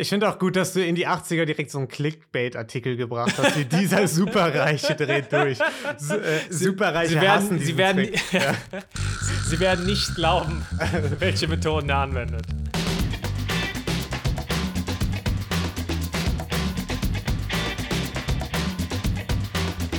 Ich 0.00 0.08
finde 0.08 0.30
auch 0.30 0.38
gut, 0.38 0.56
dass 0.56 0.72
du 0.72 0.82
in 0.82 0.94
die 0.94 1.06
80er 1.06 1.44
direkt 1.44 1.70
so 1.70 1.76
einen 1.76 1.86
Clickbait-Artikel 1.86 2.96
gebracht 2.96 3.34
hast, 3.36 3.58
wie 3.58 3.66
dieser 3.66 4.08
Superreiche 4.08 4.94
dreht 4.94 5.30
durch. 5.30 5.58
S 5.94 6.08
äh, 6.08 6.40
Superreiche 6.48 7.12
Sie 7.12 7.20
werden, 7.20 7.58
sie, 7.58 7.76
werden, 7.76 8.08
ja. 8.32 8.54
sie 9.46 9.60
werden 9.60 9.84
nicht 9.84 10.14
glauben, 10.14 10.64
welche 11.18 11.48
Methoden 11.48 11.90
er 11.90 11.98
anwendet. 11.98 12.46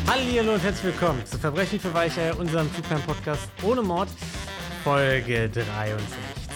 Hallo 0.08 0.54
und 0.54 0.64
herzlich 0.64 0.86
willkommen 0.86 1.24
zu 1.28 1.38
Verbrechen 1.38 1.80
für 1.80 1.94
Weicheier, 1.94 2.40
unserem 2.40 2.68
True 2.74 3.00
Podcast 3.06 3.50
ohne 3.62 3.84
Mord, 3.84 4.10
Folge 4.84 5.48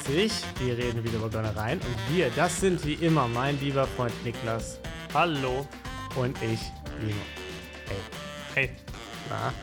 53. 0.05 0.31
Wir 0.59 0.77
reden 0.77 1.03
wieder 1.03 1.17
über 1.17 1.29
Gönnereien 1.29 1.79
und 1.79 2.15
wir, 2.15 2.29
das 2.35 2.59
sind 2.61 2.85
wie 2.85 2.93
immer 2.93 3.27
mein 3.27 3.59
lieber 3.59 3.87
Freund 3.87 4.13
Niklas 4.23 4.79
Hallo. 5.13 5.67
und 6.15 6.37
ich, 6.43 6.59
Lino. 7.01 7.15
Hey, 7.87 7.97
Hey. 8.53 8.69
na? 9.29 9.53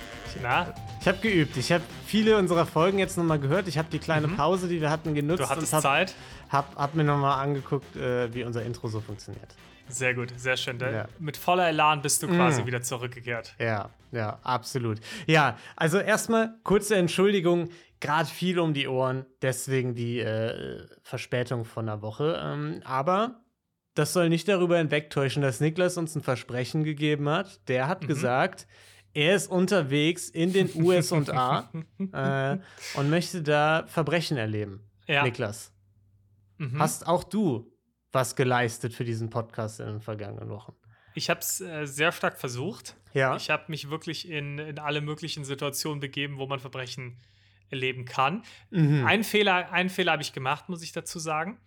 Na, 0.42 0.74
Ich 1.00 1.06
habe 1.08 1.18
geübt. 1.18 1.56
Ich 1.58 1.70
habe 1.72 1.84
viele 2.06 2.38
unserer 2.38 2.64
Folgen 2.64 2.98
jetzt 2.98 3.18
nochmal 3.18 3.38
gehört. 3.38 3.68
Ich 3.68 3.76
habe 3.76 3.88
die 3.92 3.98
kleine 3.98 4.28
Pause, 4.28 4.66
die 4.66 4.80
wir 4.80 4.90
hatten, 4.90 5.14
genutzt 5.14 5.40
Mhm. 5.40 5.44
du 5.44 5.50
hattest 5.50 5.72
und 5.74 5.76
habe 5.76 5.82
Zeit. 6.06 6.14
hab, 6.48 6.74
hab 6.76 6.94
mir 6.94 7.04
nochmal 7.04 7.40
angeguckt, 7.42 7.94
äh, 7.96 8.32
wie 8.34 8.42
unser 8.44 8.62
Intro 8.64 8.88
so 8.88 9.00
funktioniert. 9.00 9.54
Sehr 9.88 10.14
gut, 10.14 10.32
sehr 10.36 10.56
schön. 10.56 10.78
Ja. 10.80 11.06
Mit 11.18 11.36
voller 11.36 11.68
Elan 11.68 12.00
bist 12.02 12.22
du 12.22 12.28
quasi 12.28 12.62
Mm. 12.62 12.66
wieder 12.66 12.80
zurückgekehrt. 12.82 13.54
Ja, 13.58 13.90
ja, 14.10 14.38
absolut. 14.42 15.00
Ja, 15.26 15.58
also 15.76 15.98
erstmal 15.98 16.54
kurze 16.64 16.96
Entschuldigung, 16.96 17.68
gerade 18.02 18.28
viel 18.28 18.58
um 18.58 18.74
die 18.74 18.86
Ohren, 18.88 19.24
deswegen 19.40 19.94
die 19.94 20.18
äh, 20.20 20.86
Verspätung 21.02 21.64
von 21.64 21.88
einer 21.88 22.02
Woche. 22.02 22.38
Ähm, 22.44 22.82
aber 22.84 23.40
das 23.94 24.12
soll 24.12 24.28
nicht 24.28 24.48
darüber 24.48 24.76
hinwegtäuschen, 24.76 25.40
dass 25.42 25.60
Niklas 25.60 25.96
uns 25.96 26.14
ein 26.14 26.22
Versprechen 26.22 26.84
gegeben 26.84 27.28
hat. 27.28 27.66
Der 27.68 27.88
hat 27.88 28.06
gesagt, 28.06 28.66
er 29.14 29.34
ist 29.34 29.50
unterwegs 29.50 30.28
in 30.28 30.52
den 30.52 30.70
USA 30.82 31.70
äh, 32.12 32.58
und 32.98 33.08
möchte 33.10 33.42
da 33.42 33.84
Verbrechen 33.86 34.36
erleben. 34.36 34.90
Ja. 35.06 35.22
Niklas, 35.24 35.72
Mhm. 36.58 36.78
hast 36.78 37.06
auch 37.08 37.24
du 37.24 37.72
was 38.12 38.36
geleistet 38.36 38.92
für 38.94 39.04
diesen 39.04 39.30
Podcast 39.30 39.80
in 39.80 39.86
den 39.86 40.00
vergangenen 40.00 40.48
Wochen? 40.50 40.74
Ich 41.14 41.28
habe 41.30 41.40
es 41.40 41.60
äh, 41.60 41.86
sehr 41.86 42.12
stark 42.12 42.38
versucht. 42.38 42.94
Ja. 43.14 43.36
Ich 43.36 43.50
habe 43.50 43.64
mich 43.68 43.90
wirklich 43.90 44.28
in, 44.28 44.58
in 44.58 44.78
alle 44.78 45.00
möglichen 45.00 45.44
Situationen 45.44 45.98
begeben, 46.00 46.38
wo 46.38 46.46
man 46.46 46.60
Verbrechen 46.60 47.18
erleben 47.72 48.04
kann. 48.04 48.44
Mhm. 48.70 49.04
Einen 49.06 49.24
Fehler, 49.24 49.72
einen 49.72 49.88
Fehler 49.90 50.12
habe 50.12 50.22
ich 50.22 50.32
gemacht, 50.32 50.68
muss 50.68 50.82
ich 50.82 50.92
dazu 50.92 51.18
sagen. 51.18 51.58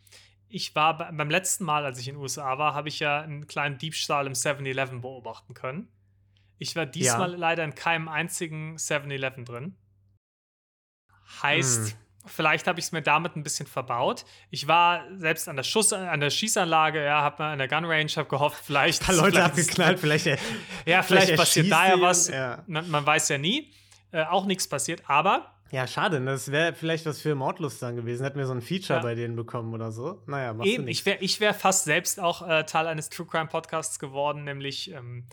Ich 0.48 0.74
war 0.76 0.98
be- 0.98 1.10
beim 1.12 1.30
letzten 1.30 1.66
Mal, 1.66 1.84
als 1.84 2.00
ich 2.00 2.08
in 2.08 2.16
den 2.16 2.22
USA 2.22 2.58
war, 2.58 2.74
habe 2.76 2.88
ich 2.88 3.00
ja 3.00 3.20
einen 3.22 3.48
kleinen 3.48 3.78
Diebstahl 3.78 4.28
im 4.28 4.34
7-Eleven 4.34 5.02
beobachten 5.02 5.54
können. 5.54 5.90
Ich 6.60 6.76
war 6.78 6.86
diesmal 6.86 7.32
Ja. 7.32 7.38
leider 7.38 7.64
in 7.66 7.76
keinem 7.76 8.08
einzigen 8.08 8.78
7-Eleven 8.78 9.44
drin. 9.44 9.76
Heißt, 11.42 11.90
Hm. 11.92 11.98
vielleicht 12.28 12.68
habe 12.68 12.80
ich 12.80 12.86
es 12.86 12.92
mir 12.92 13.02
damit 13.02 13.36
ein 13.36 13.44
bisschen 13.44 13.66
verbaut. 13.68 14.26
Ich 14.52 14.68
war 14.68 15.04
selbst 15.18 15.50
an 15.50 15.56
der 15.56 15.64
Schuss, 15.64 15.92
an 15.92 16.20
der 16.20 16.30
Schießanlage, 16.30 17.04
ja, 17.04 17.22
habe 17.22 17.42
mal 17.44 17.52
an 17.54 17.58
der 17.60 17.68
Gun 17.68 17.84
Range, 17.86 18.10
habe 18.16 18.30
gehofft, 18.30 18.64
vielleicht 18.64 19.02
Ein 19.02 19.06
paar 19.08 19.16
Leute 19.16 19.32
vielleicht- 19.32 19.50
abgeknallt, 19.52 20.00
vielleicht. 20.00 20.26
Ja, 20.86 21.02
vielleicht, 21.04 21.36
passiert 21.36 21.66
erschießt 21.68 21.72
da 21.72 21.88
ja 21.96 22.02
was. 22.02 22.28
ja. 22.28 22.64
Man, 22.68 22.90
man 22.90 23.06
weiß 23.06 23.30
ja 23.30 23.38
nie. 23.40 23.74
Äh, 24.12 24.24
auch 24.26 24.46
nichts 24.46 24.68
passiert, 24.70 25.02
aber 25.10 25.55
Ja, 25.72 25.88
schade. 25.88 26.20
ne? 26.20 26.32
Das 26.32 26.52
wäre 26.52 26.74
vielleicht 26.74 27.06
was 27.06 27.22
für 27.22 27.36
Mordlust 27.36 27.82
dann 27.82 27.96
gewesen. 27.96 28.24
Hätten 28.24 28.38
wir 28.38 28.46
so 28.46 28.54
ein 28.54 28.62
Feature 28.62 29.00
Ja. 29.00 29.04
bei 29.04 29.16
denen 29.16 29.36
bekommen 29.36 29.74
oder 29.74 29.92
so. 29.92 30.22
Naja, 30.28 30.54
machst 30.54 30.70
Eben, 30.72 30.88
ich 30.88 31.06
wäre 31.06 31.18
ich 31.22 31.40
wär 31.40 31.54
fast 31.54 31.86
selbst 31.86 32.20
auch 32.20 32.48
äh, 32.48 32.64
Teil 32.66 32.88
eines 32.88 33.10
True 33.10 33.26
Crime 33.28 33.48
Podcasts 33.48 34.00
geworden, 34.00 34.44
nämlich 34.44 34.92
ähm, 34.94 35.26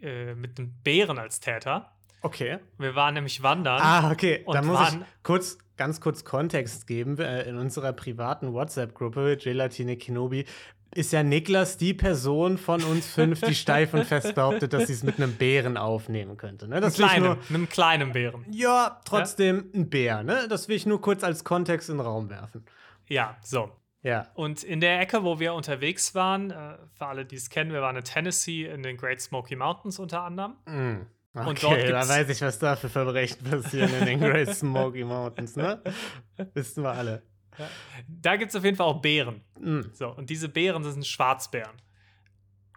äh, 0.00 0.34
mit 0.34 0.58
einem 0.58 0.72
Bären 0.84 1.18
als 1.18 1.40
Täter. 1.40 1.92
Okay. 2.22 2.58
Wir 2.78 2.94
waren 2.94 3.14
nämlich 3.14 3.42
wandern. 3.42 3.80
Ah, 3.82 4.10
okay. 4.12 4.42
Und 4.46 4.54
Da 4.54 4.62
muss 4.62 4.92
ich 4.92 4.98
kurz, 5.24 5.58
ganz 5.76 6.00
kurz 6.00 6.24
Kontext 6.24 6.86
geben. 6.86 7.18
Äh, 7.18 7.42
In 7.48 7.56
unserer 7.56 7.92
privaten 7.92 8.52
WhatsApp-Gruppe, 8.52 9.36
Gelatine 9.36 9.96
Kenobi, 9.96 10.46
ist 10.94 11.12
ja 11.12 11.22
Niklas 11.22 11.76
die 11.76 11.94
Person 11.94 12.58
von 12.58 12.82
uns 12.84 13.06
fünf, 13.12 13.40
die 13.40 13.54
steif 13.54 13.94
und 13.94 14.04
fest 14.04 14.34
behauptet, 14.34 14.72
dass 14.72 14.86
sie 14.86 14.92
es 14.92 15.02
mit 15.02 15.16
einem 15.16 15.34
Bären 15.34 15.76
aufnehmen 15.76 16.36
könnte. 16.36 16.68
Ne? 16.68 16.80
Das 16.80 16.94
kleinem, 16.94 17.24
nur, 17.24 17.38
einem 17.48 17.68
kleinen 17.68 18.12
Bären. 18.12 18.44
ja, 18.50 19.00
trotzdem 19.04 19.70
ein 19.74 19.88
Bär. 19.88 20.22
Ne? 20.22 20.46
Das 20.48 20.68
will 20.68 20.76
ich 20.76 20.86
nur 20.86 21.00
kurz 21.00 21.24
als 21.24 21.44
Kontext 21.44 21.88
in 21.88 21.98
den 21.98 22.06
Raum 22.06 22.30
werfen. 22.30 22.64
Ja, 23.08 23.36
so. 23.42 23.70
Ja. 24.02 24.28
Und 24.34 24.64
in 24.64 24.80
der 24.80 25.00
Ecke, 25.00 25.22
wo 25.22 25.38
wir 25.38 25.54
unterwegs 25.54 26.14
waren, 26.14 26.50
äh, 26.50 26.76
für 26.92 27.06
alle, 27.06 27.24
die 27.24 27.36
es 27.36 27.50
kennen, 27.50 27.72
wir 27.72 27.82
waren 27.82 27.96
in 27.96 28.04
Tennessee 28.04 28.66
in 28.66 28.82
den 28.82 28.96
Great 28.96 29.20
Smoky 29.20 29.54
Mountains 29.56 29.98
unter 29.98 30.22
anderem. 30.22 30.56
Mm. 30.66 31.06
Okay, 31.34 31.48
Und 31.48 31.62
dort 31.62 31.88
da 31.88 32.06
weiß 32.06 32.28
ich, 32.28 32.42
was 32.42 32.58
da 32.58 32.76
für 32.76 32.90
Verbrechen 32.90 33.42
passieren 33.44 33.90
in 34.00 34.04
den 34.04 34.20
Great 34.20 34.54
Smoky 34.54 35.02
Mountains, 35.04 35.56
ne? 35.56 35.80
Wissen 36.54 36.82
wir 36.82 36.92
alle. 36.92 37.22
Da 38.08 38.36
gibt 38.36 38.50
es 38.50 38.56
auf 38.56 38.64
jeden 38.64 38.76
Fall 38.76 38.86
auch 38.86 39.00
Bären. 39.02 39.42
Mm. 39.60 39.80
So, 39.92 40.08
und 40.08 40.30
diese 40.30 40.48
Bären 40.48 40.82
das 40.82 40.94
sind 40.94 41.06
Schwarzbären. 41.06 41.76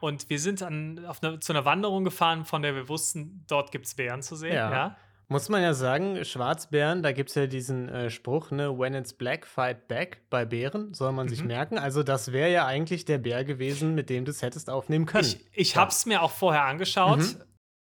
Und 0.01 0.29
wir 0.29 0.39
sind 0.39 0.61
an, 0.61 1.05
auf 1.05 1.23
eine, 1.23 1.39
zu 1.39 1.53
einer 1.53 1.65
Wanderung 1.65 2.03
gefahren, 2.03 2.45
von 2.45 2.61
der 2.61 2.75
wir 2.75 2.89
wussten, 2.89 3.43
dort 3.47 3.71
gibt 3.71 3.85
es 3.85 3.95
Bären 3.95 4.21
zu 4.21 4.35
sehen. 4.35 4.53
Ja. 4.53 4.71
Ja. 4.71 4.97
Muss 5.27 5.49
man 5.49 5.63
ja 5.63 5.73
sagen, 5.73 6.23
Schwarzbären, 6.23 7.01
da 7.01 7.11
gibt 7.11 7.29
es 7.29 7.35
ja 7.35 7.47
diesen 7.47 7.89
äh, 7.89 8.11
Spruch, 8.11 8.51
ne, 8.51 8.77
when 8.77 8.93
it's 8.93 9.11
black, 9.13 9.47
fight 9.47 9.87
back, 9.87 10.21
bei 10.29 10.45
Bären, 10.45 10.93
soll 10.93 11.13
man 11.13 11.27
sich 11.29 11.41
Mhm. 11.41 11.47
merken. 11.47 11.77
Also 11.79 12.03
das 12.03 12.31
wäre 12.31 12.51
ja 12.51 12.67
eigentlich 12.67 13.05
der 13.05 13.17
Bär 13.17 13.43
gewesen, 13.43 13.95
mit 13.95 14.11
dem 14.11 14.25
du 14.25 14.29
es 14.31 14.43
hättest 14.43 14.69
aufnehmen 14.69 15.07
können. 15.07 15.25
Ich, 15.25 15.43
ich 15.51 15.73
Ja. 15.73 15.81
habe 15.81 15.89
es 15.89 16.05
mir 16.05 16.21
auch 16.21 16.29
vorher 16.29 16.65
angeschaut. 16.65 17.19
Mhm. 17.19 17.41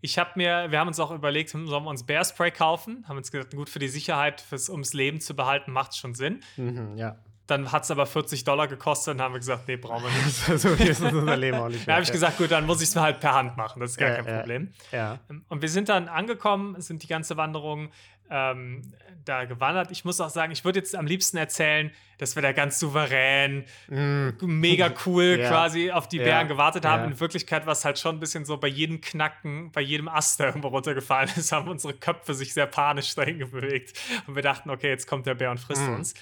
Ich 0.01 0.17
habe 0.17 0.31
mir, 0.35 0.71
wir 0.71 0.79
haben 0.79 0.87
uns 0.87 0.99
auch 0.99 1.11
überlegt, 1.11 1.53
hm, 1.53 1.67
sollen 1.67 1.83
wir 1.83 1.89
uns 1.89 2.03
Bearspray 2.03 2.51
kaufen? 2.51 3.05
Haben 3.07 3.17
uns 3.17 3.31
gedacht, 3.31 3.51
gut 3.55 3.69
für 3.69 3.79
die 3.79 3.87
Sicherheit, 3.87 4.41
fürs, 4.41 4.69
ums 4.69 4.93
Leben 4.93 5.21
zu 5.21 5.35
behalten, 5.35 5.71
macht 5.71 5.95
schon 5.95 6.15
Sinn. 6.15 6.41
Mhm, 6.57 6.97
ja. 6.97 7.17
Dann 7.47 7.71
hat 7.71 7.83
es 7.83 7.91
aber 7.91 8.05
40 8.05 8.43
Dollar 8.45 8.67
gekostet 8.67 9.15
und 9.15 9.21
haben 9.21 9.33
wir 9.33 9.39
gesagt, 9.39 9.67
nee, 9.67 9.75
brauchen 9.75 10.03
wir 10.05 10.25
nicht. 10.25 10.59
so 10.61 10.69
viel 10.69 10.87
ist 10.87 11.01
unser 11.01 11.35
Leben 11.35 11.57
auch 11.57 11.67
nicht 11.69 11.87
Da 11.87 11.93
habe 11.93 12.03
ich 12.03 12.11
gesagt, 12.11 12.37
gut, 12.37 12.49
dann 12.49 12.65
muss 12.65 12.81
ich 12.81 12.89
es 12.89 12.95
mir 12.95 13.01
halt 13.01 13.19
per 13.19 13.33
Hand 13.33 13.57
machen. 13.57 13.79
Das 13.79 13.91
ist 13.91 13.97
gar 13.97 14.09
Ja, 14.09 14.15
kein 14.15 14.25
ja. 14.27 14.37
Problem. 14.37 14.73
Ja. 14.91 15.19
Und 15.49 15.61
wir 15.61 15.69
sind 15.69 15.89
dann 15.89 16.07
angekommen, 16.07 16.79
sind 16.79 17.03
die 17.03 17.07
ganze 17.07 17.37
Wanderung 17.37 17.89
ähm, 18.31 18.81
da 19.25 19.45
gewandert. 19.45 19.91
Ich 19.91 20.03
muss 20.05 20.19
auch 20.21 20.29
sagen, 20.29 20.51
ich 20.51 20.65
würde 20.65 20.79
jetzt 20.79 20.95
am 20.95 21.05
liebsten 21.05 21.37
erzählen, 21.37 21.91
dass 22.17 22.35
wir 22.35 22.41
da 22.41 22.53
ganz 22.53 22.79
souverän, 22.79 23.65
Mm. 23.87 24.29
mega 24.41 24.91
cool 25.05 25.37
Ja. 25.39 25.49
quasi 25.49 25.91
auf 25.91 26.07
die 26.07 26.17
Ja. 26.17 26.23
Bären 26.23 26.47
gewartet 26.47 26.85
haben. 26.85 27.03
Ja. 27.03 27.07
In 27.09 27.19
Wirklichkeit 27.19 27.65
war 27.65 27.73
es 27.73 27.83
halt 27.85 27.99
schon 27.99 28.15
ein 28.15 28.19
bisschen 28.19 28.45
so, 28.45 28.57
bei 28.57 28.67
jedem 28.67 29.01
Knacken, 29.01 29.71
bei 29.71 29.81
jedem 29.81 30.07
Ast, 30.07 30.39
der 30.39 30.47
irgendwo 30.47 30.69
runtergefallen 30.69 31.29
ist, 31.35 31.51
haben 31.51 31.67
unsere 31.67 31.93
Köpfe 31.93 32.33
sich 32.33 32.53
sehr 32.53 32.65
panisch 32.67 33.13
dahin 33.15 33.37
bewegt. 33.39 33.99
Und 34.25 34.35
wir 34.35 34.41
dachten, 34.43 34.69
okay, 34.69 34.89
jetzt 34.89 35.07
kommt 35.07 35.25
der 35.27 35.35
Bär 35.35 35.51
und 35.51 35.59
frisst 35.59 35.83
Mhm. 35.87 35.95
uns. 35.95 36.13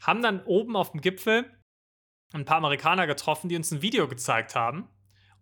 Haben 0.00 0.22
dann 0.22 0.42
oben 0.44 0.76
auf 0.76 0.92
dem 0.92 1.00
Gipfel 1.02 1.44
ein 2.32 2.44
paar 2.44 2.58
Amerikaner 2.58 3.06
getroffen, 3.08 3.48
die 3.48 3.56
uns 3.56 3.70
ein 3.72 3.82
Video 3.82 4.06
gezeigt 4.08 4.54
haben. 4.54 4.88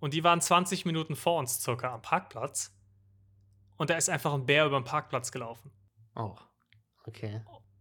Und 0.00 0.14
die 0.14 0.24
waren 0.24 0.40
20 0.40 0.84
Minuten 0.86 1.16
vor 1.16 1.38
uns 1.38 1.60
circa 1.60 1.92
am 1.94 2.02
Parkplatz. 2.02 2.74
Und 3.76 3.90
da 3.90 3.96
ist 3.96 4.08
einfach 4.08 4.32
ein 4.32 4.46
Bär 4.46 4.64
über 4.66 4.80
den 4.80 4.84
Parkplatz 4.84 5.30
gelaufen. 5.30 5.70
Oh. 6.18 6.36
Okay. 7.06 7.40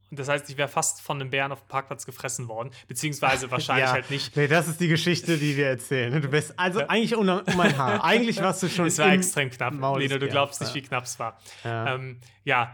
Und 0.09 0.18
das 0.20 0.30
heißt, 0.30 0.50
ich 0.50 0.56
wäre 0.56 0.70
fast 0.70 1.02
von 1.02 1.20
einem 1.20 1.30
Bären 1.30 1.52
auf 1.52 1.64
dem 1.64 1.68
Parkplatz 1.68 2.06
gefressen 2.06 2.48
worden. 2.48 2.72
Beziehungsweise 2.88 3.52
wahrscheinlich 3.52 3.88
ja. 3.88 3.92
halt 3.92 4.09
nicht. 4.09 4.38
Nee, 4.38 4.48
das 4.48 4.70
ist 4.70 4.80
die 4.80 4.88
Geschichte, 4.88 5.38
die 5.38 5.58
wir 5.58 5.68
erzählen. 5.68 6.22
Du 6.22 6.30
bist 6.30 6.58
also 6.58 6.80
Ja. 6.80 6.86
eigentlich 6.88 7.14
um, 7.16 7.28
um 7.28 7.59
ein 7.59 7.78
Haar. 7.78 8.02
Eigentlich 8.06 8.42
warst 8.42 8.64
du 8.64 8.70
schon 8.70 8.86
Es 8.88 8.97
war 9.00 9.12
extrem 9.12 9.50
knapp. 9.50 9.74
Maul 9.74 10.00
Lino, 10.02 10.18
du 10.18 10.30
glaubst 10.30 10.62
nicht, 10.62 10.74
wie 10.76 10.81
knapp 10.81 11.03
es 11.03 11.20
war. 11.20 11.38
Ja. 11.66 11.96
Ähm, 11.96 12.22
ja, 12.46 12.74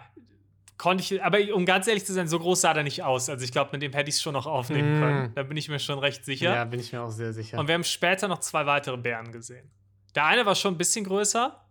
konnte 0.78 1.02
ich, 1.02 1.24
aber 1.24 1.40
um 1.56 1.66
ganz 1.66 1.88
ehrlich 1.88 2.06
zu 2.06 2.14
sein, 2.14 2.28
so 2.28 2.38
groß 2.38 2.62
sah 2.62 2.74
der 2.76 2.84
nicht 2.84 3.02
aus. 3.02 3.30
Also 3.30 3.44
ich 3.44 3.52
glaube, 3.52 3.72
mit 3.74 3.82
dem 3.82 3.94
hätte 3.94 4.10
ich 4.10 4.16
es 4.18 4.22
schon 4.22 4.34
noch 4.34 4.46
aufnehmen 4.46 5.00
Mm. 5.00 5.02
können. 5.02 5.32
Da 5.34 5.42
bin 5.44 5.58
ich 5.58 5.70
mir 5.70 5.80
schon 5.80 5.98
recht 5.98 6.26
sicher. 6.26 6.54
ja, 6.54 6.66
bin 6.66 6.80
ich 6.80 6.92
mir 6.94 7.02
auch 7.02 7.10
sehr 7.10 7.34
sicher. 7.34 7.58
Und 7.58 7.68
wir 7.68 7.74
haben 7.74 7.84
später 7.84 8.28
noch 8.28 8.40
zwei 8.42 8.68
weitere 8.68 8.98
Bären 8.98 9.32
gesehen. 9.32 9.72
Der 10.14 10.26
eine 10.26 10.46
war 10.46 10.54
schon 10.54 10.76
ein 10.76 10.78
bisschen 10.78 11.04
größer. 11.06 11.63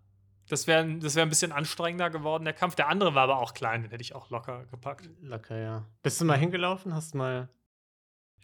Das 0.53 0.67
wäre 0.67 0.87
das 0.99 1.15
wär 1.15 1.23
ein 1.23 1.31
bisschen 1.31 1.51
anstrengender 1.51 2.11
geworden, 2.11 2.45
der 2.45 2.53
Kampf. 2.53 2.75
Der 2.75 2.89
andere 2.89 3.15
war 3.15 3.23
aber 3.23 3.39
auch 3.39 3.55
klein, 3.55 3.81
den 3.83 3.91
hätte 3.91 4.03
ich 4.03 4.15
auch 4.15 4.29
locker 4.29 4.67
gepackt. 4.71 5.09
Locker, 5.23 5.57
ja. 5.57 5.87
Bist 6.03 6.21
du 6.21 6.27
mal 6.27 6.37
hingelaufen? 6.37 6.95
Hast 6.95 7.15
mal. 7.15 7.49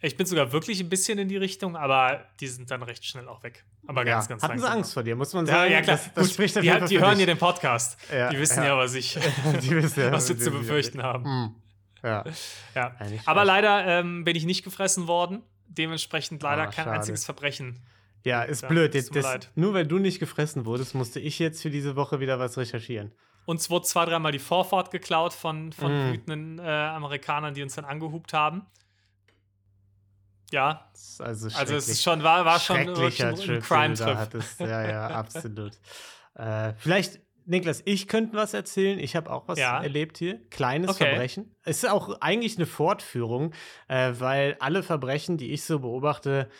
Ich 0.01 0.17
bin 0.17 0.25
sogar 0.27 0.51
wirklich 0.53 0.81
ein 0.81 0.89
bisschen 0.89 1.19
in 1.19 1.29
die 1.29 1.37
Richtung, 1.37 1.77
aber 1.77 2.25
die 2.41 2.47
sind 2.47 2.71
dann 2.71 2.83
recht 2.83 3.05
schnell 3.05 3.29
auch 3.29 3.43
weg. 3.43 3.65
Aber 3.87 4.05
ganz, 4.07 4.25
ja. 4.25 4.29
ganz 4.31 4.43
Hatten 4.43 4.55
sie 4.59 4.63
langsam. 4.63 4.79
Angst 4.79 4.95
vor 4.95 5.03
dir, 5.03 5.17
muss 5.17 5.35
man 5.35 5.45
Ja, 5.45 5.53
sagen. 5.53 5.73
ja, 5.73 5.83
klar. 5.83 5.97
Das, 5.97 6.15
das 6.15 6.25
Gut, 6.25 6.33
spricht 6.35 6.57
die, 6.63 6.73
hat- 6.73 6.89
die 6.89 6.99
hören 6.99 7.11
dich. 7.19 7.21
ja 7.21 7.27
den 7.27 7.39
Podcast. 7.39 7.99
Ja, 8.11 8.31
die 8.31 8.39
wissen 8.39 8.63
ja. 8.63 8.69
ja, 8.69 8.77
was 8.79 8.95
ich, 8.95 9.19
die 9.63 9.71
wissen 9.71 10.01
ja, 10.01 10.13
was 10.13 10.29
sie 10.29 10.37
zu 10.39 10.45
sie- 10.45 10.51
befürchten 10.51 11.03
haben. 11.03 11.25
Hm. 11.25 11.55
Ja. 12.03 12.25
Ja. 12.75 12.93
Ja, 13.01 13.21
Aber 13.27 13.45
leider 13.45 13.85
ähm, 13.87 14.25
bin 14.25 14.35
ich 14.37 14.47
nicht 14.47 14.63
gefressen 14.65 15.09
worden. 15.09 15.43
Dementsprechend 15.67 16.43
leider 16.43 16.63
Ah, 16.63 16.67
kein 16.69 16.89
einziges 16.89 17.25
Verbrechen. 17.27 17.81
Ja, 18.25 18.43
ist 18.43 18.63
Ja, 18.63 18.69
blöd. 18.69 18.95
es 18.95 19.11
Das, 19.11 19.49
nur 19.55 19.75
weil 19.75 19.87
du 19.87 19.99
nicht 19.99 20.19
gefressen 20.19 20.67
wurdest, 20.67 20.95
musste 20.95 21.21
ich 21.21 21.39
jetzt 21.39 21.63
für 21.63 21.71
diese 21.71 21.97
Woche 21.97 22.21
wieder 22.21 22.39
was 22.39 22.57
recherchieren. 22.59 23.13
Uns 23.47 23.71
wurde 23.71 23.87
zwei, 23.87 24.05
dreimal 24.05 24.33
die 24.33 24.39
Vorfahrt 24.39 24.91
geklaut 24.91 25.33
von, 25.33 25.73
von 25.73 25.91
Mm. 25.93 26.13
wütenden 26.13 26.59
äh, 26.59 26.63
Amerikanern, 26.63 27.55
die 27.55 27.63
uns 27.63 27.75
dann 27.77 27.85
angehupt 27.87 28.33
haben. 28.35 28.67
Ja. 30.51 30.91
Also, 31.19 31.49
also 31.55 31.75
es 31.77 31.89
ist 31.89 32.03
schon, 32.03 32.23
war, 32.23 32.45
war 32.45 32.59
schon, 32.59 32.95
schon 32.95 33.33
ein 33.57 33.61
Crime-Trip. 33.63 34.45
Ja, 34.61 34.89
ja, 34.89 35.07
absolut. 35.09 35.73
äh, 36.35 36.73
vielleicht, 36.79 37.21
Niklas, 37.45 37.83
ich 37.87 38.09
könnte 38.09 38.37
was 38.37 38.53
erzählen. 38.55 38.99
Ich 38.99 39.17
habe 39.17 39.31
auch 39.31 39.49
was 39.49 39.59
Ja. 39.59 39.83
erlebt 39.83 40.19
hier. 40.19 40.41
Kleines 40.51 40.91
Okay. 40.91 41.07
Verbrechen. 41.07 41.55
Es 41.65 41.83
ist 41.83 41.89
auch 41.91 42.21
eigentlich 42.21 42.57
eine 42.57 42.67
Fortführung, 42.67 43.55
äh, 43.89 44.13
weil 44.19 44.57
alle 44.61 44.83
Verbrechen, 44.83 45.37
die 45.39 45.53
ich 45.53 45.65
so 45.65 45.79
beobachte, 45.81 46.51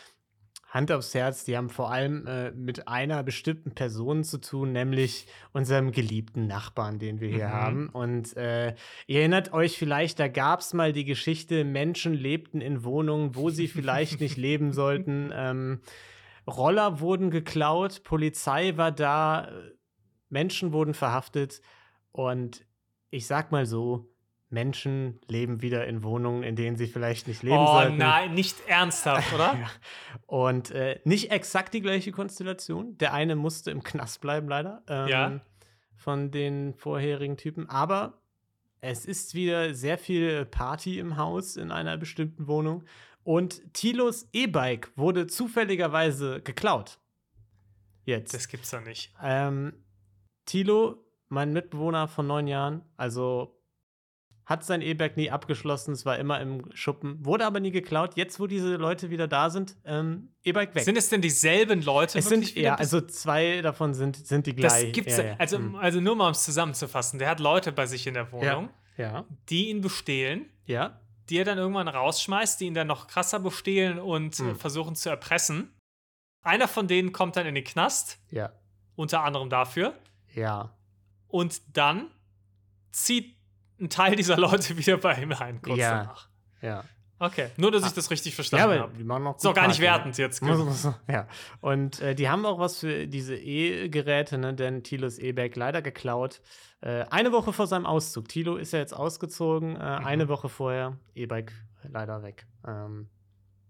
Hand 0.69 0.91
aufs 0.91 1.15
Herz, 1.15 1.45
die 1.45 1.57
haben 1.57 1.69
vor 1.69 1.91
allem 1.91 2.27
äh, 2.27 2.51
mit 2.51 2.87
einer 2.87 3.23
bestimmten 3.23 3.71
Person 3.71 4.23
zu 4.23 4.39
tun, 4.39 4.71
nämlich 4.71 5.25
unserem 5.51 5.91
geliebten 5.91 6.45
Nachbarn, 6.45 6.99
den 6.99 7.19
wir 7.19 7.29
hier 7.29 7.47
Mhm. 7.47 7.53
haben. 7.53 7.89
Und 7.89 8.37
äh, 8.37 8.75
ihr 9.07 9.19
erinnert 9.21 9.51
euch 9.51 9.77
vielleicht, 9.77 10.19
da 10.19 10.27
gab 10.27 10.59
es 10.59 10.73
mal 10.73 10.93
die 10.93 11.05
Geschichte, 11.05 11.63
Menschen 11.63 12.13
lebten 12.13 12.61
in 12.61 12.83
Wohnungen, 12.83 13.35
wo 13.35 13.49
sie 13.49 13.67
vielleicht 13.67 14.19
nicht 14.19 14.37
leben 14.37 14.71
sollten. 14.71 15.31
Ähm, 15.33 15.81
Roller 16.47 16.99
wurden 16.99 17.31
geklaut, 17.31 18.03
Polizei 18.03 18.77
war 18.77 18.91
da, 18.91 19.45
äh, 19.45 19.51
Menschen 20.29 20.71
wurden 20.73 20.93
verhaftet 20.93 21.61
und 22.11 22.65
ich 23.09 23.25
sag 23.25 23.51
mal 23.51 23.65
so, 23.65 24.08
Menschen 24.49 25.19
leben 25.27 25.61
wieder 25.61 25.85
in 25.87 26.01
Wohnungen, 26.03 26.43
in 26.43 26.55
denen 26.55 26.75
sie 26.75 26.87
vielleicht 26.87 27.27
nicht 27.27 27.43
leben 27.43 27.57
Oh 27.57 27.67
sollten. 27.67 27.97
nein, 27.97 28.33
nicht 28.33 28.55
ernsthaft, 28.67 29.31
oder? 29.33 29.53
Ja. 29.59 29.69
Und 30.25 30.71
äh, 30.71 30.99
nicht 31.03 31.31
exakt 31.31 31.73
die 31.73 31.81
gleiche 31.81 32.11
Konstellation. 32.11 32.97
Der 32.97 33.13
eine 33.13 33.35
musste 33.35 33.69
im 33.71 33.83
Knast 33.83 34.21
bleiben, 34.21 34.47
leider. 34.49 34.83
Ähm, 34.87 35.07
Ja. 35.07 35.39
Von 35.95 36.31
den 36.31 36.73
vorherigen 36.73 37.35
Typen. 37.37 37.69
Aber 37.69 38.21
es 38.81 39.05
ist 39.05 39.33
wieder 39.35 39.73
sehr 39.73 39.97
viel 39.97 40.45
Party 40.45 40.97
im 40.97 41.17
Haus 41.17 41.55
in 41.57 41.71
einer 41.71 41.97
bestimmten 41.97 42.47
Wohnung. 42.47 42.85
Und 43.23 43.73
Tilos 43.73 44.27
E-Bike 44.31 44.91
wurde 44.95 45.27
zufälligerweise 45.27 46.41
geklaut. 46.41 46.97
Jetzt. 48.05 48.33
Das 48.33 48.47
gibt's 48.47 48.71
doch 48.71 48.83
nicht. 48.83 49.13
Ähm, 49.21 49.73
Tilo, 50.45 51.03
mein 51.27 51.53
Mitbewohner 51.53 52.07
von 52.07 52.25
neun 52.25 52.47
Jahren, 52.47 52.81
also 52.97 53.58
hat 54.49 54.63
sein 54.65 54.81
E-Bike 54.81 55.15
nie 55.15 55.29
abgeschlossen, 55.29 55.91
es 55.93 56.05
war 56.07 56.17
immer 56.17 56.41
im 56.41 56.71
Schuppen, 56.73 57.23
wurde 57.23 57.45
aber 57.45 57.59
nie 57.59 57.69
geklaut. 57.69 58.17
Jetzt, 58.17 58.39
wo 58.39 58.47
diese 58.47 58.77
Leute 58.77 59.11
wieder 59.11 59.27
da 59.27 59.51
sind, 59.51 59.75
ähm, 59.85 60.33
E-Bike 60.43 60.73
weg. 60.73 60.83
Sind 60.83 60.97
es 60.97 61.07
denn 61.09 61.21
dieselben 61.21 61.83
Leute? 61.83 62.17
es 62.17 62.27
sind, 62.27 62.55
ja, 62.55 62.71
Das- 62.71 62.91
also 62.93 63.05
zwei 63.05 63.61
davon 63.61 63.93
sind, 63.93 64.15
sind 64.25 64.47
die 64.47 64.55
das 64.55 64.79
gleich. 64.79 64.91
gibt's 64.93 65.17
ja, 65.17 65.23
ja. 65.23 65.35
Also, 65.37 65.57
Hm. 65.57 65.75
also 65.75 66.01
nur 66.01 66.15
mal 66.15 66.25
um 66.25 66.31
es 66.31 66.43
zusammenzufassen. 66.43 67.19
Der 67.19 67.29
hat 67.29 67.39
Leute 67.39 67.71
bei 67.71 67.85
sich 67.85 68.07
in 68.07 68.15
der 68.15 68.31
Wohnung, 68.31 68.69
ja, 68.97 69.25
die 69.49 69.69
ihn 69.69 69.81
bestehlen, 69.81 70.49
ja, 70.65 70.99
die 71.29 71.37
er 71.37 71.45
dann 71.45 71.59
irgendwann 71.59 71.87
rausschmeißt, 71.87 72.59
die 72.59 72.65
ihn 72.65 72.73
dann 72.73 72.87
noch 72.87 73.05
krasser 73.05 73.39
bestehlen 73.39 73.99
und 73.99 74.39
äh, 74.39 74.43
Hm. 74.43 74.55
versuchen 74.55 74.95
zu 74.95 75.09
erpressen. 75.09 75.75
Einer 76.41 76.67
von 76.67 76.87
denen 76.87 77.11
kommt 77.11 77.35
dann 77.35 77.45
in 77.45 77.53
den 77.53 77.63
Knast, 77.63 78.17
ja, 78.31 78.51
unter 78.95 79.23
anderem 79.23 79.49
dafür. 79.51 79.93
ja. 80.33 80.75
Und 81.27 81.61
dann 81.77 82.09
zieht 82.91 83.35
ein 83.79 83.89
Teil 83.89 84.15
dieser 84.15 84.37
Leute 84.37 84.77
wieder 84.77 84.97
bei 84.97 85.15
ihm 85.21 85.31
ein, 85.33 85.61
kurz 85.61 85.77
Ja. 85.79 85.91
danach. 86.03 86.29
ja. 86.61 86.83
Okay, 87.21 87.49
nur 87.57 87.69
dass 87.69 87.85
ich 87.85 87.91
das 87.91 88.09
richtig 88.11 88.31
Ja, 88.31 88.35
verstanden 88.35 88.63
aber 88.71 88.79
habe. 88.79 88.93
die 88.97 89.03
machen 89.03 89.23
noch 89.23 89.35
Ist 89.35 89.45
auch 89.45 89.53
gar 89.53 89.67
nicht 89.67 89.81
wertend 89.81 90.17
jetzt. 90.17 90.41
Muss, 90.41 90.57
muss, 90.57 90.93
ja. 91.09 91.27
Und 91.59 91.99
äh, 91.99 92.15
die 92.15 92.29
haben 92.29 92.45
auch 92.45 92.59
was 92.59 92.79
für 92.79 93.07
diese 93.07 93.35
E-Geräte, 93.35 94.37
ne? 94.37 94.53
denn 94.53 94.83
Tilos 94.83 95.17
E-Bag 95.19 95.57
leider 95.57 95.81
geklaut. 95.81 96.39
Äh, 96.79 97.03
eine 97.09 97.33
Woche 97.33 97.51
vor 97.51 97.67
seinem 97.67 97.85
Auszug. 97.85 98.29
Tilo 98.29 98.55
ist 98.55 98.71
ja 98.71 98.79
jetzt 98.79 98.93
ausgezogen. 98.93 99.75
Äh, 99.75 99.99
Mhm. 99.99 100.05
Eine 100.05 100.27
Woche 100.29 100.47
vorher 100.47 100.97
E-Bike 101.13 101.51
leider 101.83 102.23
weg. 102.23 102.47
Ähm, 102.65 103.09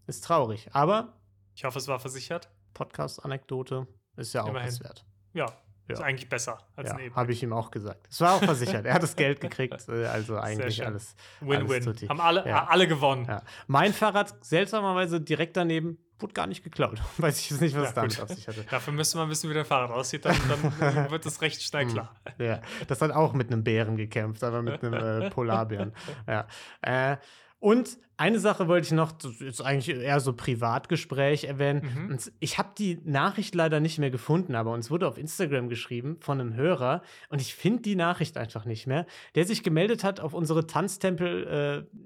ist 0.06 0.24
traurig. 0.26 0.70
Aber 0.74 1.18
Ich 1.56 1.64
hoffe, 1.64 1.80
es 1.80 1.88
war 1.88 2.00
versichert. 2.00 2.52
Podcast-Anekdote 2.76 3.88
ist 4.16 4.34
ja 4.34 4.44
auch 4.44 4.50
Immerhin. 4.50 4.70
was 4.70 4.84
wert. 4.84 5.06
Ja, 5.34 5.48
Ja. 5.90 5.96
ist 5.96 6.02
eigentlich 6.02 6.30
besser 6.30 6.60
als 6.76 6.90
Ja, 6.90 6.96
ein 6.96 7.02
E-Bike. 7.02 7.16
habe 7.16 7.32
ich 7.32 7.44
ihm 7.44 7.54
auch 7.54 7.72
gesagt. 7.72 8.08
Es 8.10 8.22
war 8.22 8.34
auch 8.36 8.44
versichert. 8.44 8.86
er 8.86 8.94
hat 8.94 9.04
das 9.04 9.16
Geld 9.16 9.42
gekriegt. 9.42 9.88
Äh, 9.90 10.06
also 10.06 10.38
eigentlich 10.38 10.86
alles. 10.86 11.16
Win-win. 11.42 12.10
Haben 12.10 12.22
alle, 12.22 12.48
Ja. 12.48 12.68
alle 12.68 12.88
gewonnen. 12.88 13.26
Ja. 13.28 13.42
Mein 13.68 13.94
Fahrrad 13.94 14.34
seltsamerweise 14.46 15.20
direkt 15.22 15.58
daneben 15.58 15.98
wurde 16.20 16.34
gar 16.34 16.48
nicht 16.48 16.64
geklaut. 16.64 17.02
Weiß 17.18 17.40
ich 17.40 17.50
jetzt 17.50 17.62
nicht, 17.62 17.76
was 17.76 17.84
Ja, 17.84 17.90
es 17.90 17.94
damit 17.96 18.16
gut. 18.16 18.24
auf 18.24 18.30
sich 18.36 18.48
hatte. 18.48 18.64
Dafür 18.70 18.94
müsste 18.94 19.18
man 19.18 19.30
wissen, 19.30 19.50
wie 19.50 19.54
der 19.54 19.64
Fahrrad 19.66 19.92
aussieht. 19.92 20.26
Dann, 20.26 20.36
dann 20.50 21.10
wird 21.12 21.26
es 21.26 21.42
recht 21.42 21.62
schnell 21.64 21.86
Hm. 21.86 21.92
klar. 21.94 22.16
Ja, 22.38 22.60
das 22.88 23.02
hat 23.02 23.12
auch 23.12 23.34
mit 23.34 23.52
einem 23.52 23.64
Bären 23.64 23.96
gekämpft, 23.96 24.44
aber 24.44 24.62
mit 24.62 24.84
einem 24.84 25.22
äh, 25.22 25.30
Polarbären. 25.30 25.94
Ja. 26.28 26.46
Äh, 26.82 27.18
und 27.60 27.98
eine 28.18 28.40
Sache 28.40 28.68
wollte 28.68 28.88
ich 28.88 28.92
noch, 28.92 29.14
das 29.14 29.40
ist 29.40 29.62
eigentlich 29.62 29.96
eher 29.96 30.20
so 30.20 30.34
Privatgespräch 30.34 31.46
erwähnen. 31.46 32.08
Mhm. 32.10 32.18
Ich 32.40 32.58
habe 32.58 32.70
die 32.78 33.00
Nachricht 33.06 33.56
leider 33.56 33.80
nicht 33.80 33.98
mehr 33.98 34.12
gefunden, 34.12 34.56
aber 34.56 34.74
uns 34.74 34.92
wurde 34.92 35.08
auf 35.08 35.18
Instagram 35.18 35.70
geschrieben 35.70 36.18
von 36.20 36.42
einem 36.42 36.54
Hörer 36.54 37.02
und 37.30 37.40
ich 37.42 37.56
finde 37.56 37.82
die 37.84 37.96
Nachricht 37.96 38.38
einfach 38.38 38.66
nicht 38.66 38.88
mehr, 38.88 39.06
der 39.36 39.46
sich 39.46 39.64
gemeldet 39.64 40.04
hat 40.04 40.20
auf 40.20 40.34
unsere 40.34 40.68
Tanztempel 40.68 41.88
äh, 41.94 41.98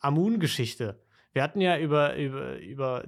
Amun-Geschichte. 0.00 1.00
Wir 1.32 1.42
hatten 1.42 1.60
ja 1.60 1.78
über, 1.78 2.16
über, 2.16 2.58
über 2.58 3.04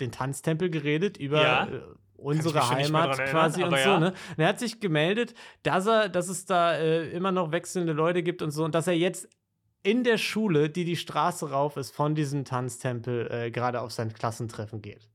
den 0.00 0.12
Tanztempel 0.12 0.70
geredet, 0.70 1.16
über 1.18 1.42
Ja. 1.42 1.64
äh, 1.66 1.80
unsere 2.14 2.68
Heimat 2.68 3.16
dran 3.18 3.28
quasi 3.28 3.62
erinnern, 3.62 3.72
und 3.72 3.78
aber 3.78 3.82
so, 3.82 3.90
ja. 3.90 4.00
ne? 4.00 4.06
Und 4.36 4.38
er 4.38 4.48
hat 4.48 4.58
sich 4.58 4.78
gemeldet, 4.80 5.34
dass 5.62 5.86
er, 5.86 6.08
dass 6.08 6.28
es 6.28 6.44
da 6.44 6.74
äh, 6.74 7.10
immer 7.10 7.32
noch 7.32 7.50
wechselnde 7.50 7.92
Leute 7.92 8.22
gibt 8.22 8.42
und 8.42 8.50
so 8.50 8.64
und 8.64 8.74
dass 8.74 8.86
er 8.86 8.94
jetzt 8.94 9.28
in 9.82 10.04
der 10.04 10.18
Schule, 10.18 10.68
die 10.70 10.84
die 10.84 10.96
Straße 10.96 11.50
rauf 11.50 11.76
ist, 11.76 11.94
von 11.94 12.14
diesem 12.14 12.44
Tanztempel 12.44 13.30
äh, 13.30 13.50
gerade 13.50 13.80
auf 13.80 13.92
sein 13.92 14.12
Klassentreffen 14.12 14.82
geht. 14.82 15.08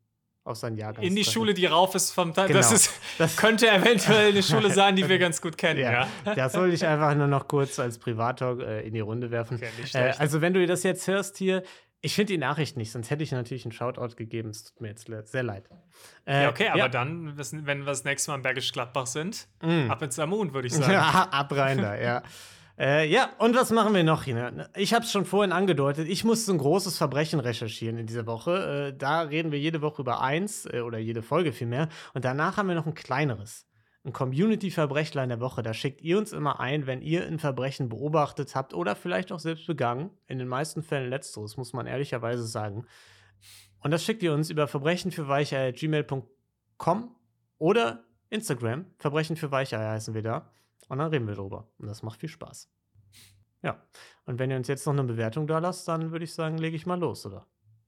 Auf 0.43 0.57
sein 0.57 0.75
Jahrgangstreffen. 0.75 1.09
In 1.09 1.15
die 1.15 1.23
Schule, 1.29 1.53
die 1.55 1.65
rauf 1.65 1.95
ist 1.95 2.11
vom 2.11 2.33
Tag. 2.33 2.47
Genau. 2.47 2.59
Das, 2.59 2.71
ist, 2.71 2.91
Das- 3.17 3.35
könnte 3.35 3.67
eventuell 3.69 4.29
eine 4.29 4.43
Schule 4.43 4.71
sein, 4.71 4.95
die 4.95 5.07
wir 5.09 5.17
ganz 5.17 5.41
gut 5.41 5.57
kennen. 5.57 5.79
Ja. 5.79 6.07
Ja, 6.25 6.35
das 6.35 6.53
wollte 6.55 6.75
ich 6.75 6.85
einfach 6.85 7.15
nur 7.15 7.27
noch 7.27 7.47
kurz 7.47 7.79
als 7.79 7.97
Privattalk 7.97 8.59
äh, 8.61 8.81
in 8.87 8.93
die 8.93 8.99
Runde 8.99 9.31
werfen. 9.31 9.57
Okay, 9.57 9.69
nicht 9.81 9.95
äh, 9.95 10.13
also, 10.19 10.41
wenn 10.41 10.53
du 10.53 10.65
das 10.67 10.83
jetzt 10.83 11.07
hörst 11.07 11.37
hier, 11.37 11.63
ich 12.01 12.13
finde 12.13 12.33
die 12.33 12.37
Nachricht 12.37 12.77
nicht, 12.77 12.91
sonst 12.91 13.09
hätte 13.09 13.23
ich 13.23 13.31
natürlich 13.31 13.65
einen 13.65 13.71
Shoutout 13.71 14.15
gegeben. 14.15 14.49
Es 14.51 14.65
tut 14.65 14.81
mir 14.81 14.89
jetzt 14.89 15.07
le- 15.07 15.25
sehr 15.25 15.41
leid. 15.41 15.67
Äh, 16.27 16.43
ja, 16.43 16.49
okay, 16.49 16.67
aber 16.69 16.89
dann, 16.89 17.35
was- 17.39 17.53
wenn 17.53 17.79
wir 17.79 17.85
das 17.85 18.03
nächste 18.03 18.29
Mal 18.29 18.37
in 18.37 18.43
Bergisch 18.43 18.71
Gladbach 18.71 19.07
sind, 19.07 19.47
Mm. 19.63 19.89
ab 19.89 20.03
ins 20.03 20.19
Amun, 20.19 20.53
würde 20.53 20.67
ich 20.67 20.73
sagen. 20.75 20.91
Ja, 20.93 21.27
ab 21.31 21.51
rein 21.53 21.79
da, 21.79 21.95
ja. 21.95 22.21
Äh, 22.77 23.09
ja, 23.09 23.29
und 23.39 23.55
was 23.55 23.71
machen 23.71 23.93
wir 23.93 24.03
noch 24.03 24.23
hier? 24.23 24.69
Ich 24.75 24.93
habe 24.93 25.05
es 25.05 25.11
schon 25.11 25.23
vorhin 25.25 25.53
angedeutet. 25.53 26.09
Ich 26.09 26.25
musste 26.25 26.51
ein 26.51 26.57
großes 26.57 26.97
Verbrechen 26.97 27.39
recherchieren 27.39 27.97
in 27.97 28.05
dieser 28.05 28.25
Woche. 28.25 28.91
Äh, 28.93 28.97
da 28.97 29.21
reden 29.21 29.53
wir 29.53 29.59
jede 29.59 29.81
Woche 29.81 30.01
über 30.01 30.19
eins 30.21 30.65
äh, 30.65 30.81
oder 30.81 30.97
jede 30.97 31.21
Folge 31.21 31.53
vielmehr. 31.53 31.87
Und 32.13 32.25
danach 32.25 32.57
haben 32.57 32.67
wir 32.67 32.75
noch 32.75 32.85
ein 32.85 32.93
kleineres. 32.93 33.65
Ein 34.03 34.11
Community-Verbrechlein 34.11 35.29
der 35.29 35.39
Woche. 35.39 35.63
Da 35.63 35.73
schickt 35.73 36.01
ihr 36.01 36.17
uns 36.17 36.33
immer 36.33 36.59
ein, 36.59 36.85
wenn 36.85 37.01
ihr 37.01 37.25
ein 37.25 37.39
Verbrechen 37.39 37.87
beobachtet 37.87 38.55
habt 38.55 38.73
oder 38.73 38.93
vielleicht 38.95 39.31
auch 39.31 39.39
selbst 39.39 39.67
begangen. 39.67 40.09
In 40.27 40.37
den 40.37 40.49
meisten 40.49 40.83
Fällen 40.83 41.09
letzteres, 41.09 41.55
muss 41.55 41.71
man 41.71 41.87
ehrlicherweise 41.87 42.45
sagen. 42.45 42.85
Und 43.79 43.91
das 43.91 44.03
schickt 44.03 44.21
ihr 44.21 44.33
uns 44.33 44.49
über 44.49 44.67
verbrechenfürweicher.gmail.com 44.67 47.15
oder 47.57 48.03
Instagram. 48.29 48.87
Verbrechen 48.97 49.37
für 49.37 49.49
Weicheier 49.51 49.91
heißen 49.91 50.13
wir 50.13 50.23
da. 50.23 50.51
Und 50.87 50.99
dann 50.99 51.09
reden 51.09 51.27
wir 51.27 51.35
drüber. 51.35 51.67
Und 51.79 51.87
das 51.87 52.03
macht 52.03 52.19
viel 52.19 52.29
Spaß. 52.29 52.69
Ja. 53.63 53.81
Und 54.25 54.37
wenn 54.39 54.51
ihr 54.51 54.57
uns 54.57 54.67
jetzt 54.67 54.85
noch 54.85 54.93
eine 54.93 55.03
Bewertung 55.03 55.47
da 55.47 55.59
lasst, 55.59 55.87
dann 55.87 56.11
würde 56.11 56.25
ich 56.25 56.33
sagen, 56.33 56.57
lege 56.57 56.75
ich 56.75 56.85
mal 56.85 56.99
los, 56.99 57.25
oder? 57.25 57.47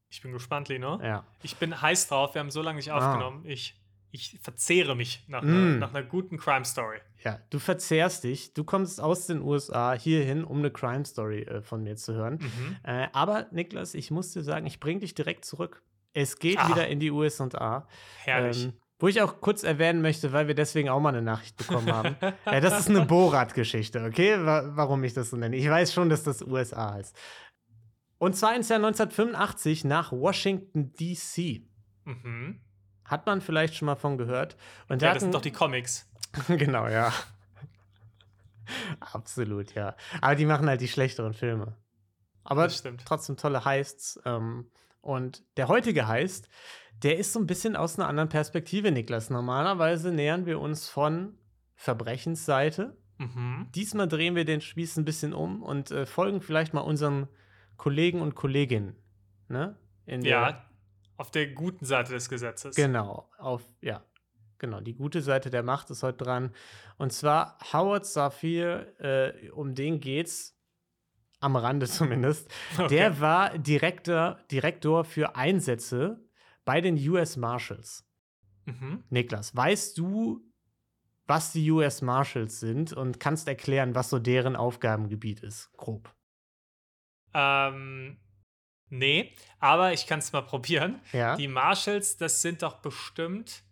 Ich 0.10 0.22
bin 0.22 0.32
gespannt, 0.32 0.70
Lino. 0.70 1.00
Ja. 1.04 1.26
Ich 1.44 1.58
bin 1.58 1.80
heiß 1.82 2.08
drauf. 2.08 2.34
Wir 2.34 2.40
haben 2.40 2.50
so 2.52 2.62
lange 2.62 2.78
nicht 2.78 2.92
Ah. 2.92 2.98
aufgenommen. 3.14 3.44
Ich, 3.46 3.80
ich 4.12 4.40
verzehre 4.42 4.96
mich 4.96 5.26
nach, 5.28 5.44
Mm. 5.44 5.48
einer, 5.48 5.78
nach 5.78 5.90
einer 5.94 6.04
guten 6.04 6.38
Crime-Story. 6.38 7.00
Ja, 7.24 7.40
du 7.50 7.60
verzehrst 7.60 8.24
dich. 8.24 8.54
Du 8.54 8.64
kommst 8.64 9.02
aus 9.02 9.28
den 9.28 9.42
USA 9.42 9.94
hierhin, 9.94 10.44
um 10.46 10.60
eine 10.60 10.72
Crime 10.72 11.06
Story 11.06 11.42
äh, 11.44 11.62
von 11.62 11.84
mir 11.84 11.98
zu 11.98 12.14
hören. 12.14 12.36
Mhm. 12.42 12.78
Äh, 12.84 13.10
aber, 13.12 13.48
Niklas, 13.52 13.94
ich 13.94 14.10
muss 14.10 14.32
dir 14.32 14.44
sagen, 14.44 14.66
ich 14.66 14.80
bringe 14.80 15.02
dich 15.02 15.14
direkt 15.14 15.46
zurück. 15.46 15.84
Es 16.14 16.40
geht 16.40 16.58
Ah. 16.58 16.70
wieder 16.70 16.88
in 16.88 17.00
die 17.00 17.12
USA. 17.12 17.88
Herrlich. 18.24 18.66
Ähm, 18.66 18.74
wo 19.00 19.08
ich 19.08 19.22
auch 19.22 19.42
kurz 19.42 19.64
erwähnen 19.64 20.02
möchte, 20.02 20.34
weil 20.34 20.48
wir 20.48 20.56
deswegen 20.56 20.90
auch 20.90 21.00
mal 21.00 21.10
eine 21.10 21.22
Nachricht 21.22 21.58
bekommen 21.58 21.92
haben. 21.92 22.16
äh, 22.46 22.62
das 22.62 22.80
ist 22.80 22.90
eine 22.90 23.06
Borat-Geschichte, 23.06 24.04
okay? 24.04 24.44
Wa 24.44 24.72
warum 24.74 25.04
ich 25.04 25.14
das 25.14 25.30
so 25.30 25.38
nenne. 25.38 25.56
Ich 25.56 25.70
weiß 25.70 25.94
schon, 25.94 26.10
dass 26.10 26.24
das 26.24 26.42
USA 26.42 26.94
heißt. 26.94 27.16
Und 28.18 28.36
zwar 28.36 28.56
ins 28.56 28.70
Jahr 28.70 28.78
1985 28.78 29.86
nach 29.86 30.12
Washington, 30.12 30.94
D.C. 30.94 31.64
mhm. 32.06 32.62
Hat 33.06 33.26
man 33.26 33.40
vielleicht 33.40 33.76
schon 33.76 33.86
mal 33.86 33.96
von 33.96 34.18
gehört. 34.18 34.58
Und 34.90 35.02
Ja, 35.02 35.14
das 35.14 35.22
sind 35.22 35.34
doch 35.34 35.42
die 35.42 35.52
Comics. 35.52 36.10
genau, 36.48 36.88
ja. 36.88 37.14
Absolut, 39.00 39.74
ja. 39.76 39.96
Aber 40.20 40.36
die 40.36 40.46
machen 40.46 40.68
halt 40.68 40.82
die 40.82 40.90
schlechteren 40.90 41.34
Filme. 41.34 41.78
Aber 42.44 42.68
trotzdem 42.68 43.38
tolle 43.38 43.64
Heists. 43.64 44.20
Ähm, 44.26 44.70
und 45.02 45.44
der 45.56 45.70
heutige 45.70 46.08
Heist, 46.08 46.50
der 47.04 47.18
ist 47.18 47.34
so 47.34 47.40
ein 47.40 47.48
bisschen 47.48 47.76
aus 47.76 47.98
einer 47.98 48.08
anderen 48.08 48.30
Perspektive, 48.30 48.92
Niklas. 48.92 49.30
Normalerweise 49.30 50.12
nähern 50.12 50.46
wir 50.46 50.60
uns 50.60 50.90
von 50.90 51.38
Verbrechensseite. 51.76 52.98
Mhm. 53.18 53.68
Diesmal 53.74 54.08
drehen 54.08 54.36
wir 54.36 54.46
den 54.46 54.62
Spieß 54.62 54.98
ein 54.98 55.06
bisschen 55.06 55.34
um 55.34 55.64
und 55.64 55.92
äh, 55.92 56.06
folgen 56.06 56.42
vielleicht 56.42 56.74
mal 56.74 56.82
unseren 56.82 57.28
Kollegen 57.78 58.22
und 58.22 58.36
Kolleginnen. 58.36 58.96
Ne? 59.48 59.78
In 60.06 60.22
Ja, 60.24 60.52
der, 60.52 60.66
auf 61.18 61.32
der 61.32 61.48
guten 61.48 61.86
Seite 61.86 62.14
des 62.14 62.30
Gesetzes. 62.30 62.76
Genau, 62.76 63.30
auf, 63.38 63.64
ja, 63.82 64.04
genau, 64.58 64.82
die 64.82 64.96
gute 64.96 65.22
Seite 65.22 65.50
der 65.50 65.64
Macht 65.64 65.90
ist 65.90 66.04
heute 66.04 66.24
dran. 66.24 66.54
Und 66.98 67.14
zwar 67.14 67.58
Howard 67.74 68.06
Safir, 68.06 69.00
äh, 69.00 69.50
um 69.50 69.76
den 69.76 70.00
geht's, 70.00 70.56
am 71.40 71.56
Rande 71.56 71.86
zumindest. 71.88 72.50
Okay. 72.78 72.88
Der 72.88 73.20
war 73.20 73.58
Direktor, 73.58 74.40
Direktor 74.52 75.06
für 75.06 75.36
Einsätze 75.36 76.27
bei 76.68 76.82
den 76.82 76.98
US 77.10 77.38
Marshals. 77.38 78.06
Mhm. 78.66 79.06
Niklas, 79.10 79.56
weißt 79.56 79.98
du, 79.98 80.44
was 81.26 81.54
die 81.54 81.72
US 81.72 82.02
Marshals 82.02 82.60
sind 82.60 82.92
und 82.92 83.22
kannst 83.22 83.48
erklären, 83.48 83.96
was 83.96 84.10
so 84.10 84.20
deren 84.20 84.58
Aufgabengebiet 84.58 85.40
ist? 85.40 85.72
Grob. 85.78 86.14
Ähm, 87.34 88.18
nee, 88.90 89.34
aber 89.60 89.94
ich 89.94 90.08
kann 90.08 90.20
es 90.20 90.34
mal 90.34 90.42
probieren. 90.42 91.00
Ja. 91.14 91.38
Die 91.38 91.48
Marshals, 91.48 92.18
das 92.18 92.42
sind 92.42 92.62
doch 92.62 92.82
bestimmt. 92.82 93.64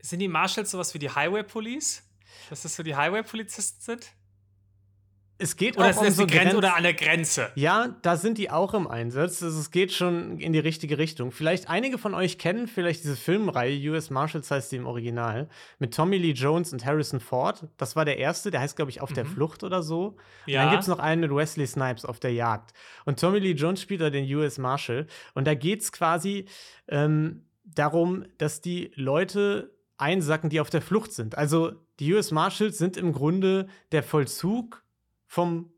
Sind 0.00 0.18
die 0.18 0.28
Marshals 0.28 0.72
sowas 0.72 0.92
wie 0.92 0.98
die 0.98 1.10
Highway 1.10 1.44
Police? 1.44 2.02
Dass 2.50 2.62
das 2.62 2.76
so 2.76 2.82
die 2.82 2.94
Highway-Polizisten 2.94 3.80
sind? 3.80 4.12
Es 5.38 5.56
geht 5.56 5.76
Oder 5.76 5.90
auch 5.90 5.96
um 6.00 6.10
so 6.10 6.24
die 6.24 6.32
Grenze 6.32 6.44
Grenz- 6.44 6.56
oder 6.56 6.76
an 6.76 6.82
der 6.82 6.94
Grenze? 6.94 7.50
Ja, 7.56 7.94
da 8.02 8.16
sind 8.16 8.38
die 8.38 8.50
auch 8.50 8.72
im 8.72 8.86
Einsatz. 8.86 9.42
Also 9.42 9.58
es 9.60 9.70
geht 9.70 9.92
schon 9.92 10.38
in 10.38 10.52
die 10.52 10.58
richtige 10.58 10.96
Richtung. 10.96 11.30
Vielleicht 11.30 11.68
einige 11.68 11.98
von 11.98 12.14
euch 12.14 12.38
kennen 12.38 12.68
vielleicht 12.68 13.04
diese 13.04 13.16
Filmreihe 13.16 13.90
US 13.90 14.08
Marshals 14.08 14.50
heißt 14.50 14.72
die 14.72 14.76
im 14.76 14.86
Original 14.86 15.48
mit 15.78 15.94
Tommy 15.94 16.16
Lee 16.16 16.32
Jones 16.32 16.72
und 16.72 16.86
Harrison 16.86 17.20
Ford. 17.20 17.68
Das 17.76 17.96
war 17.96 18.04
der 18.06 18.16
erste, 18.18 18.50
der 18.50 18.60
heißt 18.60 18.76
glaube 18.76 18.90
ich 18.90 19.02
auf 19.02 19.12
der 19.12 19.24
Mhm. 19.24 19.28
Flucht 19.28 19.62
oder 19.62 19.82
so. 19.82 20.16
Ja. 20.46 20.62
Dann 20.62 20.70
gibt 20.70 20.82
es 20.82 20.88
noch 20.88 21.00
einen 21.00 21.20
mit 21.20 21.30
Wesley 21.30 21.66
Snipes 21.66 22.04
auf 22.06 22.18
der 22.18 22.32
Jagd. 22.32 22.72
Und 23.04 23.20
Tommy 23.20 23.38
Lee 23.38 23.52
Jones 23.52 23.82
spielt 23.82 24.00
da 24.00 24.08
den 24.08 24.24
US 24.34 24.56
Marshal. 24.56 25.06
Und 25.34 25.46
da 25.46 25.54
geht 25.54 25.82
es 25.82 25.92
quasi 25.92 26.46
ähm, 26.88 27.44
darum, 27.64 28.24
dass 28.38 28.62
die 28.62 28.90
Leute 28.94 29.72
einsacken, 29.98 30.50
die 30.50 30.60
auf 30.60 30.70
der 30.70 30.82
Flucht 30.82 31.12
sind. 31.12 31.36
Also 31.36 31.72
die 32.00 32.12
US 32.14 32.30
Marshals 32.30 32.78
sind 32.78 32.96
im 32.96 33.12
Grunde 33.12 33.68
der 33.92 34.02
Vollzug 34.02 34.82
vom 35.26 35.72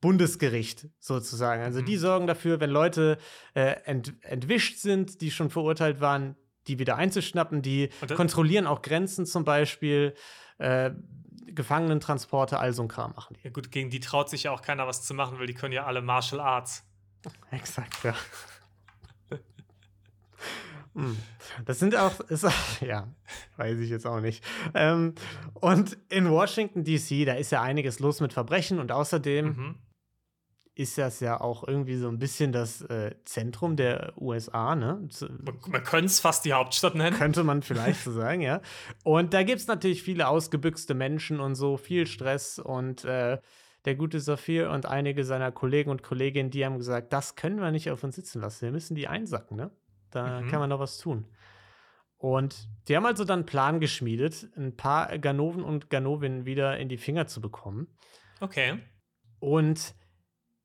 Bundesgericht 0.00 0.88
sozusagen. 1.00 1.62
Also 1.62 1.82
die 1.82 1.96
Mhm. 1.96 2.00
sorgen 2.00 2.26
dafür, 2.26 2.60
wenn 2.60 2.70
Leute 2.70 3.18
äh, 3.54 3.76
ent 3.84 4.14
entwischt 4.22 4.78
sind, 4.78 5.20
die 5.20 5.30
schon 5.30 5.50
verurteilt 5.50 6.00
waren, 6.00 6.36
die 6.68 6.78
wieder 6.78 6.96
einzuschnappen. 6.96 7.62
Die 7.62 7.90
kontrollieren 8.14 8.66
auch 8.66 8.82
Grenzen 8.82 9.26
zum 9.26 9.44
Beispiel. 9.44 10.14
Äh, 10.58 10.92
Gefangenentransporte, 11.46 12.58
all 12.60 12.72
so 12.72 12.82
ein 12.82 12.88
Kram 12.88 13.12
machen 13.16 13.34
die. 13.36 13.44
Ja, 13.44 13.50
gut, 13.50 13.72
gegen 13.72 13.90
die 13.90 13.98
traut 14.00 14.28
sich 14.30 14.44
ja 14.44 14.52
auch 14.52 14.62
keiner 14.62 14.86
was 14.86 15.02
zu 15.02 15.14
machen, 15.14 15.40
weil 15.40 15.46
die 15.46 15.54
können 15.54 15.72
ja 15.72 15.86
alle 15.86 16.02
Martial 16.02 16.40
Arts. 16.40 16.84
Exakt, 17.50 18.04
ja. 18.04 18.14
Hm. 20.94 21.16
Das 21.66 21.78
sind 21.78 21.94
auch, 21.96 22.20
ist, 22.28 22.46
ja, 22.80 23.08
weiß 23.56 23.78
ich 23.78 23.90
jetzt 23.90 24.06
auch 24.06 24.20
nicht. 24.20 24.44
Ähm, 24.74 25.14
und 25.54 25.96
in 26.08 26.30
Washington, 26.30 26.84
D.C., 26.84 27.24
da 27.24 27.34
ist 27.34 27.52
ja 27.52 27.62
einiges 27.62 28.00
los 28.00 28.20
mit 28.20 28.32
Verbrechen 28.32 28.78
und 28.78 28.92
außerdem 28.92 29.46
Mhm. 29.46 29.74
ist 30.74 30.96
das 30.96 31.18
ja 31.20 31.40
auch 31.40 31.66
irgendwie 31.66 31.96
so 31.96 32.08
ein 32.08 32.18
bisschen 32.18 32.52
das 32.52 32.82
äh, 32.82 33.14
Zentrum 33.24 33.74
der 33.76 34.12
USA, 34.16 34.76
ne? 34.76 35.08
Man, 35.42 35.58
man 35.66 35.82
könnte 35.82 36.06
es 36.06 36.20
fast 36.20 36.44
die 36.44 36.52
Hauptstadt 36.52 36.94
nennen. 36.94 37.16
Könnte 37.16 37.42
man 37.44 37.62
vielleicht 37.70 38.04
so 38.04 38.12
sagen, 38.12 38.40
ja. 38.42 38.60
Und 39.04 39.34
da 39.34 39.42
gibt 39.42 39.60
es 39.60 39.66
natürlich 39.66 40.02
viele 40.02 40.28
ausgebüxte 40.28 40.94
Menschen 40.94 41.40
und 41.40 41.54
so, 41.56 41.76
viel 41.76 42.06
Stress 42.06 42.58
und 42.60 43.04
äh, 43.04 43.38
der 43.84 43.94
gute 43.94 44.20
Saphir 44.20 44.70
und 44.70 44.86
einige 44.86 45.24
seiner 45.24 45.50
Kollegen 45.50 45.90
und 45.90 46.02
Kolleginnen, 46.02 46.50
die 46.50 46.64
haben 46.64 46.78
gesagt, 46.78 47.12
das 47.12 47.36
können 47.36 47.58
wir 47.60 47.70
nicht 47.70 47.90
auf 47.90 48.04
uns 48.04 48.16
sitzen 48.16 48.40
lassen. 48.40 48.62
Wir 48.62 48.72
müssen 48.72 48.94
die 48.94 49.08
einsacken, 49.08 49.56
ne? 49.56 49.70
Da 50.10 50.40
Mhm. 50.40 50.48
kann 50.48 50.60
man 50.60 50.70
noch 50.70 50.80
was 50.80 50.98
tun. 50.98 51.26
Und 52.16 52.68
die 52.88 52.96
haben 52.96 53.06
also 53.06 53.24
dann 53.24 53.40
einen 53.40 53.46
Plan 53.46 53.80
geschmiedet, 53.80 54.48
ein 54.56 54.76
paar 54.76 55.18
Ganoven 55.18 55.62
und 55.62 55.88
Ganovinnen 55.88 56.46
wieder 56.46 56.78
in 56.78 56.88
die 56.88 56.96
Finger 56.96 57.26
zu 57.26 57.40
bekommen. 57.40 57.86
Okay. 58.40 58.80
Und 59.38 59.94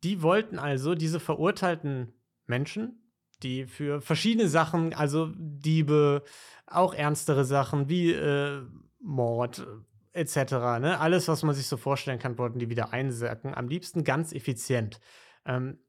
die 0.03 0.21
wollten 0.21 0.57
also 0.57 0.95
diese 0.95 1.19
verurteilten 1.19 2.13
Menschen, 2.47 3.12
die 3.43 3.65
für 3.65 4.01
verschiedene 4.01 4.50
Sachen, 4.50 4.93
also 4.93 5.31
Diebe, 5.35 6.23
auch 6.65 6.93
ernstere 6.93 7.45
Sachen 7.45 7.88
wie 7.88 8.12
äh, 8.12 8.63
Mord 9.00 9.65
etc., 10.13 10.35
ne? 10.79 11.00
alles, 11.00 11.27
was 11.27 11.43
man 11.43 11.53
sich 11.55 11.67
so 11.67 11.77
vorstellen 11.77 12.19
kann, 12.19 12.38
wollten 12.38 12.59
die 12.59 12.69
wieder 12.69 12.93
einsacken. 12.93 13.53
Am 13.53 13.67
liebsten 13.67 14.03
ganz 14.03 14.31
effizient. 14.33 15.00
Ähm, 15.45 15.79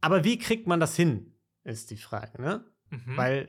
aber 0.00 0.24
wie 0.24 0.38
kriegt 0.38 0.66
man 0.66 0.80
das 0.80 0.96
hin, 0.96 1.34
ist 1.64 1.90
die 1.90 1.96
Frage, 1.96 2.40
ne? 2.40 2.64
Mhm. 2.90 3.16
Weil, 3.16 3.48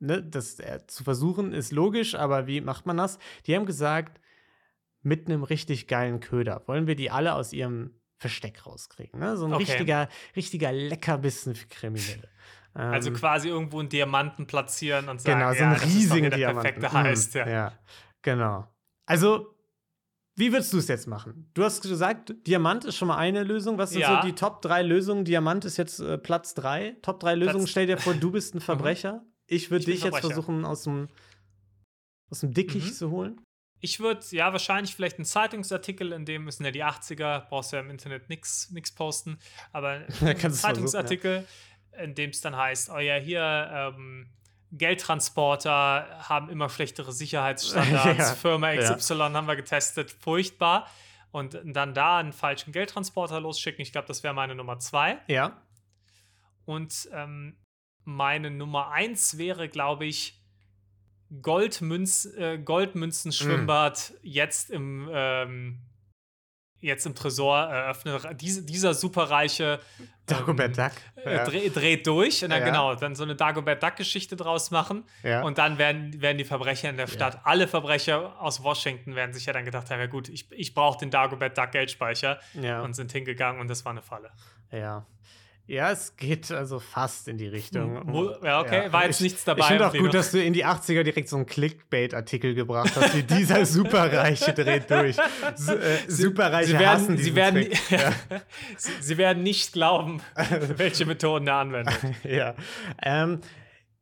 ne, 0.00 0.22
das 0.22 0.58
äh, 0.60 0.80
zu 0.86 1.04
versuchen 1.04 1.52
ist 1.52 1.72
logisch, 1.72 2.14
aber 2.14 2.46
wie 2.46 2.60
macht 2.60 2.86
man 2.86 2.96
das? 2.96 3.18
Die 3.46 3.54
haben 3.54 3.66
gesagt, 3.66 4.20
mit 5.02 5.26
einem 5.28 5.42
richtig 5.42 5.86
geilen 5.86 6.20
Köder 6.20 6.62
wollen 6.66 6.86
wir 6.86 6.96
die 6.96 7.10
alle 7.10 7.34
aus 7.34 7.52
ihrem 7.52 7.90
Versteck 8.16 8.66
rauskriegen. 8.66 9.20
Ne? 9.20 9.36
So 9.36 9.44
ein 9.46 9.52
Okay. 9.52 9.64
richtiger, 9.64 10.08
richtiger 10.34 10.72
Leckerbissen 10.72 11.54
für 11.54 11.66
Kriminelle. 11.68 12.28
also 12.72 13.10
Ähm, 13.10 13.16
quasi 13.16 13.48
irgendwo 13.48 13.80
einen 13.80 13.88
Diamanten 13.90 14.46
platzieren 14.46 15.08
und 15.08 15.20
sagen, 15.20 15.40
genau, 15.40 15.52
so 15.52 15.58
ja, 15.58 15.64
einen 15.64 15.74
das 15.74 15.82
ist 15.84 15.94
riesigen 15.94 16.30
der 16.30 16.38
Diamanten. 16.38 16.80
perfekte 16.80 16.88
Mm, 16.96 16.98
Heist. 16.98 17.34
Ja. 17.34 17.48
ja, 17.48 17.72
genau. 18.22 18.66
Also, 19.06 19.53
wie 20.36 20.52
würdest 20.52 20.72
du 20.72 20.78
es 20.78 20.88
jetzt 20.88 21.06
machen? 21.06 21.48
Du 21.54 21.62
hast 21.64 21.80
gesagt, 21.82 22.34
Diamant 22.46 22.84
ist 22.84 22.96
schon 22.96 23.08
mal 23.08 23.16
eine 23.16 23.44
Lösung. 23.44 23.78
Was 23.78 23.90
sind 23.90 24.00
Ja. 24.00 24.20
so 24.20 24.26
die 24.28 24.34
Top 24.34 24.62
3 24.62 24.82
Lösungen? 24.82 25.24
Diamant 25.24 25.64
ist 25.64 25.76
jetzt 25.76 26.00
äh, 26.00 26.18
Platz 26.18 26.54
3. 26.54 26.96
Top 27.02 27.20
3 27.20 27.34
Lösungen. 27.36 27.58
Platz- 27.64 27.70
Stell 27.70 27.86
dir 27.86 27.98
vor, 27.98 28.14
du 28.14 28.30
bist 28.32 28.54
ein 28.54 28.60
Verbrecher. 28.60 29.24
Ich 29.46 29.70
würde 29.70 29.84
dich 29.84 30.02
jetzt 30.02 30.18
versuchen, 30.18 30.64
aus 30.64 30.82
dem, 30.84 31.08
aus 32.30 32.40
dem 32.40 32.52
Dickicht 32.52 32.86
Mhm. 32.86 32.92
zu 32.92 33.10
holen. 33.10 33.40
Ich 33.80 34.00
würde, 34.00 34.24
ja, 34.30 34.50
wahrscheinlich 34.52 34.94
vielleicht 34.96 35.18
einen 35.18 35.26
Zeitungsartikel, 35.26 36.12
in 36.12 36.24
dem 36.24 36.44
müssen 36.44 36.64
ja 36.64 36.70
die 36.70 36.82
80er, 36.82 37.48
brauchst 37.50 37.72
ja 37.72 37.80
im 37.80 37.90
Internet 37.90 38.30
nichts 38.30 38.70
nix 38.70 38.94
posten, 38.94 39.38
aber 39.72 39.90
einen 40.22 40.38
du 40.40 40.46
es 40.46 40.60
Zeitungsartikel, 40.62 41.46
in 42.02 42.14
dem 42.14 42.30
es 42.30 42.40
dann 42.40 42.56
heißt, 42.56 42.88
oh 42.90 42.98
ja, 42.98 43.16
hier, 43.16 43.42
ähm, 43.94 44.30
Geldtransporter 44.76 46.06
haben 46.28 46.48
immer 46.48 46.68
schlechtere 46.68 47.12
Sicherheitsstandards, 47.20 48.18
Ja, 48.18 48.34
Firma 48.34 48.72
ja. 48.72 48.94
XY 48.94 49.18
haben 49.18 49.46
wir 49.46 49.56
getestet, 49.56 50.10
furchtbar. 50.10 50.88
Und 51.30 51.58
dann 51.64 51.94
da 51.94 52.18
einen 52.18 52.32
falschen 52.32 52.72
Geldtransporter 52.72 53.40
losschicken, 53.40 53.82
ich 53.82 53.90
glaube, 53.92 54.06
das 54.06 54.22
wäre 54.22 54.34
meine 54.34 54.54
Nummer 54.54 54.78
zwei. 54.78 55.18
Ja. 55.26 55.60
Und 56.64 57.08
ähm, 57.12 57.56
meine 58.04 58.50
Nummer 58.50 58.90
eins 58.90 59.36
wäre, 59.36 59.68
glaube 59.68 60.06
ich, 60.06 60.40
Goldmünz, 61.42 62.26
äh, 62.36 62.58
Goldmünzen-Schwimmbad 62.58 64.12
Mm. 64.12 64.16
jetzt 64.22 64.70
im 64.70 65.08
ähm, 65.12 65.80
jetzt 66.84 67.06
im 67.06 67.14
Tresor 67.14 67.58
eröffnen. 67.58 68.18
Diese, 68.36 68.62
dieser 68.64 68.94
superreiche 68.94 69.80
Dagobert 70.26 70.78
Duck. 70.78 70.92
äh, 71.24 71.34
Ja. 71.36 71.44
dreh, 71.44 71.68
dreht 71.70 72.06
durch 72.06 72.42
und 72.44 72.50
dann 72.50 72.60
Ja. 72.60 72.66
genau, 72.66 72.94
dann 72.94 73.14
so 73.14 73.24
eine 73.24 73.34
Dagobert 73.36 73.82
Duck-Geschichte 73.82 74.36
draus 74.36 74.70
machen. 74.70 75.04
Ja. 75.22 75.42
Und 75.42 75.58
dann 75.58 75.78
werden, 75.78 76.20
werden 76.22 76.38
die 76.38 76.44
Verbrecher 76.44 76.88
in 76.90 76.96
der 76.96 77.06
Stadt, 77.08 77.40
alle 77.44 77.66
Verbrecher 77.68 78.40
aus 78.40 78.62
Washington 78.62 79.14
werden 79.14 79.32
sich 79.34 79.46
ja 79.46 79.52
dann 79.52 79.64
gedacht 79.64 79.90
haben, 79.90 80.00
ja 80.00 80.06
gut, 80.06 80.28
ich, 80.28 80.50
ich 80.52 80.74
brauche 80.74 80.98
den 80.98 81.10
Dagobert 81.10 81.58
Duck 81.58 81.72
Geldspeicher 81.72 82.38
und 82.82 82.94
sind 82.94 83.12
hingegangen 83.12 83.60
und 83.60 83.68
das 83.68 83.84
war 83.84 83.92
eine 83.92 84.02
Falle. 84.02 84.30
ja. 84.70 85.04
Ja, 85.66 85.90
es 85.92 86.14
geht 86.16 86.50
also 86.50 86.78
fast 86.78 87.26
in 87.26 87.38
die 87.38 87.46
Richtung. 87.46 88.04
Mu- 88.06 88.32
ja, 88.42 88.60
okay, 88.60 88.92
war 88.92 89.06
jetzt 89.06 89.16
ich, 89.16 89.32
nichts 89.32 89.44
dabei 89.44 89.60
Ich 89.60 89.66
finde 89.66 89.86
auch 89.88 89.94
gut, 89.94 90.12
dass 90.12 90.30
du 90.30 90.42
in 90.42 90.52
die 90.52 90.66
80er 90.66 91.02
direkt 91.04 91.28
so 91.30 91.36
einen 91.36 91.46
Clickbait-Artikel 91.46 92.54
gebracht 92.54 92.92
hast, 92.94 93.16
wie 93.16 93.22
dieser 93.22 93.64
Superreiche 93.66 94.52
dreht 94.52 94.90
durch. 94.90 95.16
Su 95.56 95.72
äh, 95.72 95.98
Superreiche 96.06 96.72
Sie 96.72 96.78
werden, 96.78 97.16
sie, 97.16 97.34
werden, 97.34 97.62
Trick. 97.62 97.78
sie, 98.76 98.90
sie 99.00 99.16
werden 99.16 99.42
nicht 99.42 99.72
glauben, 99.72 100.20
welche 100.76 101.06
Methoden 101.06 101.46
er 101.46 101.56
anwendet. 101.56 101.94
ja. 102.24 102.54
Ähm, 103.02 103.40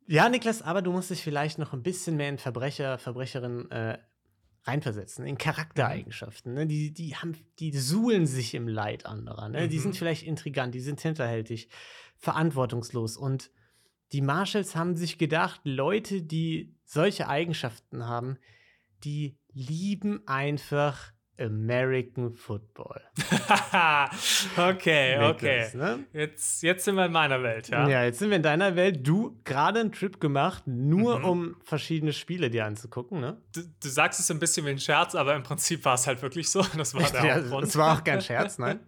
ja, 0.05 0.27
Niklas, 0.27 0.61
aber 0.61 0.81
du 0.81 0.91
musst 0.91 1.11
dich 1.11 1.23
vielleicht 1.23 1.59
noch 1.59 1.71
ein 1.71 1.81
bisschen 1.81 2.17
mehr 2.17 2.27
in 2.27 2.37
Verbrecher, 2.39 2.97
Verbrecherin 2.97 3.71
äh, 3.71 3.97
reinversetzen, 4.65 5.25
in 5.25 5.37
Charaktereigenschaften. 5.37 6.53
Ne? 6.53 6.65
Die, 6.67 6.93
die, 6.93 7.15
haben, 7.15 7.35
die 7.59 7.71
suhlen 7.77 8.25
sich 8.25 8.53
im 8.55 8.67
Leid 8.67 9.05
anderer. 9.05 9.49
Ne? 9.49 9.67
Die 9.67 9.77
Mhm. 9.77 9.81
sind 9.81 9.97
vielleicht 9.97 10.23
intrigant, 10.23 10.73
die 10.73 10.79
sind 10.79 11.01
hinterhältig, 11.01 11.67
verantwortungslos. 12.17 13.17
Und 13.17 13.51
die 14.13 14.21
Marshalls 14.21 14.75
haben 14.75 14.95
sich 14.95 15.17
gedacht, 15.17 15.61
Leute, 15.63 16.21
die 16.21 16.75
solche 16.85 17.27
Eigenschaften 17.27 18.07
haben, 18.07 18.37
die 19.03 19.37
lieben 19.51 20.25
einfach 20.27 21.11
American 21.39 22.31
Football. 22.31 23.01
okay, 24.57 25.17
okay. 25.19 25.63
Niklas, 25.63 25.73
ne? 25.73 25.99
Jetzt, 26.13 26.63
jetzt 26.63 26.85
sind 26.85 26.95
wir 26.95 27.05
in 27.05 27.11
meiner 27.11 27.41
Welt, 27.43 27.69
ja? 27.69 27.87
Ja. 27.87 28.03
jetzt 28.03 28.19
sind 28.19 28.29
wir 28.29 28.37
in 28.37 28.43
deiner 28.43 28.75
Welt. 28.75 29.05
Du 29.07 29.39
gerade 29.43 29.79
einen 29.79 29.91
Trip 29.91 30.19
gemacht, 30.19 30.63
nur 30.67 31.19
Mhm. 31.19 31.25
um 31.25 31.55
verschiedene 31.63 32.13
Spiele 32.13 32.49
dir 32.49 32.65
anzugucken, 32.65 33.19
ne? 33.19 33.37
Du, 33.53 33.61
du 33.61 33.89
sagst 33.89 34.19
es 34.19 34.29
ein 34.31 34.39
bisschen 34.39 34.65
wie 34.65 34.71
ein 34.71 34.79
Scherz, 34.79 35.15
aber 35.15 35.35
im 35.35 35.43
Prinzip 35.43 35.83
war 35.85 35.95
es 35.95 36.07
halt 36.07 36.21
wirklich 36.21 36.49
so. 36.49 36.63
Das 36.77 36.93
war 36.93 37.01
der 37.11 37.25
Ja, 37.25 37.35
Hauptgrund. 37.35 37.63
das 37.63 37.77
war 37.77 37.97
auch 37.97 38.03
kein 38.03 38.21
Scherz, 38.21 38.57
nein. 38.59 38.79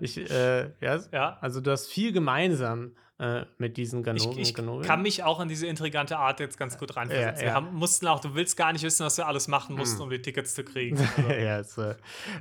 Ich, 0.00 0.18
äh, 0.30 0.70
ja, 0.80 0.98
Ja. 1.12 1.38
Also 1.40 1.60
du 1.60 1.70
hast 1.70 1.86
viel 1.86 2.12
gemeinsam 2.12 2.92
äh, 3.18 3.44
mit 3.58 3.76
diesen 3.76 4.02
Ganoven. 4.02 4.38
Ich, 4.38 4.50
ich 4.50 4.54
kann 4.54 5.02
mich 5.02 5.22
auch 5.22 5.40
in 5.40 5.48
diese 5.48 5.66
intrigante 5.66 6.18
Art 6.18 6.40
jetzt 6.40 6.58
ganz 6.58 6.78
gut 6.78 6.96
reinversetzen. 6.96 7.36
Ja, 7.36 7.40
ja. 7.40 7.46
Wir 7.46 7.54
haben, 7.54 7.74
mussten 7.74 8.06
auch, 8.08 8.20
du 8.20 8.34
willst 8.34 8.56
gar 8.56 8.72
nicht 8.72 8.82
wissen, 8.82 9.06
was 9.06 9.16
wir 9.16 9.26
alles 9.26 9.46
machen 9.48 9.76
mussten, 9.76 10.02
um 10.02 10.10
die 10.10 10.20
Tickets 10.20 10.54
zu 10.54 10.64
kriegen. 10.64 10.98
Also, 11.16 11.30
ja, 11.30 11.58
es, 11.58 11.78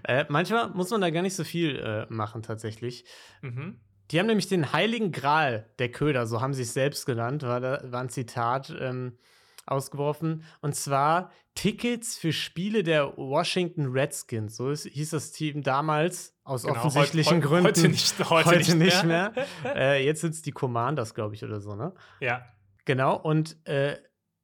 äh, 0.03 0.25
manchmal 0.29 0.69
muss 0.69 0.89
man 0.89 1.01
da 1.01 1.09
gar 1.09 1.21
nicht 1.21 1.35
so 1.35 1.43
viel 1.43 1.77
äh, 1.77 2.05
machen, 2.11 2.41
tatsächlich. 2.41 3.05
mhm. 3.41 3.79
Die 4.11 4.19
haben 4.19 4.27
nämlich 4.27 4.47
den 4.47 4.73
heiligen 4.73 5.11
Gral 5.11 5.69
der 5.79 5.89
Köder, 5.89 6.27
so 6.27 6.41
haben 6.41 6.53
sie 6.53 6.63
es 6.63 6.73
selbst 6.73 7.05
genannt, 7.05 7.43
war, 7.43 7.61
da, 7.61 7.79
war 7.85 8.01
ein 8.01 8.09
Zitat 8.09 8.75
ähm, 8.77 9.17
ausgeworfen. 9.65 10.43
Und 10.61 10.75
zwar 10.75 11.31
Tickets 11.55 12.17
für 12.17 12.33
Spiele 12.33 12.83
der 12.83 13.15
Washington 13.17 13.87
Redskins. 13.87 14.57
So 14.57 14.71
hieß 14.71 15.11
das 15.11 15.31
Team 15.31 15.63
damals, 15.63 16.32
aus 16.43 16.63
Genau, 16.63 16.75
offensichtlichen 16.77 17.37
heut- 17.37 17.43
heut- 17.43 17.49
Gründen. 17.49 17.67
Heute 17.67 17.87
nicht, 17.89 18.19
heute 18.29 18.49
Heute 18.49 18.75
nicht 18.75 19.03
mehr. 19.05 19.33
äh, 19.75 20.05
jetzt 20.05 20.21
sind 20.21 20.31
es 20.33 20.41
die 20.41 20.51
Commanders, 20.51 21.13
glaube 21.13 21.35
ich, 21.35 21.43
oder 21.43 21.59
so, 21.61 21.75
ne? 21.75 21.93
Ja. 22.19 22.45
Genau, 22.85 23.15
und 23.15 23.57
äh, 23.67 23.97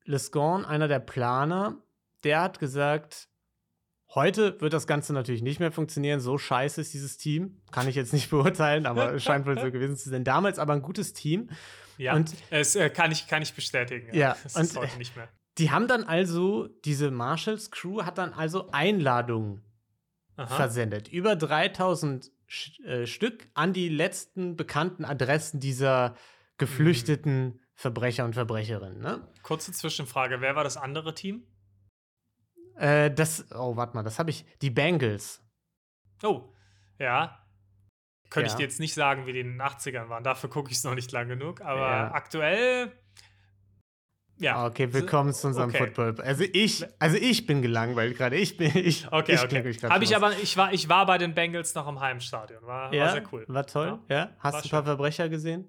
Lescon, 0.05 0.65
einer 0.65 0.87
der 0.87 0.99
Planer, 0.99 1.75
der 2.23 2.41
hat 2.41 2.59
gesagt, 2.59 3.27
heute 4.15 4.59
wird 4.61 4.73
das 4.73 4.87
Ganze 4.87 5.13
natürlich 5.13 5.41
nicht 5.41 5.59
mehr 5.59 5.71
funktionieren. 5.71 6.19
So 6.19 6.37
scheiße 6.37 6.81
ist 6.81 6.93
dieses 6.93 7.17
Team. 7.17 7.61
Kann 7.71 7.87
ich 7.87 7.95
jetzt 7.95 8.13
nicht 8.13 8.29
beurteilen, 8.31 8.85
aber 8.85 9.13
es 9.13 9.23
scheint 9.23 9.45
wohl 9.45 9.59
so 9.59 9.69
gewesen 9.71 9.97
zu 9.97 10.09
sein. 10.09 10.23
Damals 10.23 10.57
aber 10.57 10.73
ein 10.73 10.81
gutes 10.81 11.13
Team. 11.13 11.49
Ja, 11.97 12.15
Und- 12.15 12.33
es 12.49 12.75
äh, 12.77 12.89
kann, 12.89 13.11
ich, 13.11 13.27
kann 13.27 13.41
ich 13.41 13.53
bestätigen. 13.53 14.15
Ja, 14.15 14.37
es 14.45 14.55
und- 14.55 14.63
ist 14.63 14.77
heute 14.77 14.97
nicht 14.97 15.15
mehr. 15.17 15.27
Die 15.57 15.69
haben 15.71 15.89
dann 15.89 16.05
also, 16.05 16.67
diese 16.85 17.11
Marshalls 17.11 17.69
Crew 17.71 18.03
hat 18.03 18.17
dann 18.17 18.31
also 18.31 18.69
Einladungen 18.71 19.61
Aha. 20.39 20.55
versendet. 20.55 21.07
Über 21.09 21.35
3000 21.35 22.31
Sch 22.47 22.79
äh, 22.81 23.05
Stück 23.05 23.47
an 23.53 23.73
die 23.73 23.89
letzten 23.89 24.55
bekannten 24.55 25.05
Adressen 25.05 25.59
dieser 25.59 26.15
geflüchteten 26.57 27.59
Verbrecher 27.75 28.25
und 28.25 28.33
Verbrecherinnen. 28.33 28.99
Ne? 28.99 29.27
Kurze 29.43 29.71
Zwischenfrage: 29.71 30.41
Wer 30.41 30.55
war 30.55 30.63
das 30.63 30.77
andere 30.77 31.13
Team? 31.13 31.43
Äh, 32.75 33.11
das, 33.11 33.45
oh, 33.53 33.75
warte 33.75 33.95
mal, 33.95 34.03
das 34.03 34.19
habe 34.19 34.29
ich, 34.29 34.45
die 34.61 34.69
Bengals. 34.69 35.43
Oh, 36.23 36.53
ja. 36.97 37.45
Könnte 38.29 38.47
ich 38.47 38.53
Ja. 38.53 38.57
dir 38.57 38.63
jetzt 38.63 38.79
nicht 38.79 38.93
sagen, 38.93 39.25
wie 39.25 39.33
die 39.33 39.39
in 39.39 39.51
den 39.53 39.61
80ern 39.61 40.09
waren. 40.09 40.23
Dafür 40.23 40.49
gucke 40.49 40.69
ich 40.71 40.77
es 40.77 40.83
noch 40.83 40.95
nicht 40.95 41.11
lang 41.11 41.27
genug. 41.27 41.61
Aber 41.61 41.81
Ja. 41.89 42.11
aktuell. 42.11 42.91
Ja. 44.39 44.55
Ah, 44.55 44.65
Okay, 44.67 44.91
willkommen 44.93 45.33
zu 45.33 45.47
unserem 45.47 45.69
Okay. 45.69 45.79
Football. 45.79 46.15
Also 46.21 46.45
ich, 46.53 46.85
also 46.97 47.17
ich 47.17 47.45
bin 47.45 47.61
gelangweilt 47.61 48.17
gerade. 48.17 48.37
Ich 48.37 48.55
bin, 48.55 48.71
ich, 48.75 49.05
Okay, 49.11 49.33
ich 49.33 49.41
okay. 49.43 49.61
mich 49.61 49.83
Habe 49.83 50.03
ich 50.03 50.15
aber, 50.15 50.37
ich 50.39 50.55
war, 50.55 50.71
ich 50.71 50.87
war 50.87 51.05
bei 51.05 51.17
den 51.17 51.33
Bengals 51.33 51.75
noch 51.75 51.87
im 51.89 51.99
Heimstadion. 51.99 52.65
War, 52.65 52.93
ja, 52.93 53.05
war 53.05 53.11
sehr 53.11 53.23
cool. 53.33 53.45
War 53.49 53.67
toll, 53.67 53.99
ja. 54.07 54.33
Hast 54.39 54.53
war 54.53 54.61
du 54.61 54.67
ein 54.67 54.71
paar. 54.71 54.83
Verbrecher 54.85 55.27
gesehen? 55.27 55.67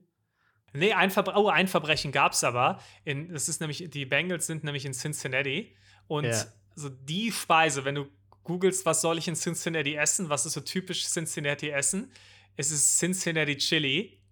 Nee, 0.72 0.92
ein, 0.92 1.10
Verbre 1.10 1.34
oh, 1.36 1.48
ein 1.48 1.66
Verbrechen 1.66 2.12
gab 2.12 2.32
es 2.32 2.44
aber. 2.44 2.78
In, 3.04 3.32
das 3.32 3.48
ist 3.48 3.60
nämlich, 3.60 3.90
die 3.90 4.06
Bengals 4.06 4.46
sind 4.46 4.62
nämlich 4.62 4.84
in 4.86 4.92
Cincinnati. 4.92 5.76
Und 6.06 6.26
Ja. 6.26 6.44
so 6.76 6.88
die 6.88 7.32
Speise, 7.32 7.84
wenn 7.84 7.96
du 7.96 8.06
googelst, 8.44 8.86
was 8.86 9.00
soll 9.00 9.18
ich 9.18 9.26
in 9.26 9.34
Cincinnati 9.34 9.96
essen, 9.96 10.28
was 10.28 10.46
ist 10.46 10.52
so 10.52 10.60
typisch 10.60 11.06
Cincinnati 11.08 11.70
essen, 11.70 12.12
es 12.56 12.70
ist 12.70 12.98
Cincinnati 12.98 13.56
Chili, 13.56 14.22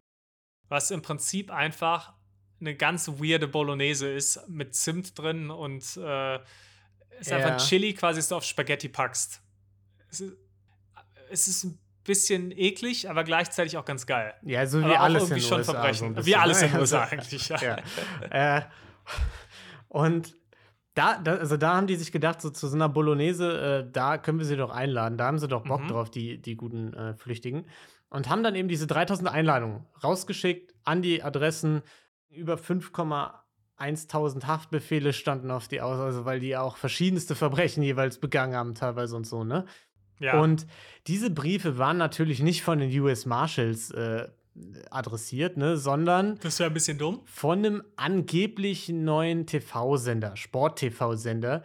was 0.68 0.92
im 0.92 1.02
Prinzip 1.02 1.50
einfach 1.50 2.14
eine 2.60 2.74
ganz 2.74 3.08
weirde 3.08 3.48
Bolognese 3.48 4.08
ist, 4.10 4.48
mit 4.48 4.74
Zimt 4.74 5.18
drin 5.18 5.50
und 5.50 5.82
äh, 5.96 6.36
ist 7.20 7.32
einfach 7.32 7.48
Ja. 7.48 7.52
ein 7.54 7.58
Chili 7.58 7.94
quasi, 7.94 8.18
das 8.20 8.28
du 8.28 8.36
auf 8.36 8.44
Spaghetti 8.44 8.88
packst. 8.88 9.40
Es 10.10 10.20
ist, 10.20 10.36
es 11.30 11.48
ist 11.48 11.64
ein 11.64 11.78
bisschen 12.04 12.50
eklig, 12.56 13.10
aber 13.10 13.22
gleichzeitig 13.24 13.76
auch 13.76 13.84
ganz 13.84 14.06
geil. 14.06 14.34
Ja, 14.42 14.66
so 14.66 14.80
wie 14.80 14.84
Aber 14.84 15.00
alles 15.00 15.24
irgendwie 15.24 15.42
in 15.42 15.48
schon 15.48 15.58
USA. 15.58 15.72
Verbrechen. 15.72 16.14
So 16.16 16.24
Wie 16.26 16.36
alles 16.36 16.62
in 16.62 16.70
den 16.72 16.80
USA 16.80 17.02
eigentlich, 17.04 17.48
ja. 17.50 17.60
ja. 18.32 18.58
äh, 18.58 18.62
und 19.88 20.34
da, 20.94 21.18
da, 21.18 21.36
also 21.36 21.56
da 21.56 21.76
haben 21.76 21.86
die 21.86 21.96
sich 21.96 22.10
gedacht, 22.10 22.40
so 22.40 22.50
zu 22.50 22.66
so 22.66 22.74
einer 22.74 22.88
Bolognese, 22.88 23.84
äh, 23.88 23.92
da 23.92 24.18
können 24.18 24.38
wir 24.38 24.46
sie 24.46 24.56
doch 24.56 24.70
einladen. 24.70 25.16
Da 25.16 25.26
haben 25.26 25.38
sie 25.38 25.46
doch 25.48 25.62
Bock 25.64 25.82
Mhm. 25.82 25.88
drauf, 25.88 26.10
die, 26.10 26.40
die 26.40 26.56
guten 26.56 26.92
äh, 26.94 27.14
Flüchtigen. 27.14 27.66
Und 28.10 28.28
haben 28.28 28.42
dann 28.42 28.54
eben 28.54 28.68
diese 28.68 28.86
3000 28.86 29.28
Einladungen 29.28 29.84
rausgeschickt 30.02 30.74
an 30.84 31.02
die 31.02 31.22
Adressen. 31.22 31.82
Über 32.30 32.56
5,1000 32.56 34.46
Haftbefehle 34.46 35.12
standen 35.12 35.50
auf 35.50 35.68
die 35.68 35.80
aus, 35.80 35.98
also 35.98 36.24
weil 36.24 36.40
die 36.40 36.56
auch 36.56 36.76
verschiedenste 36.76 37.34
Verbrechen 37.34 37.82
jeweils 37.82 38.18
begangen 38.18 38.54
haben, 38.54 38.74
teilweise 38.74 39.16
und 39.16 39.26
so, 39.26 39.44
ne? 39.44 39.64
Ja. 40.20 40.40
Und 40.40 40.66
diese 41.06 41.30
Briefe 41.30 41.78
waren 41.78 41.96
natürlich 41.96 42.40
nicht 42.40 42.62
von 42.62 42.80
den 42.80 42.90
US 43.00 43.24
Marshals 43.24 43.92
äh, 43.92 44.28
adressiert, 44.90 45.56
ne, 45.56 45.76
sondern 45.76 46.38
das 46.40 46.58
wäre 46.58 46.68
ein 46.70 46.74
bisschen 46.74 46.98
dumm. 46.98 47.20
von 47.24 47.58
einem 47.58 47.82
angeblich 47.94 48.88
neuen 48.88 49.46
TV-Sender, 49.46 50.34
Sport-TV-Sender, 50.34 51.62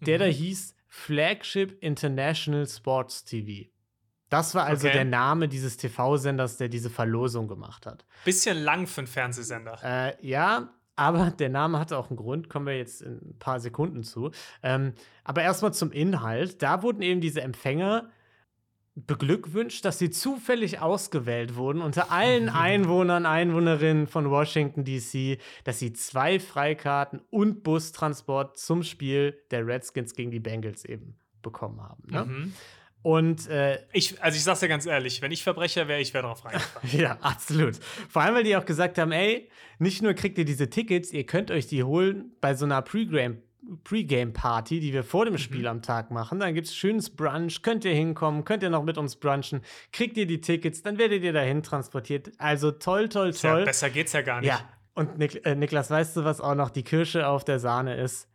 der 0.00 0.16
Mhm. 0.16 0.20
da 0.20 0.24
hieß 0.26 0.74
Flagship 0.88 1.80
International 1.80 2.66
Sports 2.66 3.24
TV. 3.24 3.70
Das 4.32 4.54
war 4.54 4.64
also 4.64 4.86
Okay. 4.86 4.96
der 4.96 5.04
Name 5.04 5.46
dieses 5.48 5.76
TV-Senders, 5.76 6.56
der 6.56 6.68
diese 6.68 6.88
Verlosung 6.88 7.48
gemacht 7.48 7.84
hat. 7.86 8.06
Bisschen 8.24 8.56
lang 8.58 8.86
für 8.86 9.02
einen 9.02 9.08
Fernsehsender. 9.08 9.78
Äh, 9.84 10.26
ja, 10.26 10.70
aber 10.96 11.30
der 11.30 11.50
Name 11.50 11.78
hatte 11.78 11.98
auch 11.98 12.08
einen 12.10 12.16
Grund, 12.16 12.48
kommen 12.48 12.66
wir 12.66 12.76
jetzt 12.78 13.02
in 13.02 13.16
ein 13.16 13.38
paar 13.38 13.60
Sekunden 13.60 14.02
zu. 14.04 14.30
Ähm, 14.62 14.94
aber 15.24 15.42
erstmal 15.42 15.74
zum 15.74 15.92
Inhalt. 15.92 16.62
Da 16.62 16.82
wurden 16.82 17.02
eben 17.02 17.20
diese 17.20 17.42
Empfänger 17.42 18.10
beglückwünscht, 18.94 19.84
dass 19.84 19.98
sie 19.98 20.10
zufällig 20.10 20.80
ausgewählt 20.80 21.56
wurden 21.56 21.80
unter 21.80 22.10
allen 22.10 22.48
Einwohnern, 22.50 23.24
Einwohnerinnen 23.26 24.06
von 24.06 24.30
Washington, 24.30 24.84
D.C., 24.84 25.38
dass 25.64 25.78
sie 25.78 25.92
zwei 25.94 26.38
Freikarten 26.38 27.20
und 27.30 27.62
Bustransport 27.62 28.58
zum 28.58 28.82
Spiel 28.82 29.38
der 29.50 29.66
Redskins 29.66 30.14
gegen 30.14 30.30
die 30.30 30.40
Bengals 30.40 30.84
eben 30.84 31.16
bekommen 31.40 31.82
haben. 31.82 32.02
Ne? 32.06 32.24
Mhm. 32.24 32.54
Und 33.02 33.48
äh, 33.48 33.80
Ich, 33.92 34.22
also 34.22 34.36
ich 34.36 34.44
sag's 34.44 34.60
dir 34.60 34.68
ganz 34.68 34.86
ehrlich, 34.86 35.20
wenn 35.22 35.32
ich 35.32 35.42
Verbrecher 35.42 35.88
wäre, 35.88 36.00
ich 36.00 36.14
wäre 36.14 36.24
drauf 36.24 36.44
reingefallen. 36.44 36.88
Ja, 37.00 37.18
absolut. 37.20 37.76
Vor 38.08 38.22
allem, 38.22 38.34
weil 38.34 38.44
die 38.44 38.56
auch 38.56 38.64
gesagt 38.64 38.98
haben, 38.98 39.12
ey, 39.12 39.50
nicht 39.78 40.02
nur 40.02 40.14
kriegt 40.14 40.38
ihr 40.38 40.44
diese 40.44 40.70
Tickets, 40.70 41.12
ihr 41.12 41.26
könnt 41.26 41.50
euch 41.50 41.66
die 41.66 41.82
holen 41.82 42.32
bei 42.40 42.54
so 42.54 42.64
einer 42.64 42.80
Pre-Game- 42.82 43.42
Pre-Game-Party, 43.84 44.80
die 44.80 44.92
wir 44.92 45.04
vor 45.04 45.24
dem 45.24 45.38
Spiel 45.38 45.66
am 45.68 45.82
Tag 45.82 46.10
machen. 46.10 46.40
Dann 46.40 46.52
gibt's 46.54 46.74
schönes 46.74 47.10
Brunch, 47.14 47.62
könnt 47.62 47.84
ihr 47.84 47.94
hinkommen, 47.94 48.44
könnt 48.44 48.62
ihr 48.62 48.70
noch 48.70 48.82
mit 48.82 48.98
uns 48.98 49.16
brunchen, 49.16 49.60
kriegt 49.92 50.16
ihr 50.16 50.26
die 50.26 50.40
Tickets, 50.40 50.82
dann 50.82 50.98
werdet 50.98 51.22
ihr 51.22 51.32
dahin 51.32 51.62
transportiert. 51.62 52.32
Also 52.38 52.72
toll, 52.72 53.08
toll, 53.08 53.32
toll. 53.32 53.64
besser 53.64 53.90
geht's 53.90 54.12
ja 54.14 54.22
gar 54.22 54.40
nicht. 54.40 54.48
Ja, 54.48 54.68
und 54.94 55.18
Nik 55.18 55.46
äh, 55.46 55.54
Niklas, 55.54 55.90
weißt 55.90 56.16
du, 56.16 56.24
was 56.24 56.40
auch 56.40 56.54
noch 56.54 56.70
die 56.70 56.82
Kirsche 56.82 57.26
auf 57.26 57.44
der 57.44 57.58
Sahne 57.60 57.96
ist? 57.96 58.28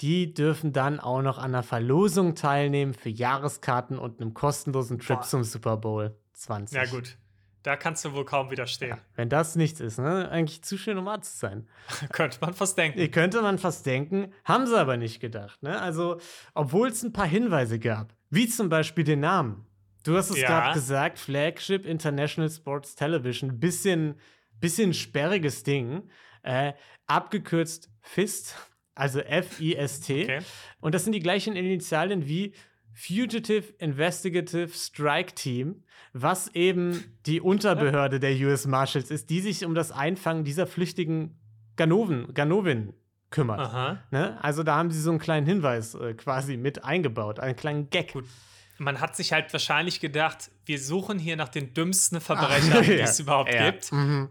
Die 0.00 0.34
dürfen 0.34 0.72
dann 0.72 0.98
auch 1.00 1.22
noch 1.22 1.38
an 1.38 1.44
einer 1.54 1.62
Verlosung 1.62 2.34
teilnehmen 2.34 2.94
für 2.94 3.08
Jahreskarten 3.10 3.98
und 3.98 4.20
einem 4.20 4.34
kostenlosen 4.34 4.98
Trip 4.98 5.18
Boah. 5.18 5.22
zum 5.26 5.44
Super 5.44 5.76
Bowl 5.76 6.16
20. 6.32 6.76
Ja, 6.76 6.84
gut. 6.86 7.16
Da 7.62 7.76
kannst 7.76 8.04
du 8.04 8.12
wohl 8.12 8.26
kaum 8.26 8.50
widerstehen. 8.50 8.90
Ja, 8.90 8.98
wenn 9.14 9.30
das 9.30 9.56
nichts 9.56 9.80
ist, 9.80 9.98
ne? 9.98 10.28
Eigentlich 10.30 10.62
zu 10.62 10.76
schön, 10.76 10.98
um 10.98 11.06
wahr 11.06 11.22
zu 11.22 11.34
sein. 11.34 11.66
Könnte 12.12 12.36
man 12.42 12.52
fast 12.52 12.76
denken. 12.76 12.98
Ihr 12.98 13.10
könnte 13.10 13.40
man 13.40 13.58
fast 13.58 13.86
denken, 13.86 14.32
haben 14.44 14.66
sie 14.66 14.78
aber 14.78 14.98
nicht 14.98 15.18
gedacht, 15.20 15.62
ne? 15.62 15.80
Also, 15.80 16.18
obwohl 16.52 16.88
es 16.88 17.02
ein 17.02 17.14
paar 17.14 17.26
Hinweise 17.26 17.78
gab, 17.78 18.12
wie 18.28 18.48
zum 18.48 18.68
Beispiel 18.68 19.04
den 19.04 19.20
Namen. 19.20 19.64
Du 20.02 20.14
hast 20.14 20.28
es 20.28 20.40
Ja. 20.40 20.48
gerade 20.48 20.74
gesagt, 20.74 21.18
Flagship 21.18 21.86
International 21.86 22.50
Sports 22.50 22.96
Television, 22.96 23.58
bisschen, 23.58 24.16
bisschen 24.60 24.92
sperriges 24.92 25.62
Ding, 25.62 26.10
äh, 26.42 26.74
abgekürzt 27.06 27.88
FIST, 28.02 28.54
also 28.94 29.20
F-I-S-T. 29.20 30.22
Okay. 30.24 30.38
Und 30.80 30.94
das 30.94 31.04
sind 31.04 31.12
die 31.12 31.20
gleichen 31.20 31.56
Initialien 31.56 32.26
wie 32.26 32.52
Fugitive 32.96 33.72
Investigative 33.78 34.68
Strike 34.72 35.34
Team, 35.34 35.82
was 36.12 36.48
eben 36.54 37.04
die 37.26 37.40
Unterbehörde 37.40 38.20
der 38.20 38.32
US 38.46 38.66
Marshals 38.66 39.10
ist, 39.10 39.30
die 39.30 39.40
sich 39.40 39.64
um 39.64 39.74
das 39.74 39.90
Einfangen 39.90 40.44
dieser 40.44 40.66
flüchtigen 40.68 41.36
Ganoven, 41.76 42.32
Ganovin 42.34 42.92
kümmert. 43.30 44.00
Ne? 44.12 44.38
Also 44.40 44.62
da 44.62 44.76
haben 44.76 44.92
sie 44.92 45.00
so 45.00 45.10
einen 45.10 45.18
kleinen 45.18 45.44
Hinweis 45.44 45.94
äh, 45.96 46.14
quasi 46.14 46.56
mit 46.56 46.84
eingebaut, 46.84 47.40
einen 47.40 47.56
kleinen 47.56 47.90
Gag. 47.90 48.12
Gut. 48.12 48.26
Man 48.78 49.00
hat 49.00 49.16
sich 49.16 49.32
halt 49.32 49.52
wahrscheinlich 49.52 49.98
gedacht, 50.00 50.50
wir 50.66 50.78
suchen 50.78 51.18
hier 51.18 51.36
nach 51.36 51.48
den 51.48 51.74
dümmsten 51.74 52.20
Verbrechern, 52.20 52.84
die 52.84 52.92
es 53.00 53.18
überhaupt 53.18 53.52
Ja. 53.52 53.70
gibt. 53.70 53.90
Mhm. 53.92 54.28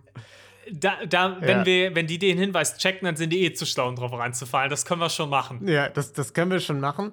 Da, 0.72 1.06
da, 1.06 1.38
wenn, 1.42 1.60
Ja. 1.60 1.66
wir, 1.66 1.96
wenn 1.96 2.08
die 2.08 2.20
den 2.20 2.38
Hinweis 2.38 2.78
checken, 2.78 3.06
dann 3.06 3.16
sind 3.16 3.32
die 3.32 3.44
eh 3.46 3.54
zu 3.54 3.66
schlau, 3.66 3.88
um 3.90 3.96
drauf 3.96 4.14
reinzufallen. 4.14 4.70
Das 4.70 4.86
können 4.86 5.02
wir 5.02 5.10
schon 5.10 5.30
machen. 5.30 5.68
Ja, 5.68 5.90
das, 5.90 6.14
das 6.14 6.34
können 6.34 6.52
wir 6.52 6.60
schon 6.60 6.80
machen. 6.80 7.12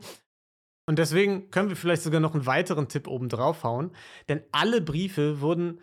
Und 0.86 0.98
deswegen 0.98 1.50
können 1.50 1.68
wir 1.68 1.76
vielleicht 1.76 2.02
sogar 2.02 2.20
noch 2.20 2.34
einen 2.34 2.46
weiteren 2.46 2.88
Tipp 2.88 3.06
oben 3.06 3.28
draufhauen. 3.28 3.94
Denn 4.28 4.42
alle 4.52 4.80
Briefe 4.80 5.40
wurden 5.40 5.80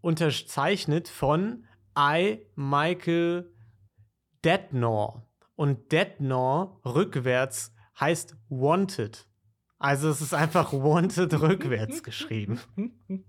unterzeichnet 0.00 1.08
von 1.08 1.66
I. 1.98 2.40
Michael 2.56 3.50
Detnor. 4.44 5.26
Und 5.56 5.92
Detnor 5.92 6.80
rückwärts 6.84 7.72
heißt 7.98 8.36
Wanted. 8.48 9.26
Also 9.78 10.08
es 10.08 10.20
ist 10.20 10.34
einfach 10.34 10.72
Wanted 10.72 11.40
rückwärts 11.40 12.02
geschrieben. 12.02 12.60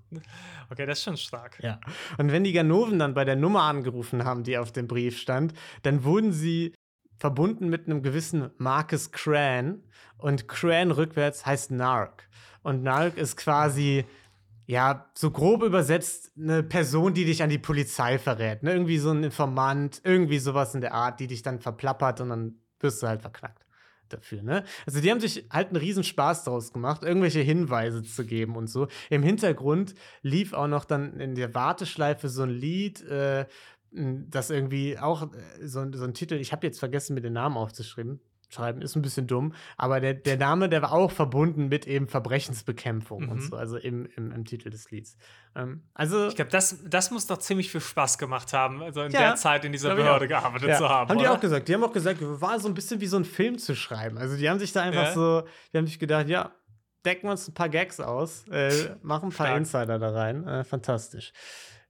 Okay, 0.71 0.87
das 0.87 0.97
ist 0.97 1.03
schon 1.03 1.17
stark. 1.17 1.59
Ja. 1.61 1.79
Und 2.17 2.31
wenn 2.31 2.43
die 2.43 2.51
Ganoven 2.51 2.97
dann 2.97 3.13
bei 3.13 3.23
der 3.23 3.35
Nummer 3.35 3.63
angerufen 3.63 4.25
haben, 4.25 4.41
die 4.41 4.57
auf 4.57 4.71
dem 4.71 4.87
Brief 4.87 5.19
stand, 5.19 5.53
dann 5.83 6.03
wurden 6.03 6.31
sie 6.31 6.73
verbunden 7.17 7.69
mit 7.69 7.85
einem 7.85 8.01
gewissen 8.01 8.49
Marcus 8.57 9.11
Cran. 9.11 9.83
Und 10.17 10.47
Cran 10.47 10.89
rückwärts 10.89 11.45
heißt 11.45 11.69
Narc. 11.69 12.27
Und 12.63 12.81
Narc 12.81 13.15
ist 13.17 13.37
quasi, 13.37 14.05
ja, 14.65 15.07
so 15.13 15.29
grob 15.29 15.61
übersetzt, 15.61 16.31
eine 16.35 16.63
Person, 16.63 17.13
die 17.13 17.25
dich 17.25 17.43
an 17.43 17.51
die 17.51 17.59
Polizei 17.59 18.17
verrät. 18.17 18.63
Ne? 18.63 18.71
Irgendwie 18.71 18.97
so 18.97 19.11
ein 19.11 19.23
Informant, 19.23 20.01
irgendwie 20.03 20.39
sowas 20.39 20.73
in 20.73 20.81
der 20.81 20.95
Art, 20.95 21.19
die 21.19 21.27
dich 21.27 21.43
dann 21.43 21.59
verplappert 21.59 22.21
und 22.21 22.29
dann 22.29 22.55
wirst 22.79 23.03
du 23.03 23.07
halt 23.07 23.21
verknackt 23.21 23.64
dafür, 24.09 24.43
ne? 24.43 24.63
Also 24.85 25.01
die 25.01 25.11
haben 25.11 25.19
sich 25.19 25.45
halt 25.51 25.69
einen 25.69 25.77
riesen 25.77 26.03
Spaß 26.03 26.43
daraus 26.43 26.73
gemacht, 26.73 27.03
irgendwelche 27.03 27.39
Hinweise 27.39 28.03
zu 28.03 28.25
geben 28.25 28.55
und 28.55 28.67
so. 28.67 28.87
Im 29.09 29.23
Hintergrund 29.23 29.95
lief 30.21 30.53
auch 30.53 30.67
noch 30.67 30.85
dann 30.85 31.19
in 31.19 31.35
der 31.35 31.53
Warteschleife 31.53 32.29
so 32.29 32.43
ein 32.43 32.49
Lied, 32.49 33.01
äh, 33.03 33.45
das 33.91 34.49
irgendwie 34.49 34.97
auch 34.99 35.23
äh, 35.33 35.67
so, 35.67 35.85
so 35.93 36.03
ein 36.03 36.13
Titel, 36.13 36.35
ich 36.35 36.51
habe 36.51 36.67
jetzt 36.67 36.79
vergessen, 36.79 37.13
mir 37.13 37.21
den 37.21 37.33
Namen 37.33 37.57
aufzuschreiben, 37.57 38.19
schreiben, 38.55 38.81
ist 38.81 38.95
ein 38.95 39.01
bisschen 39.01 39.27
dumm, 39.27 39.53
aber 39.77 39.99
der, 39.99 40.13
der 40.13 40.37
Name, 40.37 40.69
der 40.69 40.81
war 40.81 40.93
auch 40.93 41.11
verbunden 41.11 41.67
mit 41.67 41.87
eben 41.87 42.07
Verbrechensbekämpfung 42.07 43.23
mhm. 43.23 43.29
und 43.29 43.41
so, 43.41 43.55
also 43.55 43.77
im, 43.77 44.07
im, 44.15 44.31
im 44.31 44.45
Titel 44.45 44.69
des 44.69 44.91
Lieds. 44.91 45.17
Ähm, 45.55 45.83
also 45.93 46.27
ich 46.27 46.35
glaube, 46.35 46.51
das, 46.51 46.77
das 46.87 47.11
muss 47.11 47.27
doch 47.27 47.37
ziemlich 47.37 47.71
viel 47.71 47.81
Spaß 47.81 48.17
gemacht 48.17 48.53
haben, 48.53 48.81
also 48.81 49.01
in 49.01 49.11
ja, 49.11 49.19
der 49.19 49.35
Zeit 49.35 49.65
in 49.65 49.71
dieser 49.71 49.95
Behörde 49.95 50.27
gearbeitet 50.27 50.69
ja. 50.69 50.77
zu 50.77 50.89
haben. 50.89 51.09
Haben 51.09 51.17
oder? 51.17 51.29
die 51.29 51.35
auch 51.35 51.39
gesagt. 51.39 51.67
Die 51.67 51.73
haben 51.73 51.83
auch 51.83 51.93
gesagt, 51.93 52.19
war 52.21 52.59
so 52.59 52.67
ein 52.67 52.73
bisschen 52.73 53.01
wie 53.01 53.07
so 53.07 53.17
ein 53.17 53.25
Film 53.25 53.57
zu 53.57 53.75
schreiben. 53.75 54.17
Also 54.17 54.37
die 54.37 54.49
haben 54.49 54.59
sich 54.59 54.71
da 54.71 54.81
einfach 54.81 55.05
ja. 55.05 55.13
so, 55.13 55.43
die 55.73 55.77
haben 55.77 55.87
sich 55.87 55.99
gedacht, 55.99 56.27
ja, 56.27 56.51
decken 57.05 57.27
wir 57.27 57.31
uns 57.31 57.47
ein 57.47 57.53
paar 57.53 57.69
Gags 57.69 57.99
aus, 57.99 58.47
äh, 58.49 58.95
machen 59.01 59.29
ein 59.29 59.35
paar 59.35 59.47
Stark. 59.47 59.57
Insider 59.57 59.99
da 59.99 60.09
rein. 60.09 60.47
Äh, 60.47 60.63
fantastisch. 60.63 61.31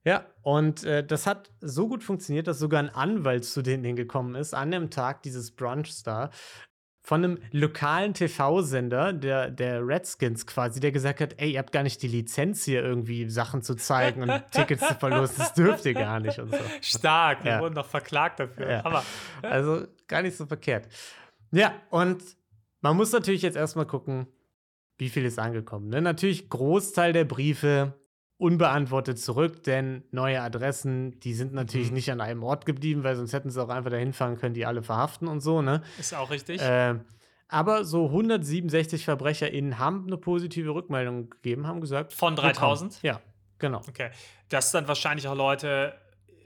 Ja, 0.06 0.24
und 0.42 0.84
äh, 0.84 1.04
das 1.04 1.26
hat 1.26 1.50
so 1.60 1.88
gut 1.88 2.04
funktioniert, 2.04 2.46
dass 2.46 2.60
sogar 2.60 2.80
ein 2.80 2.90
Anwalt 2.90 3.44
zu 3.44 3.60
denen 3.60 3.82
hingekommen 3.82 4.36
ist, 4.36 4.54
an 4.54 4.70
dem 4.70 4.88
Tag 4.88 5.22
dieses 5.22 5.50
Brunch 5.50 6.04
da, 6.04 6.30
von 7.02 7.24
einem 7.24 7.38
lokalen 7.50 8.14
TV-Sender, 8.14 9.12
der, 9.12 9.50
der 9.50 9.84
Redskins 9.84 10.46
quasi, 10.46 10.78
der 10.78 10.92
gesagt 10.92 11.20
hat, 11.20 11.34
ey, 11.38 11.52
ihr 11.52 11.58
habt 11.58 11.72
gar 11.72 11.82
nicht 11.82 12.02
die 12.02 12.08
Lizenz 12.08 12.64
hier 12.64 12.84
irgendwie 12.84 13.28
Sachen 13.28 13.62
zu 13.62 13.74
zeigen 13.74 14.22
und 14.22 14.42
Tickets 14.52 14.86
zu 14.86 14.94
verlosen, 14.94 15.36
das 15.38 15.54
dürft 15.54 15.84
ihr 15.86 15.94
gar 15.94 16.20
nicht 16.20 16.38
und 16.38 16.52
so. 16.52 16.58
Stark, 16.80 17.42
wir 17.42 17.52
ja. 17.52 17.60
wurden 17.60 17.74
doch 17.74 17.86
verklagt 17.86 18.38
dafür. 18.38 18.70
Ja. 18.70 18.84
Aber, 18.84 19.04
Also 19.42 19.86
gar 20.06 20.22
nicht 20.22 20.36
so 20.36 20.46
verkehrt. 20.46 20.88
Ja, 21.50 21.74
und 21.90 22.22
man 22.80 22.96
muss 22.96 23.10
natürlich 23.10 23.42
jetzt 23.42 23.56
erstmal 23.56 23.86
gucken, 23.86 24.28
wie 24.98 25.08
viel 25.08 25.24
ist 25.24 25.40
angekommen. 25.40 25.88
Ne? 25.88 26.00
Natürlich, 26.00 26.48
Großteil 26.48 27.12
der 27.12 27.24
Briefe 27.24 27.94
unbeantwortet 28.38 29.18
zurück, 29.18 29.62
denn 29.62 30.04
neue 30.10 30.42
Adressen, 30.42 31.18
die 31.20 31.32
sind 31.32 31.54
natürlich 31.54 31.88
mhm. 31.88 31.94
nicht 31.94 32.10
an 32.10 32.20
einem 32.20 32.42
Ort 32.42 32.66
geblieben, 32.66 33.02
weil 33.02 33.16
sonst 33.16 33.32
hätten 33.32 33.50
sie 33.50 33.62
auch 33.62 33.70
einfach 33.70 33.90
dahin 33.90 34.12
fahren 34.12 34.36
können, 34.36 34.54
die 34.54 34.66
alle 34.66 34.82
verhaften 34.82 35.26
und 35.26 35.40
so, 35.40 35.62
ne? 35.62 35.82
Ist 35.98 36.14
auch 36.14 36.30
richtig. 36.30 36.60
Äh, 36.60 36.96
aber 37.48 37.84
so 37.84 38.06
167 38.06 39.06
VerbrecherInnen 39.06 39.78
haben 39.78 40.06
eine 40.06 40.18
positive 40.18 40.74
Rückmeldung 40.74 41.30
gegeben, 41.30 41.66
haben 41.66 41.80
gesagt. 41.80 42.12
Von 42.12 42.36
3000? 42.36 43.00
Ja, 43.02 43.20
genau. 43.58 43.80
Okay. 43.88 44.10
Das 44.48 44.70
sind 44.70 44.82
dann 44.82 44.88
wahrscheinlich 44.88 45.28
auch 45.28 45.36
Leute, 45.36 45.94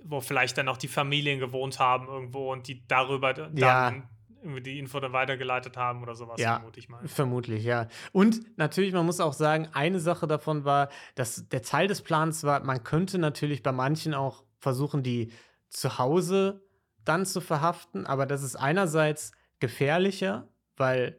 wo 0.04 0.20
vielleicht 0.20 0.58
dann 0.58 0.68
auch 0.68 0.76
die 0.76 0.88
Familien 0.88 1.40
gewohnt 1.40 1.78
haben 1.78 2.06
irgendwo 2.06 2.52
und 2.52 2.68
die 2.68 2.86
darüber 2.86 3.32
dann 3.32 3.56
ja 3.56 3.94
die 4.42 4.78
Info 4.78 5.00
dann 5.00 5.12
weitergeleitet 5.12 5.76
haben 5.76 6.02
oder 6.02 6.14
sowas, 6.14 6.40
ja, 6.40 6.54
vermute 6.54 6.80
ich 6.80 6.88
mal. 6.88 7.06
Vermutlich, 7.06 7.64
ja. 7.64 7.88
Und 8.12 8.56
natürlich, 8.56 8.92
man 8.92 9.06
muss 9.06 9.20
auch 9.20 9.32
sagen, 9.32 9.68
eine 9.72 10.00
Sache 10.00 10.26
davon 10.26 10.64
war, 10.64 10.88
dass 11.14 11.48
der 11.48 11.62
Teil 11.62 11.88
des 11.88 12.02
Plans 12.02 12.44
war, 12.44 12.62
man 12.64 12.82
könnte 12.82 13.18
natürlich 13.18 13.62
bei 13.62 13.72
manchen 13.72 14.14
auch 14.14 14.44
versuchen, 14.58 15.02
die 15.02 15.32
zu 15.68 15.98
Hause 15.98 16.62
dann 17.04 17.26
zu 17.26 17.40
verhaften, 17.40 18.06
aber 18.06 18.26
das 18.26 18.42
ist 18.42 18.56
einerseits 18.56 19.32
gefährlicher, 19.58 20.48
weil 20.76 21.18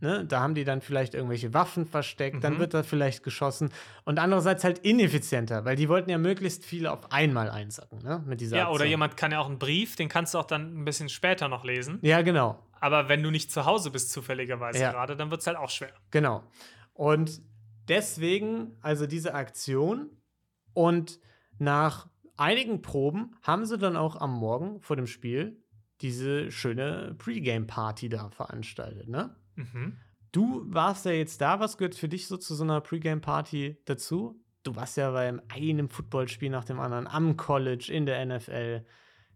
Ne? 0.00 0.24
Da 0.24 0.40
haben 0.40 0.54
die 0.54 0.64
dann 0.64 0.80
vielleicht 0.80 1.14
irgendwelche 1.14 1.52
Waffen 1.52 1.86
versteckt, 1.86 2.36
mhm. 2.36 2.40
dann 2.40 2.58
wird 2.58 2.72
da 2.72 2.82
vielleicht 2.82 3.22
geschossen. 3.22 3.70
Und 4.04 4.18
andererseits 4.18 4.64
halt 4.64 4.78
ineffizienter, 4.78 5.64
weil 5.64 5.76
die 5.76 5.88
wollten 5.88 6.08
ja 6.08 6.18
möglichst 6.18 6.64
viele 6.64 6.90
auf 6.90 7.12
einmal 7.12 7.50
einsacken, 7.50 8.02
ne? 8.02 8.22
Mit 8.26 8.40
dieser 8.40 8.56
ja, 8.56 8.62
Aktion. 8.64 8.76
oder 8.76 8.84
jemand 8.86 9.16
kann 9.16 9.32
ja 9.32 9.40
auch 9.40 9.48
einen 9.48 9.58
Brief, 9.58 9.96
den 9.96 10.08
kannst 10.08 10.34
du 10.34 10.38
auch 10.38 10.46
dann 10.46 10.80
ein 10.80 10.84
bisschen 10.84 11.08
später 11.08 11.48
noch 11.48 11.64
lesen. 11.64 11.98
Ja, 12.02 12.22
genau. 12.22 12.58
Aber 12.80 13.08
wenn 13.08 13.22
du 13.22 13.30
nicht 13.30 13.52
zu 13.52 13.66
Hause 13.66 13.90
bist, 13.90 14.10
zufälligerweise 14.10 14.80
ja. 14.80 14.92
gerade, 14.92 15.16
dann 15.16 15.30
wird 15.30 15.42
es 15.42 15.46
halt 15.46 15.58
auch 15.58 15.68
schwer. 15.68 15.92
Genau. 16.10 16.42
Und 16.94 17.42
deswegen, 17.88 18.78
also 18.80 19.06
diese 19.06 19.34
Aktion 19.34 20.10
und 20.72 21.20
nach 21.58 22.08
einigen 22.38 22.80
Proben 22.80 23.36
haben 23.42 23.66
sie 23.66 23.76
dann 23.76 23.96
auch 23.96 24.16
am 24.16 24.32
Morgen 24.32 24.80
vor 24.80 24.96
dem 24.96 25.06
Spiel 25.06 25.62
diese 26.00 26.50
schöne 26.50 27.14
Pre-Game-Party 27.18 28.08
da 28.08 28.30
veranstaltet, 28.30 29.08
ne? 29.08 29.36
Mhm. 29.72 29.96
Du 30.32 30.62
warst 30.66 31.06
ja 31.06 31.12
jetzt 31.12 31.40
da. 31.40 31.60
Was 31.60 31.76
gehört 31.76 31.94
für 31.94 32.08
dich 32.08 32.26
so 32.26 32.36
zu 32.36 32.54
so 32.54 32.62
einer 32.64 32.80
Pre-Game-Party 32.80 33.78
dazu? 33.84 34.40
Du 34.62 34.76
warst 34.76 34.96
ja 34.96 35.10
beim 35.10 35.40
einem 35.48 35.88
Footballspiel 35.88 36.50
nach 36.50 36.64
dem 36.64 36.78
anderen 36.78 37.06
am 37.06 37.36
College, 37.36 37.90
in 37.92 38.06
der 38.06 38.24
NFL. 38.24 38.84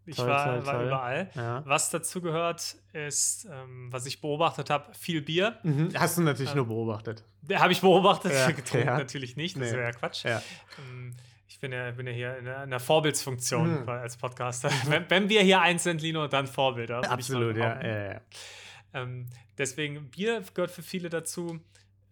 Ich 0.07 0.17
toll, 0.17 0.27
war, 0.27 0.45
toll, 0.45 0.65
war 0.65 0.73
toll. 0.75 0.85
überall. 0.85 1.29
Ja. 1.33 1.63
Was 1.65 1.89
dazu 1.89 2.21
gehört, 2.21 2.75
ist, 2.93 3.45
ähm, 3.51 3.91
was 3.91 4.05
ich 4.05 4.21
beobachtet 4.21 4.69
habe, 4.69 4.93
viel 4.93 5.21
Bier. 5.21 5.57
Mhm. 5.63 5.89
Hast 5.97 6.17
du 6.17 6.21
natürlich 6.21 6.51
ähm, 6.51 6.57
nur 6.57 6.67
beobachtet. 6.67 7.23
Habe 7.53 7.73
ich 7.73 7.81
beobachtet, 7.81 8.31
ja, 8.31 8.51
getrunken 8.51 8.87
ja. 8.87 8.97
natürlich 8.97 9.35
nicht, 9.35 9.55
das 9.55 9.71
nee. 9.71 9.77
wäre 9.77 9.85
ja 9.85 9.91
Quatsch. 9.91 10.25
Ähm, 10.25 11.15
ich 11.47 11.59
bin 11.59 11.71
ja, 11.71 11.89
bin 11.91 12.05
ja 12.05 12.13
hier 12.13 12.37
in 12.37 12.47
einer 12.47 12.79
Vorbildsfunktion 12.79 13.81
mhm. 13.81 13.89
als 13.89 14.17
Podcaster. 14.17 14.69
wenn, 14.87 15.09
wenn, 15.09 15.29
wir 15.29 15.41
hier 15.41 15.61
eins 15.61 15.83
sind, 15.83 16.01
Lino, 16.01 16.27
dann 16.27 16.45
Vorbilder. 16.45 17.09
Absolut, 17.09 17.57
ja, 17.57 17.81
ja, 17.81 18.13
ja. 18.13 18.21
Ähm, 18.95 19.27
deswegen, 19.57 20.09
Bier 20.09 20.43
gehört 20.53 20.71
für 20.71 20.81
viele 20.81 21.09
dazu. 21.09 21.59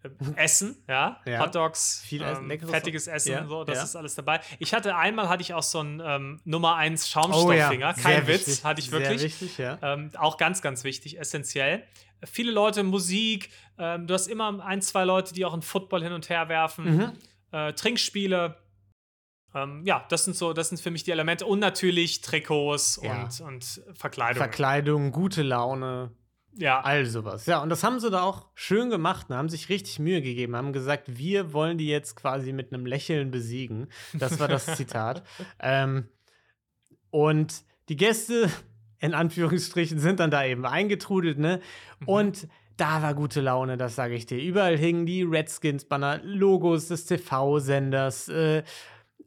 Ähm, 0.04 0.34
Essen, 0.36 0.76
ja, 0.86 1.20
ja. 1.26 1.40
Hot 1.40 1.54
Dogs, 1.54 2.02
Viel 2.04 2.22
Essen, 2.22 2.50
ähm, 2.50 2.60
fettiges 2.68 3.06
Essen 3.06 3.32
ja, 3.32 3.40
und 3.40 3.48
so, 3.48 3.64
das 3.64 3.78
ja. 3.78 3.84
ist 3.84 3.96
alles 3.96 4.14
dabei. 4.14 4.40
Ich 4.58 4.74
hatte 4.74 4.94
einmal 4.96 5.28
hatte 5.28 5.40
ich 5.42 5.54
auch 5.54 5.62
so 5.62 5.80
einen 5.80 6.02
ähm, 6.04 6.40
Nummer 6.44 6.76
1 6.76 7.08
Schaumstofffinger, 7.08 7.94
oh, 7.96 8.02
kein 8.02 8.26
Witz, 8.26 8.46
wichtig. 8.46 8.64
hatte 8.64 8.80
ich 8.80 8.90
wirklich. 8.92 9.20
Sehr 9.20 9.40
wichtig, 9.40 9.58
ja. 9.58 9.78
Ähm, 9.80 10.10
auch 10.18 10.36
ganz, 10.36 10.60
ganz 10.60 10.84
wichtig, 10.84 11.18
essentiell. 11.18 11.84
Viele 12.24 12.52
Leute, 12.52 12.82
Musik, 12.82 13.50
ähm, 13.78 14.06
du 14.06 14.14
hast 14.14 14.26
immer 14.28 14.64
ein, 14.64 14.82
zwei 14.82 15.04
Leute, 15.04 15.32
die 15.34 15.44
auch 15.44 15.52
einen 15.54 15.62
Football 15.62 16.02
hin 16.02 16.12
und 16.12 16.28
her 16.28 16.48
werfen, 16.48 16.96
Mhm. 16.96 17.12
äh, 17.52 17.72
Trinkspiele. 17.72 18.56
Ähm, 19.54 19.82
ja, 19.86 20.04
das 20.08 20.24
sind 20.24 20.36
so, 20.36 20.52
das 20.52 20.68
sind 20.68 20.80
für 20.80 20.90
mich 20.90 21.04
die 21.04 21.12
Elemente. 21.12 21.46
Und 21.46 21.60
natürlich 21.60 22.20
Trikots 22.20 22.98
und, 22.98 23.40
und 23.40 23.82
Verkleidung. 23.94 24.38
Verkleidung, 24.38 25.12
gute 25.12 25.42
Laune, 25.42 26.10
ja, 26.56 26.80
all 26.80 27.06
sowas. 27.06 27.46
Ja, 27.46 27.62
und 27.62 27.68
das 27.68 27.82
haben 27.82 28.00
sie 28.00 28.10
da 28.10 28.22
auch 28.22 28.46
schön 28.54 28.90
gemacht, 28.90 29.30
ne? 29.30 29.36
haben 29.36 29.48
sich 29.48 29.68
richtig 29.68 29.98
Mühe 29.98 30.22
gegeben, 30.22 30.56
haben 30.56 30.72
gesagt, 30.72 31.16
wir 31.18 31.52
wollen 31.52 31.78
die 31.78 31.88
jetzt 31.88 32.16
quasi 32.16 32.52
mit 32.52 32.72
einem 32.72 32.86
Lächeln 32.86 33.30
besiegen. 33.30 33.88
Das 34.12 34.38
war 34.38 34.48
das 34.48 34.66
Zitat. 34.76 35.22
ähm, 35.60 36.08
und 37.10 37.62
die 37.88 37.96
Gäste, 37.96 38.50
in 38.98 39.14
Anführungsstrichen, 39.14 39.98
sind 39.98 40.20
dann 40.20 40.30
da 40.30 40.44
eben 40.44 40.64
eingetrudelt, 40.64 41.38
ne? 41.38 41.60
Mhm. 42.00 42.08
Und 42.08 42.48
da 42.76 43.02
war 43.02 43.14
gute 43.14 43.40
Laune, 43.40 43.76
das 43.76 43.94
sage 43.94 44.14
ich 44.14 44.26
dir. 44.26 44.38
Überall 44.38 44.76
hingen 44.76 45.06
die 45.06 45.22
Redskins-Banner, 45.22 46.20
Logos 46.24 46.88
des 46.88 47.06
TV-Senders, 47.06 48.28
äh, 48.28 48.64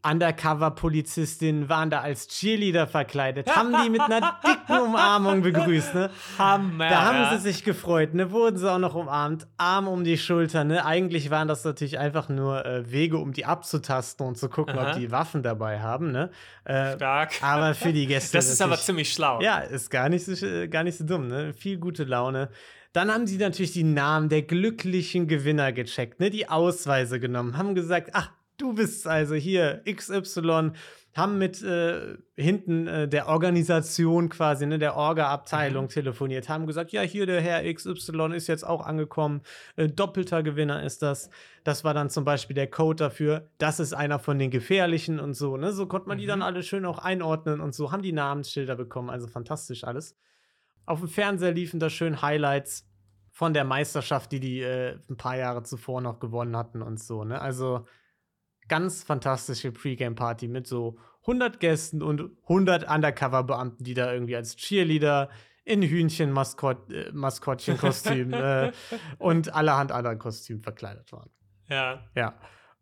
Undercover-Polizistinnen 0.04 1.70
waren 1.70 1.90
da 1.90 2.02
als 2.02 2.28
Cheerleader 2.28 2.88
verkleidet, 2.88 3.54
haben 3.56 3.76
die 3.84 3.90
mit 3.90 4.02
einer 4.02 4.40
dicken 4.46 4.80
Umarmung 4.88 5.42
begrüßt, 5.42 5.96
ne? 5.96 6.10
Hammer. 6.38 6.90
Da 6.90 7.06
haben 7.06 7.38
sie 7.38 7.44
sich 7.52 7.64
gefreut, 7.64 8.14
ne? 8.14 8.32
Wurden 8.32 8.58
sie 8.58 8.72
auch 8.72 8.80
noch 8.80 8.96
umarmt, 8.96 9.48
Arm 9.58 9.88
um 9.88 10.04
die 10.04 10.18
Schulter, 10.18 10.64
ne? 10.64 10.86
Eigentlich 10.86 11.30
waren 11.30 11.48
das 11.48 11.64
natürlich 11.64 12.00
einfach 12.00 12.30
nur 12.30 12.66
äh, 12.66 12.92
Wege, 12.92 13.18
um 13.18 13.34
die 13.34 13.46
abzutasten 13.46 14.26
und 14.26 14.38
zu 14.38 14.50
gucken, 14.50 14.78
Aha. 14.78 14.90
ob 14.92 14.98
die 14.98 15.12
Waffen 15.12 15.44
dabei 15.44 15.80
haben, 15.80 16.12
ne? 16.12 16.30
Äh, 16.66 16.96
Stark. 16.96 17.42
aber 17.42 17.74
für 17.74 17.94
die 17.94 18.08
Gäste. 18.08 18.38
Das 18.38 18.50
ist 18.50 18.62
aber 18.62 18.78
ziemlich 18.78 19.12
schlau. 19.12 19.42
ja, 19.42 19.60
ist 19.60 19.90
gar 19.90 20.10
nicht 20.10 20.26
so, 20.26 20.46
äh, 20.46 20.68
gar 20.68 20.84
nicht 20.84 20.98
so 20.98 21.06
dumm, 21.06 21.28
ne? 21.28 21.54
Viel 21.54 21.78
gute 21.80 22.04
Laune. 22.04 22.50
Dann 22.94 23.12
haben 23.12 23.28
sie 23.28 23.38
natürlich 23.38 23.74
die 23.74 23.84
Namen 23.84 24.30
der 24.30 24.44
glücklichen 24.44 25.28
Gewinner 25.28 25.72
gecheckt, 25.72 26.20
ne? 26.20 26.30
Die 26.30 26.50
Ausweise 26.50 27.20
genommen, 27.20 27.58
haben 27.58 27.76
gesagt, 27.76 28.12
ach, 28.14 28.32
du 28.58 28.74
bist 28.74 29.08
also 29.08 29.36
hier 29.36 29.84
XY, 29.86 30.72
haben 31.16 31.40
mit 31.40 31.64
äh, 31.64 32.16
hinten 32.36 32.86
äh, 32.88 33.08
der 33.08 33.28
Organisation 33.28 34.30
quasi, 34.30 34.68
ne, 34.68 34.78
der 34.78 34.96
Orga-Abteilung 34.96 35.86
Mhm. 35.86 35.90
telefoniert, 35.90 36.48
haben 36.48 36.68
gesagt, 36.68 36.92
ja, 36.92 37.02
hier 37.02 37.26
der 37.26 37.42
Herr 37.42 37.64
XY 37.74 38.34
ist 38.36 38.46
jetzt 38.48 38.64
auch 38.64 38.86
angekommen, 38.86 39.42
äh, 39.78 39.88
doppelter 39.88 40.44
Gewinner 40.44 40.84
ist 40.84 41.02
das. 41.02 41.30
Das 41.64 41.84
war 41.84 41.96
dann 41.96 42.12
zum 42.12 42.24
Beispiel 42.24 42.54
der 42.54 42.68
Code 42.70 42.98
dafür, 42.98 43.50
das 43.58 43.80
ist 43.80 43.94
einer 43.94 44.20
von 44.20 44.38
den 44.38 44.52
gefährlichen 44.52 45.20
und 45.20 45.34
so, 45.34 45.58
ne? 45.58 45.72
So 45.72 45.88
konnte 45.88 46.08
man 46.08 46.20
die 46.20 46.26
Mhm. 46.26 46.30
dann 46.30 46.42
alle 46.44 46.62
schön 46.62 46.86
auch 46.86 47.00
einordnen 47.00 47.62
und 47.62 47.74
so, 47.74 47.92
haben 47.92 48.04
die 48.04 48.14
Namensschilder 48.14 48.76
bekommen, 48.76 49.10
also 49.10 49.28
fantastisch 49.28 49.84
alles. 49.84 50.16
Auf 50.86 51.00
dem 51.00 51.10
Fernseher 51.10 51.52
liefen 51.52 51.80
da 51.80 51.90
schön 51.90 52.22
Highlights 52.22 52.88
von 53.32 53.54
der 53.54 53.64
Meisterschaft, 53.66 54.32
die 54.32 54.40
die 54.40 54.62
äh, 54.62 54.98
ein 55.10 55.18
paar 55.18 55.36
Jahre 55.38 55.64
zuvor 55.64 56.02
noch 56.02 56.20
gewonnen 56.20 56.56
hatten 56.56 56.82
und 56.84 57.00
so. 57.00 57.24
Ne? 57.24 57.42
Also 57.42 57.86
ganz 58.68 59.04
fantastische 59.04 59.72
Pre-Game-Party 59.72 60.48
mit 60.48 60.68
so 60.68 60.98
100 61.22 61.60
Gästen 61.60 62.02
und 62.02 62.32
100 62.44 62.90
Undercover-Beamten, 62.90 63.84
die 63.84 63.94
da 63.94 64.12
irgendwie 64.14 64.36
als 64.36 64.56
Cheerleader 64.56 65.30
in 65.66 65.82
Hühnchen-Maskottchen-Kostüm 65.82 68.34
äh, 68.34 68.72
und 69.18 69.54
allerhand 69.54 69.92
anderen 69.92 70.20
Kostümen 70.20 70.62
verkleidet 70.62 71.12
waren. 71.12 71.30
Ja. 71.70 72.06
Ja. 72.16 72.40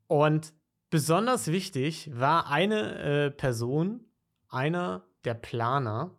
Und 0.07 0.53
besonders 0.89 1.47
wichtig 1.47 2.09
war 2.13 2.49
eine 2.49 3.25
äh, 3.25 3.31
Person, 3.31 4.05
einer 4.49 5.07
der 5.23 5.33
Planer, 5.33 6.15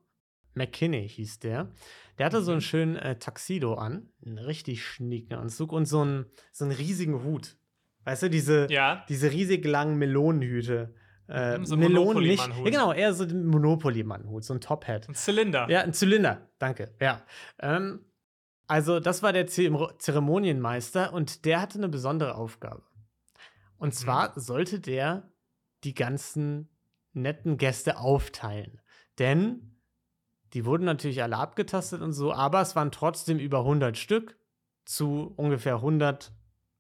McKinney 0.55 1.09
hieß 1.09 1.39
der. 1.41 1.71
Der 2.19 2.27
hatte 2.27 2.43
so 2.43 2.51
einen 2.51 2.59
Mhm. 2.59 2.63
schönen 2.63 2.97
äh, 2.97 3.19
Tuxedo 3.19 3.75
an, 3.75 4.09
einen 4.25 4.39
richtig 4.39 4.85
schnieken 4.85 5.37
Anzug 5.37 5.73
und 5.73 5.85
so 5.87 6.01
einen, 6.01 6.27
so 6.51 6.65
einen 6.65 6.75
riesigen 6.75 7.23
Hut. 7.23 7.57
Weißt 8.07 8.23
du, 8.23 8.31
diese, 8.31 8.69
Ja. 8.71 9.05
diese 9.09 9.31
riesig 9.33 9.65
langen 9.67 9.99
Melonenhüte. 9.99 10.95
Äh, 11.29 11.59
Mhm, 11.59 11.67
so 11.67 11.75
ein 11.75 11.81
Melonen 11.81 12.23
nicht. 12.23 12.47
Ja, 12.47 12.63
genau, 12.65 12.93
eher 12.93 13.13
so 13.13 13.25
ein 13.25 13.47
Monopoly-Mann-Hut, 13.47 14.45
so 14.45 14.55
ein 14.55 14.61
Top-Hat. 14.61 15.09
Ein 15.09 15.15
Zylinder. 15.17 15.69
Ja, 15.69 15.81
ein 15.81 15.93
Zylinder, 15.93 16.49
danke. 16.61 16.95
Ja. 17.01 17.23
Ähm, 17.59 18.05
also, 18.69 19.01
das 19.01 19.25
war 19.25 19.33
der 19.33 19.49
Zeremonienmeister 19.49 21.13
und 21.13 21.45
der 21.45 21.61
hatte 21.61 21.79
eine 21.79 21.89
besondere 21.89 22.37
Aufgabe. 22.37 22.83
Und 23.79 23.93
zwar 23.95 24.39
sollte 24.39 24.79
der 24.81 25.29
die 25.85 25.95
ganzen 25.95 26.69
netten 27.13 27.57
Gäste 27.59 27.99
aufteilen. 27.99 28.81
Denn 29.19 29.77
die 30.55 30.65
wurden 30.65 30.85
natürlich 30.85 31.23
alle 31.25 31.37
abgetastet 31.39 32.03
und 32.03 32.13
so, 32.13 32.33
aber 32.33 32.61
es 32.61 32.77
waren 32.77 32.93
trotzdem 32.93 33.39
über 33.39 33.59
100 33.65 33.99
Stück 33.99 34.37
zu 34.85 35.33
ungefähr 35.37 35.77
100 35.77 36.33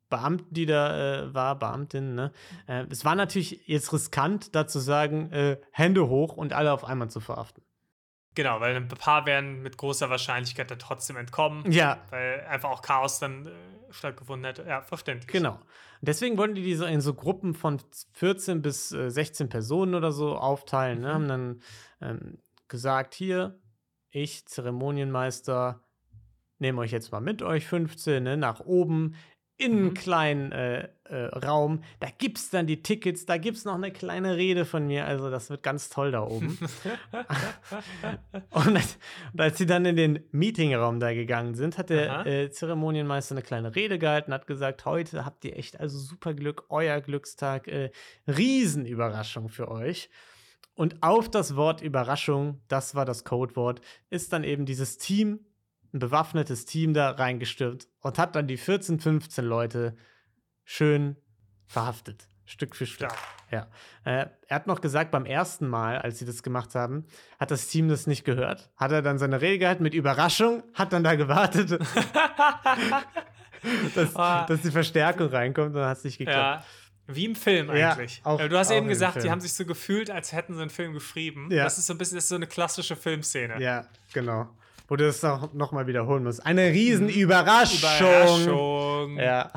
Beamten, 0.08 0.54
die 0.54 0.66
da 0.66 1.24
äh, 1.24 1.34
war, 1.34 1.58
Beamtinnen. 1.58 2.14
Ne? 2.14 2.32
Äh, 2.66 2.84
es 2.90 3.04
war 3.04 3.14
natürlich 3.14 3.66
jetzt 3.66 3.92
riskant, 3.92 4.54
da 4.54 4.66
zu 4.66 4.78
sagen, 4.78 5.32
äh, 5.32 5.58
Hände 5.72 6.08
hoch 6.08 6.36
und 6.36 6.52
alle 6.52 6.72
auf 6.72 6.84
einmal 6.84 7.10
zu 7.10 7.20
verhaften. 7.20 7.62
Genau, 8.36 8.60
weil 8.60 8.76
ein 8.76 8.88
paar 8.88 9.24
werden 9.24 9.62
mit 9.62 9.78
großer 9.78 10.10
Wahrscheinlichkeit 10.10 10.70
dann 10.70 10.78
trotzdem 10.78 11.16
entkommen, 11.16 11.70
Ja, 11.72 11.98
weil 12.10 12.40
einfach 12.48 12.68
auch 12.70 12.82
Chaos 12.82 13.18
dann 13.18 13.46
äh, 13.46 13.50
stattgefunden 13.90 14.44
hätte. 14.44 14.68
Ja, 14.68 14.82
verständlich. 14.82 15.32
Genau. 15.32 15.58
Deswegen 16.02 16.36
wollten 16.36 16.54
die 16.54 16.62
diese 16.62 16.86
in 16.86 17.00
so 17.00 17.14
Gruppen 17.14 17.54
von 17.54 17.80
14 18.12 18.60
bis 18.60 18.92
äh, 18.92 19.10
16 19.10 19.48
Personen 19.48 19.94
oder 19.94 20.12
so 20.12 20.36
aufteilen. 20.36 21.00
Ne? 21.00 21.08
Mhm. 21.08 21.12
Haben 21.12 21.28
dann 21.28 21.62
ähm, 22.02 22.38
gesagt, 22.68 23.14
hier, 23.14 23.58
ich, 24.10 24.46
Zeremonienmeister, 24.46 25.82
nehme 26.58 26.80
euch 26.80 26.92
jetzt 26.92 27.12
mal 27.12 27.20
mit 27.20 27.42
euch 27.42 27.66
15 27.66 28.22
ne, 28.22 28.36
nach 28.36 28.60
oben 28.60 29.14
in 29.58 29.72
einen 29.72 29.84
Mhm. 29.84 29.94
kleinen 29.94 30.52
äh, 30.52 30.88
äh, 31.04 31.24
Raum. 31.26 31.82
Da 32.00 32.08
gibt 32.18 32.38
es 32.38 32.50
dann 32.50 32.66
die 32.66 32.82
Tickets, 32.82 33.24
da 33.26 33.38
gibt 33.38 33.56
es 33.56 33.64
noch 33.64 33.74
eine 33.74 33.90
kleine 33.90 34.36
Rede 34.36 34.64
von 34.64 34.86
mir. 34.86 35.06
Also 35.06 35.30
das 35.30 35.48
wird 35.50 35.62
ganz 35.62 35.88
toll 35.88 36.10
da 36.10 36.22
oben. 36.22 36.58
Und 38.50 38.76
als, 38.76 38.98
und 39.32 39.40
als 39.40 39.58
sie 39.58 39.66
dann 39.66 39.84
in 39.84 39.96
den 39.96 40.20
Meetingraum 40.32 41.00
da 41.00 41.12
gegangen 41.14 41.54
sind, 41.54 41.78
hat 41.78 41.90
der 41.90 42.26
äh, 42.26 42.50
Zeremonienmeister 42.50 43.34
eine 43.34 43.42
kleine 43.42 43.74
Rede 43.74 43.98
gehalten, 43.98 44.32
hat 44.32 44.46
gesagt, 44.46 44.84
heute 44.84 45.24
habt 45.24 45.44
ihr 45.44 45.56
echt 45.56 45.80
also 45.80 45.98
super 45.98 46.34
Glück, 46.34 46.64
euer 46.68 47.00
Glückstag, 47.00 47.68
äh, 47.68 47.90
Riesenüberraschung 48.26 49.48
für 49.48 49.70
euch. 49.70 50.08
Und 50.74 51.02
auf 51.02 51.30
das 51.30 51.56
Wort 51.56 51.80
Überraschung, 51.80 52.60
das 52.68 52.94
war 52.94 53.04
das 53.06 53.24
Codewort, 53.24 53.80
ist 54.10 54.32
dann 54.32 54.44
eben 54.44 54.66
dieses 54.66 54.98
Team, 54.98 55.40
ein 55.96 55.98
bewaffnetes 55.98 56.64
Team 56.66 56.94
da 56.94 57.11
reingestürmt 57.11 57.88
und 58.00 58.18
hat 58.18 58.37
dann 58.37 58.46
die 58.46 58.56
14, 58.59 59.00
15 59.00 59.44
Leute 59.44 59.96
schön 60.64 61.16
verhaftet. 61.66 62.28
Stück 62.44 62.76
für 62.76 62.87
Stück. 62.87 63.11
Ja. 63.50 63.66
Äh, 64.04 64.26
er 64.46 64.54
hat 64.56 64.66
noch 64.68 64.80
gesagt, 64.80 65.11
beim 65.11 65.24
ersten 65.26 65.66
Mal, 65.68 65.98
als 65.98 66.18
sie 66.20 66.24
das 66.26 66.44
gemacht 66.44 66.74
haben, 66.76 67.06
hat 67.40 67.50
das 67.50 67.66
Team 67.66 67.88
das 67.88 68.06
nicht 68.06 68.24
gehört. 68.24 68.70
Hat 68.76 68.92
er 68.92 69.02
dann 69.02 69.18
seine 69.18 69.40
Rede 69.40 69.59
gehalten 69.59 69.82
mit 69.82 69.94
Überraschung, 69.94 70.62
hat 70.74 70.92
dann 70.92 71.02
da 71.02 71.16
gewartet, 71.16 71.70
dass, 73.94 74.14
Ah. 74.16 74.46
dass 74.46 74.62
die 74.62 74.70
Verstärkung 74.70 75.28
reinkommt 75.28 75.68
und 75.68 75.74
dann 75.74 75.88
hat 75.88 75.98
es 75.98 76.04
nicht 76.04 76.18
geklappt. 76.18 76.64
Ja, 77.09 77.14
wie 77.14 77.24
im 77.24 77.35
Film 77.37 77.74
Ja, 77.74 77.92
eigentlich. 77.92 78.20
auch- 78.24 78.38
Äh, 78.40 78.48
du 78.48 78.56
hast 78.59 78.70
eben 78.70 78.88
gesagt, 78.88 79.22
die 79.22 79.30
haben 79.30 79.40
sich 79.40 79.52
so 79.54 79.64
gefühlt, 79.64 80.11
als 80.11 80.32
hätten 80.32 80.54
sie 80.54 80.61
einen 80.61 80.70
Film 80.70 80.92
geschrieben. 80.92 81.48
Ja. 81.50 81.64
Das 81.64 81.78
ist 81.78 81.87
so 81.87 81.94
ein 81.94 81.98
bisschen 81.98 82.16
das 82.16 82.24
ist 82.24 82.28
so 82.30 82.35
eine 82.37 82.46
klassische 82.46 82.96
Filmszene. 82.96 83.61
Ja, 83.61 83.87
genau. 84.12 84.48
Wo 84.88 84.96
du 84.96 85.05
das 85.05 85.25
auch 85.25 85.53
noch 85.53 85.72
mal 85.72 85.87
wiederholen 85.87 86.22
musst. 86.22 86.44
Eine 86.44 86.68
Riesenüberraschung. 86.68 87.79
Überraschung. 87.79 89.18
Ja. 89.18 89.53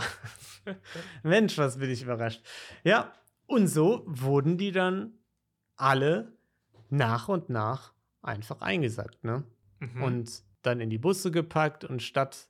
Mensch, 1.23 1.57
was 1.57 1.77
bin 1.77 1.89
ich 1.89 2.01
überrascht. 2.03 2.41
Ja, 2.83 3.13
und 3.45 3.67
so 3.67 4.03
wurden 4.07 4.57
die 4.57 4.71
dann 4.71 5.13
alle 5.75 6.33
nach 6.89 7.29
und 7.29 7.49
nach 7.49 7.93
einfach 8.21 8.61
eingesackt, 8.61 9.23
ne? 9.23 9.43
Mhm. 9.79 10.03
Und 10.03 10.43
dann 10.61 10.81
in 10.81 10.89
die 10.89 10.97
Busse 10.97 11.31
gepackt 11.31 11.83
und 11.83 12.01
statt 12.01 12.49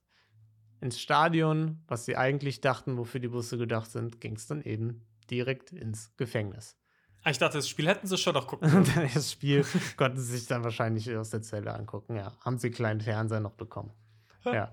ins 0.82 1.00
Stadion, 1.00 1.84
was 1.88 2.06
sie 2.06 2.16
eigentlich 2.16 2.62
dachten, 2.62 2.98
wofür 2.98 3.20
die 3.20 3.28
Busse 3.28 3.58
gedacht 3.58 3.92
sind, 3.92 4.22
ging 4.22 4.36
es 4.36 4.48
dann 4.48 4.62
eben 4.62 5.06
direkt 5.30 5.72
ins 5.72 6.16
Gefängnis. 6.18 6.78
Ah, 7.24 7.32
ich 7.32 7.38
dachte, 7.38 7.58
das 7.58 7.68
Spiel 7.68 7.88
hätten 7.88 8.08
sie 8.08 8.18
schon 8.18 8.34
noch 8.34 8.48
gucken 8.48 8.70
können. 8.94 9.10
das 9.14 9.32
Spiel 9.32 9.66
konnten 9.98 10.18
sie 10.18 10.38
sich 10.38 10.48
dann 10.48 10.64
wahrscheinlich 10.64 11.16
aus 11.16 11.30
der 11.30 11.42
Zelle 11.42 11.74
angucken. 11.74 12.16
Ja, 12.16 12.32
haben 12.44 12.58
sie 12.58 12.68
einen 12.68 12.76
kleinen 12.76 13.02
Fernseher 13.02 13.40
noch 13.40 13.54
bekommen. 13.54 13.92
Ja. 14.46 14.72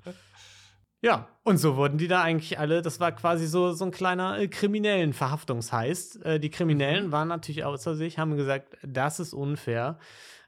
Ja, 1.02 1.28
und 1.44 1.58
so 1.58 1.76
wurden 1.76 1.98
die 1.98 2.08
da 2.08 2.22
eigentlich 2.22 2.58
alle, 2.58 2.80
das 2.82 3.00
war 3.00 3.12
quasi 3.12 3.46
so, 3.46 3.72
so 3.72 3.84
ein 3.84 3.90
kleiner 3.90 4.38
äh, 4.38 4.48
kriminellen 4.48 5.12
Verhaftungsheist. 5.12 6.24
Äh, 6.24 6.40
die 6.40 6.50
Kriminellen 6.50 7.12
waren 7.12 7.28
natürlich 7.28 7.64
außer 7.64 7.94
sich, 7.94 8.18
haben 8.18 8.36
gesagt, 8.36 8.76
das 8.82 9.20
ist 9.20 9.34
unfair. 9.34 9.98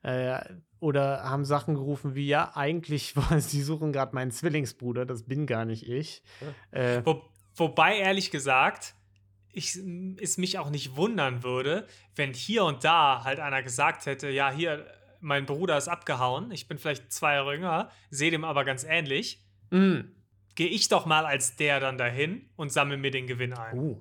Äh, 0.02 0.40
oder 0.80 1.24
haben 1.24 1.44
Sachen 1.44 1.74
gerufen 1.74 2.14
wie, 2.14 2.26
ja, 2.26 2.52
eigentlich, 2.54 3.14
sie 3.38 3.62
suchen 3.62 3.92
gerade 3.92 4.14
meinen 4.14 4.30
Zwillingsbruder, 4.30 5.04
das 5.04 5.24
bin 5.24 5.46
gar 5.46 5.64
nicht 5.64 5.88
ich. 5.88 6.22
Äh, 6.70 7.02
Wo, 7.04 7.22
wobei, 7.54 7.98
ehrlich 7.98 8.30
gesagt, 8.30 8.94
ich, 9.58 9.78
es 10.20 10.38
mich 10.38 10.58
auch 10.58 10.70
nicht 10.70 10.96
wundern 10.96 11.42
würde, 11.42 11.86
wenn 12.16 12.32
hier 12.32 12.64
und 12.64 12.84
da 12.84 13.24
halt 13.24 13.40
einer 13.40 13.62
gesagt 13.62 14.06
hätte, 14.06 14.30
ja, 14.30 14.50
hier, 14.50 14.86
mein 15.20 15.46
Bruder 15.46 15.76
ist 15.76 15.88
abgehauen, 15.88 16.50
ich 16.52 16.68
bin 16.68 16.78
vielleicht 16.78 17.12
zwei 17.12 17.34
Jahre 17.34 17.54
jünger, 17.54 17.90
sehe 18.10 18.30
dem 18.30 18.44
aber 18.44 18.64
ganz 18.64 18.84
ähnlich. 18.84 19.44
mh. 19.70 20.04
Gehe 20.54 20.68
ich 20.68 20.88
doch 20.88 21.06
mal 21.06 21.24
als 21.26 21.56
der 21.56 21.78
dann 21.80 21.98
dahin 21.98 22.48
und 22.56 22.72
sammle 22.72 22.96
mir 22.96 23.10
den 23.10 23.26
Gewinn 23.26 23.52
ein. 23.52 23.76
uh, 23.76 23.96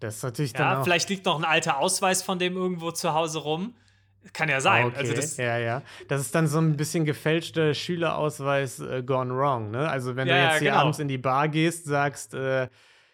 das 0.00 0.16
ist 0.16 0.22
natürlich 0.22 0.52
dann 0.54 0.72
Ja, 0.72 0.80
auch 0.80 0.84
vielleicht 0.84 1.08
liegt 1.08 1.26
noch 1.26 1.38
ein 1.38 1.44
alter 1.44 1.78
Ausweis 1.78 2.22
von 2.22 2.38
dem 2.38 2.56
irgendwo 2.56 2.90
zu 2.92 3.12
Hause 3.14 3.40
rum. 3.40 3.74
Kann 4.34 4.48
ja 4.50 4.60
sein. 4.60 4.86
Okay, 4.86 4.96
Also 4.98 5.14
das, 5.14 5.36
ja, 5.38 5.58
ja. 5.58 5.82
Das 6.08 6.20
ist 6.20 6.34
dann 6.34 6.46
so 6.46 6.58
ein 6.58 6.76
bisschen 6.76 7.04
gefälschter 7.06 7.72
Schülerausweis 7.74 8.78
äh, 8.80 9.02
gone 9.02 9.34
wrong, 9.34 9.70
ne? 9.70 9.88
Also 9.88 10.14
wenn 10.14 10.28
Ja, 10.28 10.34
du 10.34 10.42
jetzt 10.42 10.58
hier 10.58 10.70
genau. 10.70 10.80
abends 10.80 10.98
in 10.98 11.08
die 11.08 11.18
Bar 11.18 11.48
gehst, 11.48 11.86
sagst, 11.86 12.34
äh, 12.34 12.68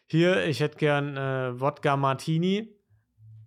hier, 0.07 0.47
ich 0.47 0.61
hätte 0.61 0.79
gern 0.79 1.17
äh, 1.17 1.61
Wodka 1.61 1.97
Martini. 1.97 2.73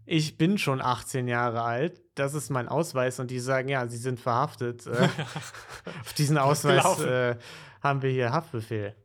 Ich 0.06 0.38
bin 0.38 0.58
schon 0.58 0.82
18 0.82 1.28
Jahre 1.28 1.62
alt. 1.62 2.02
Das 2.16 2.34
ist 2.34 2.50
mein 2.50 2.68
Ausweis. 2.68 3.20
Und 3.20 3.32
die 3.32 3.40
sagen, 3.40 3.70
ja, 3.70 3.88
sie 3.88 3.98
sind 3.98 4.20
verhaftet. 4.20 4.88
Äh, 4.88 5.08
auf 6.02 6.14
diesen 6.14 6.38
Ausweis 6.38 7.00
äh, 7.00 7.38
haben 7.82 8.02
wir 8.02 8.10
hier 8.10 8.32
Haftbefehl. 8.32 8.96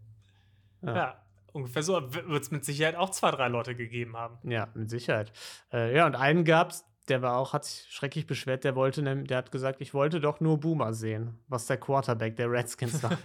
ja, 0.83 1.23
ungefähr 1.53 1.83
so 1.83 1.95
wird 2.13 2.43
es 2.43 2.51
mit 2.51 2.65
Sicherheit 2.65 2.97
auch 2.97 3.11
zwei, 3.11 3.31
drei 3.31 3.49
Leute 3.49 3.75
gegeben 3.77 4.17
haben. 4.17 4.39
Ja, 4.51 4.69
mit 4.75 4.91
Sicherheit. 4.91 5.33
Äh, 5.73 5.95
ja, 5.95 6.07
und 6.07 6.17
einen 6.17 6.45
gab's, 6.45 6.85
der 7.09 7.23
war 7.23 7.37
auch, 7.37 7.53
hat 7.53 7.65
sich 7.65 7.87
schrecklich 7.93 8.27
beschwert, 8.27 8.65
der 8.65 8.75
wollte, 8.75 9.03
der 9.03 9.37
hat 9.37 9.53
gesagt, 9.53 9.81
ich 9.81 9.95
wollte 9.95 10.21
doch 10.21 10.41
nur 10.41 10.59
Boomer 10.59 10.95
sehen, 10.95 11.39
was 11.49 11.67
der 11.67 11.77
Quarterback 11.77 12.37
der 12.37 12.51
Redskins 12.51 13.03
war. 13.03 13.19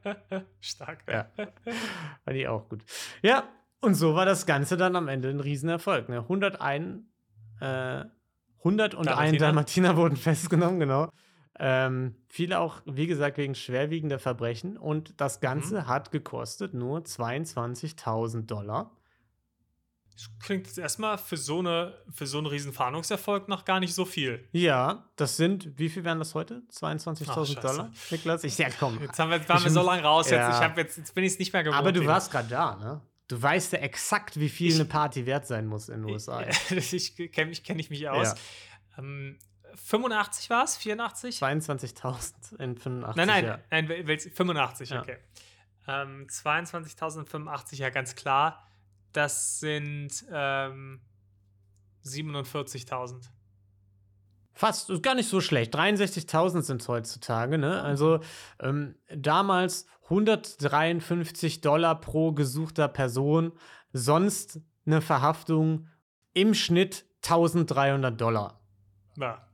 Stark. 0.60 1.04
Ja. 1.06 1.30
Fand 2.24 2.36
ich 2.36 2.48
auch 2.48 2.68
gut. 2.68 2.82
Ja, 3.22 3.44
und 3.80 3.94
so 3.94 4.14
war 4.14 4.26
das 4.26 4.46
Ganze 4.46 4.76
dann 4.76 4.96
am 4.96 5.08
Ende 5.08 5.28
ein 5.28 5.40
Riesenerfolg. 5.40 6.08
Ne? 6.08 6.18
101, 6.20 7.02
äh, 7.60 8.04
101 8.58 9.06
Dalmatiner. 9.06 9.38
Dalmatiner 9.38 9.96
wurden 9.96 10.16
festgenommen, 10.28 10.80
genau. 10.80 11.10
Ähm, 11.60 12.14
viele 12.28 12.60
auch, 12.60 12.80
wie 12.86 13.06
gesagt, 13.06 13.36
wegen 13.36 13.54
schwerwiegender 13.54 14.18
Verbrechen. 14.18 14.76
Und 14.76 15.20
das 15.20 15.40
Ganze 15.40 15.86
hat 15.88 16.12
gekostet 16.12 16.72
nur 16.74 17.00
22.000 17.00 18.46
Dollar. 18.46 18.92
Das 20.12 20.28
klingt 20.40 20.66
jetzt 20.66 20.78
erstmal 20.78 21.16
für 21.16 21.36
so, 21.36 21.60
eine, 21.60 21.94
für 22.12 22.26
so 22.26 22.38
einen 22.38 22.48
riesen 22.48 22.72
Fahndungserfolg 22.72 23.48
noch 23.48 23.64
gar 23.64 23.78
nicht 23.78 23.94
so 23.94 24.04
viel. 24.04 24.44
Ja, 24.50 25.04
das 25.14 25.36
sind, 25.36 25.78
wie 25.78 25.88
viel 25.88 26.02
wären 26.04 26.18
das 26.18 26.34
heute? 26.34 26.62
Ach, 26.68 26.74
22.000 26.74 27.24
scheiße. 27.24 27.54
Dollar? 27.60 27.90
Niklas? 28.10 28.42
Ich 28.42 28.56
sag, 28.56 28.76
komm. 28.80 28.98
Jetzt, 29.00 29.18
haben 29.20 29.30
wir, 29.30 29.36
jetzt 29.38 29.48
waren 29.48 29.62
wir 29.62 29.70
so 29.70 29.82
lange 29.82 30.02
raus, 30.02 30.28
Ja. 30.30 30.48
jetzt, 30.48 30.58
ich 30.58 30.64
hab 30.64 30.76
jetzt, 30.76 30.96
jetzt 30.98 31.14
bin 31.14 31.22
ich 31.22 31.32
es 31.34 31.38
nicht 31.38 31.52
mehr 31.52 31.62
gewohnt. 31.62 31.78
Aber 31.78 31.92
du 31.92 32.04
warst 32.04 32.32
gerade 32.32 32.48
da, 32.48 32.76
ne? 32.76 33.00
Du 33.28 33.40
weißt 33.40 33.74
ja 33.74 33.80
exakt, 33.80 34.40
wie 34.40 34.48
viel 34.48 34.68
Ich- 34.68 34.74
eine 34.76 34.84
Party 34.86 35.26
wert 35.26 35.46
sein 35.46 35.66
muss 35.66 35.88
in 35.88 36.02
den 36.02 36.10
USA. 36.10 36.42
ich 36.70 37.14
kenne 37.32 37.50
mich, 37.50 37.62
kenn 37.62 37.78
ich 37.78 37.90
mich 37.90 38.08
aus. 38.08 38.34
Ähm, 38.96 39.38
85 39.74 40.48
war 40.50 40.64
es? 40.64 40.76
84? 40.78 41.38
22.000 41.42 42.58
in 42.58 42.76
85 42.76 43.16
Nein, 43.16 43.26
nein, 43.26 43.44
ja. 43.44 43.58
nein, 43.70 43.88
wel- 43.88 44.06
wel- 44.06 44.18
85, 44.30 44.90
Ja. 44.90 45.00
okay. 45.02 45.18
Ähm, 45.86 46.26
22.085, 46.28 47.76
ja, 47.78 47.90
ganz 47.90 48.14
klar. 48.14 48.66
Das 49.12 49.60
sind 49.60 50.24
ähm, 50.30 51.00
47.000. 52.04 53.28
Fast, 54.58 54.90
ist 54.90 55.04
gar 55.04 55.14
nicht 55.14 55.28
so 55.28 55.40
schlecht. 55.40 55.72
63.000 55.76 56.62
sind 56.62 56.80
es 56.80 56.88
heutzutage, 56.88 57.58
ne? 57.58 57.80
Also 57.80 58.18
ähm, 58.58 58.96
damals 59.14 59.86
153 60.10 61.60
Dollar 61.60 62.00
pro 62.00 62.32
gesuchter 62.32 62.88
Person, 62.88 63.52
sonst 63.92 64.60
eine 64.84 65.00
Verhaftung 65.00 65.86
im 66.34 66.54
Schnitt 66.54 67.04
1300 67.22 68.20
Dollar. 68.20 68.60
Ja. 69.16 69.46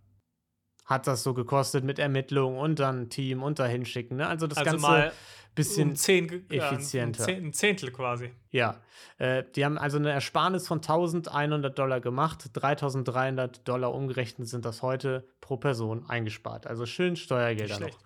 Hat 0.86 1.06
das 1.06 1.22
so 1.22 1.34
gekostet 1.34 1.84
mit 1.84 1.98
Ermittlungen 1.98 2.58
und 2.58 2.78
dann 2.78 3.10
Team 3.10 3.42
und 3.42 3.58
dahin 3.58 3.84
schicken, 3.84 4.16
ne? 4.16 4.26
Also 4.26 4.46
das 4.46 4.56
Also 4.56 4.70
Ganze 4.70 4.86
mal 4.86 5.12
bisschen 5.54 5.90
um 5.90 5.96
zehn, 5.96 6.46
ja, 6.50 6.70
effizienter. 6.72 7.24
zehn- 7.24 7.46
ein 7.46 7.52
Zehntel 7.52 7.90
quasi. 7.92 8.30
Ja, 8.50 8.80
äh, 9.18 9.44
die 9.54 9.64
haben 9.64 9.78
also 9.78 9.98
eine 9.98 10.10
Ersparnis 10.12 10.66
von 10.68 10.80
1100 10.80 11.78
Dollar 11.78 12.00
gemacht. 12.00 12.50
3300 12.52 13.66
Dollar 13.66 13.94
umgerechnet 13.94 14.48
sind 14.48 14.64
das 14.64 14.82
heute 14.82 15.26
pro 15.40 15.56
Person 15.56 16.08
eingespart. 16.08 16.66
Also 16.66 16.86
schön 16.86 17.16
Steuergelder 17.16 17.80
noch 17.80 17.98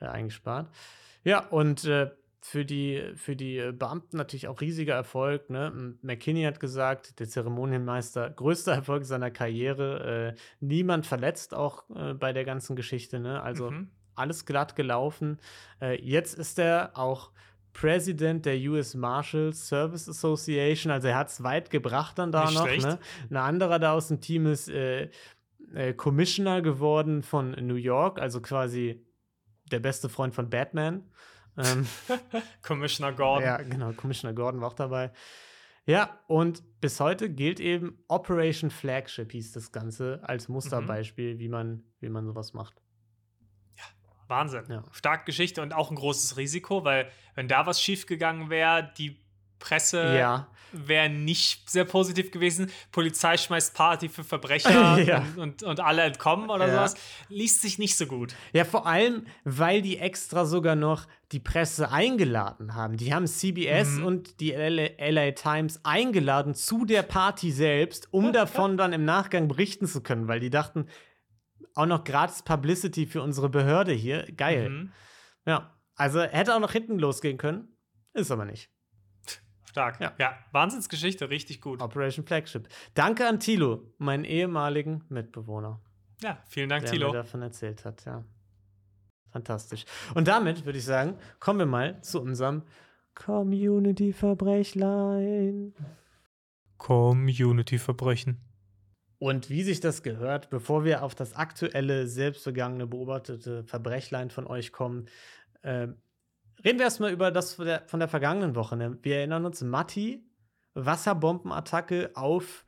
äh, 0.00 0.06
eingespart. 0.06 0.70
Ja, 1.24 1.46
und 1.46 1.84
äh, 1.84 2.10
für 2.40 2.66
die, 2.66 3.02
für 3.16 3.36
die 3.36 3.56
äh, 3.56 3.72
Beamten 3.72 4.18
natürlich 4.18 4.48
auch 4.48 4.60
riesiger 4.60 4.94
Erfolg. 4.94 5.48
Ne? 5.48 5.96
McKinney 6.02 6.42
hat 6.42 6.60
gesagt, 6.60 7.18
der 7.18 7.26
Zeremonienmeister, 7.28 8.28
größter 8.36 8.72
Erfolg 8.74 9.06
seiner 9.06 9.30
Karriere. 9.30 10.34
Äh, 10.36 10.40
niemand 10.60 11.06
verletzt 11.06 11.54
auch 11.54 11.84
äh, 11.94 12.12
bei 12.12 12.34
der 12.34 12.44
ganzen 12.44 12.76
Geschichte. 12.76 13.18
Ne? 13.20 13.42
Also 13.42 13.70
Mhm. 13.70 13.90
Alles 14.16 14.46
glatt 14.46 14.76
gelaufen. 14.76 15.38
Äh, 15.80 16.00
jetzt 16.02 16.34
ist 16.34 16.58
er 16.58 16.92
auch 16.94 17.30
President 17.72 18.46
der 18.46 18.56
US 18.70 18.94
Marshal 18.94 19.52
Service 19.52 20.08
Association, 20.08 20.92
also 20.92 21.08
er 21.08 21.16
hat 21.16 21.28
es 21.28 21.42
weit 21.42 21.70
gebracht 21.70 22.18
dann 22.18 22.32
da 22.32 22.44
Nicht 22.44 22.54
noch. 22.54 22.66
Ne? 22.66 22.98
Ein 23.30 23.36
anderer 23.36 23.78
da 23.78 23.92
aus 23.92 24.08
dem 24.08 24.20
Team 24.20 24.46
ist 24.46 24.68
äh, 24.68 25.10
äh, 25.74 25.92
Commissioner 25.92 26.62
geworden 26.62 27.22
von 27.22 27.50
New 27.50 27.74
York, 27.74 28.20
also 28.20 28.40
quasi 28.40 29.04
der 29.70 29.80
beste 29.80 30.08
Freund 30.08 30.34
von 30.34 30.48
Batman. 30.48 31.10
Ähm, 31.56 31.86
Commissioner 32.62 33.12
Gordon. 33.12 33.44
ja, 33.44 33.56
genau, 33.58 33.92
Commissioner 33.92 34.34
Gordon 34.34 34.60
war 34.60 34.68
auch 34.68 34.74
dabei. 34.74 35.12
Ja, 35.86 36.18
und 36.28 36.62
bis 36.80 36.98
heute 37.00 37.28
gilt 37.28 37.60
eben 37.60 37.98
Operation 38.08 38.70
Flagship 38.70 39.32
hieß 39.32 39.52
das 39.52 39.70
Ganze 39.70 40.20
als 40.22 40.48
Musterbeispiel, 40.48 41.38
wie, 41.38 41.48
man, 41.48 41.82
wie 42.00 42.08
man 42.08 42.24
sowas 42.24 42.54
macht. 42.54 42.80
Wahnsinn. 44.28 44.64
Ja. 44.68 44.82
Starke 44.92 45.24
Geschichte 45.26 45.62
und 45.62 45.74
auch 45.74 45.90
ein 45.90 45.96
großes 45.96 46.36
Risiko, 46.36 46.84
weil 46.84 47.08
wenn 47.34 47.48
da 47.48 47.66
was 47.66 47.80
schiefgegangen 47.80 48.50
wäre, 48.50 48.90
die 48.98 49.18
Presse 49.58 50.16
Ja. 50.18 50.48
wäre 50.72 51.08
nicht 51.08 51.70
sehr 51.70 51.84
positiv 51.84 52.30
gewesen. 52.32 52.70
Polizei 52.92 53.36
schmeißt 53.36 53.74
Party 53.74 54.08
für 54.08 54.24
Verbrecher 54.24 54.98
Ja. 55.02 55.18
und, 55.36 55.38
und, 55.38 55.62
und 55.62 55.80
alle 55.80 56.02
entkommen 56.02 56.50
oder 56.50 56.66
Ja. 56.66 56.74
sowas. 56.74 56.94
Liest 57.28 57.62
sich 57.62 57.78
nicht 57.78 57.96
so 57.96 58.06
gut. 58.06 58.34
Ja, 58.52 58.64
vor 58.64 58.86
allem, 58.86 59.26
weil 59.44 59.80
die 59.82 59.98
extra 59.98 60.44
sogar 60.44 60.74
noch 60.76 61.06
die 61.32 61.40
Presse 61.40 61.90
eingeladen 61.90 62.74
haben. 62.74 62.96
Die 62.98 63.14
haben 63.14 63.26
CBS 63.26 63.88
Mhm. 63.92 64.04
und 64.04 64.40
die 64.40 64.52
LA 64.52 65.30
Times 65.32 65.80
eingeladen 65.84 66.54
zu 66.54 66.84
der 66.84 67.02
Party 67.02 67.50
selbst, 67.50 68.08
um 68.12 68.32
davon 68.34 68.76
dann 68.76 68.92
im 68.92 69.04
Nachgang 69.04 69.48
berichten 69.48 69.86
zu 69.86 70.02
können, 70.02 70.28
weil 70.28 70.40
die 70.40 70.50
dachten, 70.50 70.86
auch 71.74 71.86
noch 71.86 72.04
gratis 72.04 72.42
Publicity 72.42 73.06
für 73.06 73.22
unsere 73.22 73.48
Behörde 73.48 73.92
hier. 73.92 74.26
Geil. 74.36 74.68
Mhm. 74.70 74.92
Ja, 75.46 75.74
also 75.96 76.20
hätte 76.22 76.54
auch 76.54 76.60
noch 76.60 76.72
hinten 76.72 76.98
losgehen 76.98 77.38
können, 77.38 77.68
ist 78.12 78.30
aber 78.30 78.44
nicht. 78.44 78.70
Stark. 79.64 80.00
Ja. 80.00 80.12
Ja. 80.18 80.38
Wahnsinnsgeschichte, 80.52 81.30
richtig 81.30 81.60
gut. 81.60 81.82
Operation 81.82 82.24
Flagship. 82.24 82.68
Danke 82.94 83.26
an 83.26 83.40
Thilo, 83.40 83.92
meinen 83.98 84.24
ehemaligen 84.24 85.04
Mitbewohner, 85.08 85.80
Ja, 86.22 86.40
vielen 86.48 86.68
Dank, 86.68 86.84
der 86.84 86.92
Thilo. 86.92 87.08
mir 87.08 87.14
davon 87.14 87.42
erzählt 87.42 87.84
hat, 87.84 88.04
ja. 88.04 88.24
Fantastisch. 89.32 89.84
Und 90.14 90.28
damit 90.28 90.64
würde 90.64 90.78
ich 90.78 90.84
sagen, 90.84 91.18
kommen 91.40 91.58
wir 91.58 91.66
mal 91.66 92.00
zu 92.02 92.22
unserem 92.22 92.62
Community-Verbrechlein. 93.16 95.74
Community-Verbrechen. 96.78 98.43
Und 99.24 99.48
wie 99.48 99.62
sich 99.62 99.80
das 99.80 100.02
gehört, 100.02 100.50
bevor 100.50 100.84
wir 100.84 101.02
auf 101.02 101.14
das 101.14 101.34
aktuelle, 101.34 102.06
selbstbegangene, 102.06 102.86
beobachtete 102.86 103.64
Verbrechlein 103.64 104.28
von 104.28 104.46
euch 104.46 104.70
kommen, 104.70 105.06
äh, 105.62 105.88
reden 106.62 106.78
wir 106.78 106.82
erstmal 106.82 107.10
über 107.10 107.30
das 107.30 107.54
von 107.54 107.64
der, 107.64 107.84
von 107.86 108.00
der 108.00 108.10
vergangenen 108.10 108.54
Woche. 108.54 108.76
Ne? 108.76 108.98
Wir 109.00 109.16
erinnern 109.16 109.46
uns, 109.46 109.62
Matti, 109.62 110.28
Wasserbombenattacke 110.74 112.10
auf 112.12 112.66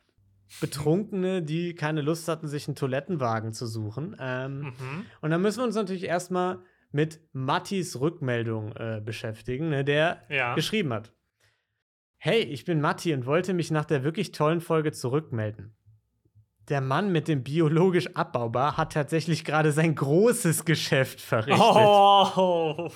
Betrunkene, 0.62 1.42
die 1.42 1.74
keine 1.74 2.00
Lust 2.00 2.26
hatten, 2.26 2.48
sich 2.48 2.66
einen 2.68 2.74
Toilettenwagen 2.74 3.52
zu 3.52 3.66
suchen. 3.66 4.16
Ähm, 4.18 4.60
Mhm. 4.60 5.06
Und 5.20 5.28
dann 5.32 5.42
müssen 5.42 5.58
wir 5.60 5.64
uns 5.64 5.74
natürlich 5.74 6.04
erstmal 6.04 6.60
mit 6.90 7.20
Mattis 7.34 8.00
Rückmeldung 8.00 8.72
äh, 8.76 9.02
beschäftigen, 9.04 9.68
ne, 9.68 9.84
der 9.84 10.22
Ja. 10.30 10.54
geschrieben 10.54 10.94
hat. 10.94 11.12
Hey, 12.16 12.40
ich 12.40 12.64
bin 12.64 12.80
Matti 12.80 13.12
und 13.12 13.26
wollte 13.26 13.52
mich 13.52 13.70
nach 13.70 13.84
der 13.84 14.04
wirklich 14.04 14.32
tollen 14.32 14.62
Folge 14.62 14.92
zurückmelden. 14.92 15.76
Der 16.68 16.80
Mann 16.80 17.12
mit 17.12 17.28
dem 17.28 17.44
biologisch 17.44 18.08
abbaubar 18.16 18.76
hat 18.76 18.92
tatsächlich 18.92 19.44
gerade 19.44 19.70
sein 19.70 19.94
großes 19.94 20.64
Geschäft 20.64 21.20
verrichtet. 21.20 21.60
Oh. 21.62 22.90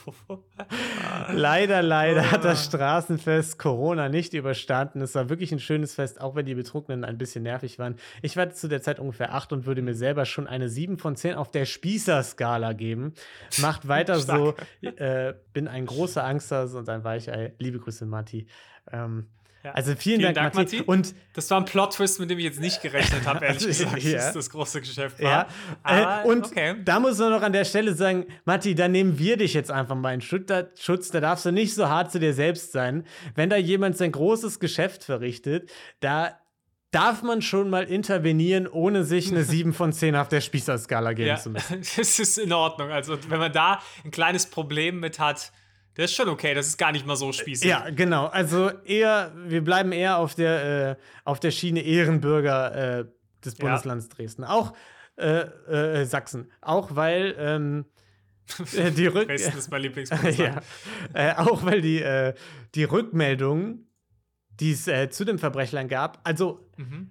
Leider, 1.32 1.80
leider 1.82 2.30
hat 2.32 2.44
das 2.44 2.60
Ah. 2.60 2.70
Straßenfest 2.70 3.58
Corona 3.58 4.08
nicht 4.08 4.34
überstanden. 4.34 5.00
Es 5.02 5.14
war 5.14 5.28
wirklich 5.28 5.52
ein 5.52 5.60
schönes 5.60 5.94
Fest, 5.94 6.20
auch 6.20 6.34
wenn 6.34 6.46
die 6.46 6.54
Betrunkenen 6.56 7.04
ein 7.04 7.16
bisschen 7.16 7.44
nervig 7.44 7.78
waren. 7.78 7.94
Ich 8.22 8.36
war 8.36 8.50
zu 8.50 8.66
der 8.68 8.82
Zeit 8.82 8.98
ungefähr 8.98 9.34
acht 9.34 9.52
und 9.52 9.66
würde 9.66 9.82
mir 9.82 9.94
selber 9.94 10.24
schon 10.24 10.48
eine 10.48 10.68
7 10.68 10.98
von 10.98 11.14
10 11.14 11.34
auf 11.36 11.50
der 11.52 11.64
Spießer-Skala 11.64 12.72
geben. 12.72 13.14
Macht 13.58 13.86
weiter 13.86 14.18
so. 14.20 14.54
Äh, 14.82 15.34
bin 15.52 15.68
ein 15.68 15.86
großer 15.86 16.24
Angsthase 16.24 16.76
und 16.76 16.88
ein 16.88 17.04
Weichei. 17.04 17.54
Liebe 17.58 17.78
Grüße, 17.78 18.04
Matti. 18.04 18.46
Ähm, 18.90 19.28
Ja. 19.62 19.72
Also 19.72 19.94
vielen, 19.94 20.20
Vielen 20.20 20.34
Dank, 20.34 20.52
Dank, 20.52 20.54
Matti. 20.54 20.76
Matti. 20.78 20.88
Und 20.88 21.14
Das 21.34 21.50
war 21.50 21.58
ein 21.58 21.66
Plot-Twist, 21.66 22.18
mit 22.18 22.30
dem 22.30 22.38
ich 22.38 22.44
jetzt 22.44 22.60
nicht 22.60 22.80
gerechnet 22.80 23.26
habe, 23.26 23.44
ehrlich 23.44 23.64
gesagt, 23.66 24.02
ja. 24.02 24.12
dass 24.12 24.32
das 24.32 24.48
große 24.50 24.80
Geschäft 24.80 25.22
war. 25.22 25.30
Ja, 25.30 25.48
Aber, 25.82 26.24
äh, 26.24 26.28
und 26.28 26.46
okay. 26.46 26.76
da 26.84 26.98
muss 26.98 27.18
man 27.18 27.30
noch 27.30 27.42
an 27.42 27.52
der 27.52 27.64
Stelle 27.66 27.94
sagen, 27.94 28.26
Matti, 28.46 28.74
da 28.74 28.88
nehmen 28.88 29.18
wir 29.18 29.36
dich 29.36 29.52
jetzt 29.52 29.70
einfach 29.70 29.96
mal 29.96 30.14
in 30.14 30.22
Schutz, 30.22 30.46
da, 30.46 30.64
Schutz, 30.78 31.10
da 31.10 31.20
darfst 31.20 31.44
du 31.44 31.50
nicht 31.50 31.74
so 31.74 31.88
hart 31.88 32.10
zu 32.10 32.18
dir 32.18 32.32
selbst 32.32 32.72
sein. 32.72 33.04
Wenn 33.34 33.50
da 33.50 33.56
jemand 33.56 33.98
sein 33.98 34.12
großes 34.12 34.60
Geschäft 34.60 35.04
verrichtet, 35.04 35.70
da 36.00 36.38
darf 36.90 37.22
man 37.22 37.40
schon 37.42 37.70
mal 37.70 37.84
intervenieren, 37.84 38.66
ohne 38.66 39.04
sich 39.04 39.30
eine 39.30 39.44
7 39.44 39.72
von 39.74 39.92
10 39.92 40.16
auf 40.16 40.28
der 40.28 40.40
Spießerskala 40.40 41.12
geben 41.12 41.28
Ja, 41.28 41.36
zu 41.36 41.50
müssen. 41.50 41.80
das 41.96 42.18
ist 42.18 42.38
in 42.38 42.52
Ordnung. 42.52 42.90
Also, 42.90 43.18
wenn 43.28 43.38
man 43.38 43.52
da 43.52 43.80
ein 44.04 44.10
kleines 44.10 44.46
Problem 44.46 45.00
mit 45.00 45.18
hat, 45.18 45.52
das 45.94 46.10
ist 46.10 46.16
schon 46.16 46.28
okay. 46.28 46.54
Das 46.54 46.66
ist 46.66 46.78
gar 46.78 46.92
nicht 46.92 47.06
mal 47.06 47.16
so 47.16 47.32
spießig. 47.32 47.68
Ja, 47.68 47.90
genau. 47.90 48.26
Also 48.26 48.70
eher, 48.84 49.32
wir 49.46 49.62
bleiben 49.62 49.92
eher 49.92 50.18
auf 50.18 50.34
der, 50.34 50.90
äh, 50.90 50.96
auf 51.24 51.40
der 51.40 51.50
Schiene 51.50 51.80
Ehrenbürger 51.82 53.00
äh, 53.00 53.04
des 53.44 53.58
Ja. 53.58 53.64
Bundeslands 53.64 54.08
Dresden. 54.08 54.44
Auch 54.44 54.72
äh, 55.16 55.40
äh, 56.00 56.04
Sachsen. 56.06 56.50
Auch 56.60 56.94
weil 56.96 57.34
ähm, 57.38 57.84
äh, 58.74 58.90
die 58.92 59.06
Rück 59.08 59.28
Dresden 59.28 59.58
ist 59.58 59.70
mein 59.70 59.82
Lieblingsbundesland. 59.82 60.62
ja. 61.14 61.32
äh, 61.32 61.34
auch 61.36 61.64
weil 61.64 61.80
die, 61.82 62.02
die 62.74 62.84
Rückmeldungen, 62.84 63.86
die 64.60 64.72
es 64.72 64.84
zu 65.14 65.24
dem 65.24 65.38
Verbrechlein 65.38 65.88
gab, 65.88 66.20
also 66.24 66.66
Mhm. 66.76 67.10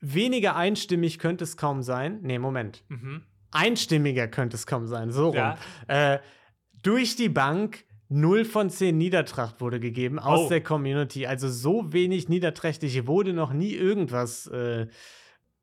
weniger 0.00 0.56
einstimmig 0.56 1.18
könnte 1.20 1.44
es 1.44 1.56
kaum 1.56 1.82
sein. 1.82 2.18
Nee, 2.22 2.38
Moment. 2.40 2.82
Mhm. 2.88 3.22
Einstimmiger 3.52 4.26
könnte 4.28 4.56
es 4.56 4.66
kaum 4.66 4.86
sein, 4.86 5.10
so 5.12 5.28
rum. 5.28 5.36
Ja. 5.88 6.20
Durch 6.82 7.14
die 7.16 7.28
Bank 7.28 7.84
0 8.12 8.44
von 8.44 8.70
10 8.70 8.98
Niedertracht 8.98 9.60
wurde 9.60 9.78
gegeben 9.80 10.18
aus 10.18 10.46
Oh. 10.46 10.48
der 10.48 10.62
Community. 10.62 11.26
Also 11.26 11.48
so 11.48 11.92
wenig 11.92 12.28
niederträchtig 12.28 13.06
wurde 13.06 13.32
noch 13.32 13.52
nie 13.52 13.72
irgendwas 13.74 14.46
äh, 14.48 14.88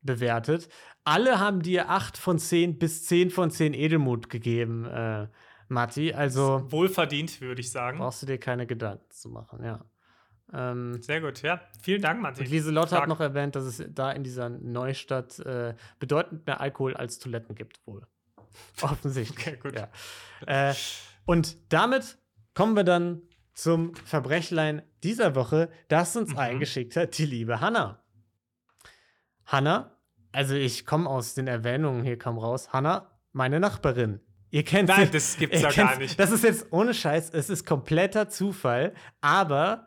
bewertet. 0.01 0.69
Alle 1.03 1.39
haben 1.39 1.61
dir 1.61 1.89
8 1.89 2.17
von 2.17 2.39
10 2.39 2.79
bis 2.79 3.05
10 3.05 3.29
von 3.31 3.51
10 3.51 3.73
Edelmut 3.73 4.29
gegeben, 4.29 4.85
äh, 4.85 5.27
Matti. 5.67 6.13
Also 6.13 6.65
Wohlverdient, 6.71 7.41
würde 7.41 7.59
ich 7.61 7.69
sagen. 7.71 7.97
brauchst 7.99 8.21
du 8.21 8.25
dir 8.25 8.37
keine 8.37 8.65
Gedanken 8.65 9.09
zu 9.11 9.29
machen, 9.29 9.63
ja. 9.63 9.83
Ähm, 10.53 11.01
Sehr 11.01 11.19
gut, 11.19 11.41
ja. 11.41 11.59
Vielen 11.81 12.01
Dank, 12.01 12.21
Matti. 12.21 12.39
und 12.41 12.49
Lieselotte 12.49 12.95
hat 12.95 13.09
noch 13.09 13.19
erwähnt, 13.19 13.57
dass 13.57 13.65
es 13.65 13.83
da 13.89 14.11
in 14.13 14.23
dieser 14.23 14.47
Neustadt 14.47 15.39
äh, 15.39 15.75
bedeutend 15.99 16.45
mehr 16.47 16.61
Alkohol 16.61 16.95
als 16.95 17.19
Toiletten 17.19 17.53
gibt, 17.55 17.85
wohl. 17.85 18.07
Offensichtlich. 18.81 19.45
Okay, 19.45 19.57
gut. 19.61 19.75
Ja. 19.75 19.89
Äh, 20.69 20.73
und 21.25 21.57
damit 21.73 22.17
kommen 22.57 22.75
wir 22.75 22.83
dann 22.83 23.21
zum 23.53 23.93
Verbrechlein 23.93 24.81
dieser 25.03 25.35
Woche, 25.35 25.69
das 25.89 26.15
uns 26.15 26.31
Mhm. 26.31 26.37
eingeschickt 26.39 26.95
hat, 26.95 27.15
die 27.19 27.25
liebe 27.27 27.61
Hanna. 27.61 28.03
Hanna, 29.45 29.91
also 30.31 30.55
ich 30.55 30.83
komme 30.87 31.07
aus 31.07 31.35
den 31.35 31.45
Erwähnungen 31.47 32.03
hier 32.03 32.17
kaum 32.17 32.39
raus. 32.39 32.73
Hanna, 32.73 33.11
meine 33.31 33.59
Nachbarin, 33.59 34.21
Ihr 34.49 34.63
kennt 34.63 34.87
Nein, 34.89 35.05
sie- 35.07 35.11
das 35.11 35.37
gibt's 35.37 35.61
doch 35.61 35.75
gar 35.75 35.97
nicht. 35.99 36.17
Das 36.17 36.31
ist 36.31 36.43
jetzt 36.43 36.67
ohne 36.71 36.93
Scheiß, 36.95 37.29
es 37.31 37.49
ist 37.49 37.65
kompletter 37.65 38.27
Zufall, 38.29 38.93
aber 39.19 39.85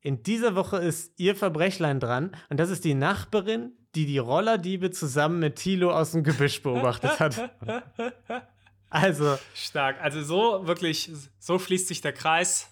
in 0.00 0.22
dieser 0.22 0.54
Woche 0.54 0.76
ist 0.76 1.18
ihr 1.18 1.34
Verbrechlein 1.34 1.98
dran 1.98 2.36
und 2.50 2.60
das 2.60 2.68
ist 2.70 2.84
die 2.84 2.92
Nachbarin, 2.94 3.72
die 3.94 4.04
die 4.06 4.18
Rollerdiebe 4.18 4.90
zusammen 4.92 5.38
mit 5.40 5.56
Thilo 5.56 5.90
aus 5.92 6.12
dem 6.12 6.22
Gebüsch 6.24 6.62
beobachtet 6.62 7.18
hat. 7.20 7.50
Also, 8.92 9.38
Stark. 9.54 9.96
Also 10.02 10.22
so 10.22 10.66
wirklich, 10.66 11.10
so 11.38 11.58
schließt 11.58 11.88
sich 11.88 12.00
der 12.00 12.12
Kreis. 12.12 12.68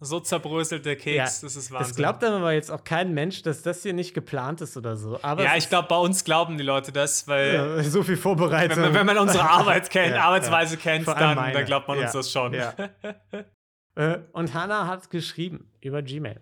So 0.00 0.18
zerbröselt 0.18 0.84
der 0.86 0.96
Keks. 0.96 1.14
ja, 1.16 1.24
das 1.24 1.42
ist 1.54 1.70
Wahnsinn. 1.70 1.78
das 1.78 1.94
glaubt 1.94 2.24
aber 2.24 2.52
jetzt 2.52 2.68
auch 2.70 2.82
kein 2.82 3.14
Mensch, 3.14 3.42
dass 3.42 3.62
das 3.62 3.82
hier 3.84 3.92
nicht 3.92 4.12
geplant 4.12 4.60
ist 4.60 4.76
oder 4.76 4.96
so. 4.96 5.20
Aber 5.22 5.44
ja, 5.44 5.54
ich 5.56 5.68
glaube, 5.68 5.86
bei 5.86 5.96
uns 5.98 6.24
glauben 6.24 6.58
die 6.58 6.64
Leute 6.64 6.90
das, 6.90 7.28
weil 7.28 7.78
äh, 7.78 7.84
so 7.84 8.02
viel 8.02 8.16
Vorbereitung. 8.16 8.76
wenn, 8.76 8.82
man, 8.86 8.94
wenn 8.94 9.06
man 9.06 9.18
unsere 9.18 9.48
Arbeit 9.48 9.88
kennt, 9.90 10.16
Ja, 10.16 10.24
Arbeitsweise 10.24 10.78
kennt, 10.78 11.06
dann, 11.06 11.36
dann 11.52 11.64
glaubt 11.64 11.86
man 11.86 11.98
uns 11.98 12.12
Ja, 12.12 12.18
das 12.18 12.32
schon. 12.32 12.54
ja. 12.54 12.74
Äh, 13.94 14.20
und 14.30 14.54
Hannah 14.54 14.86
hat 14.86 15.10
geschrieben 15.10 15.72
über 15.80 16.02
Gmail. 16.02 16.40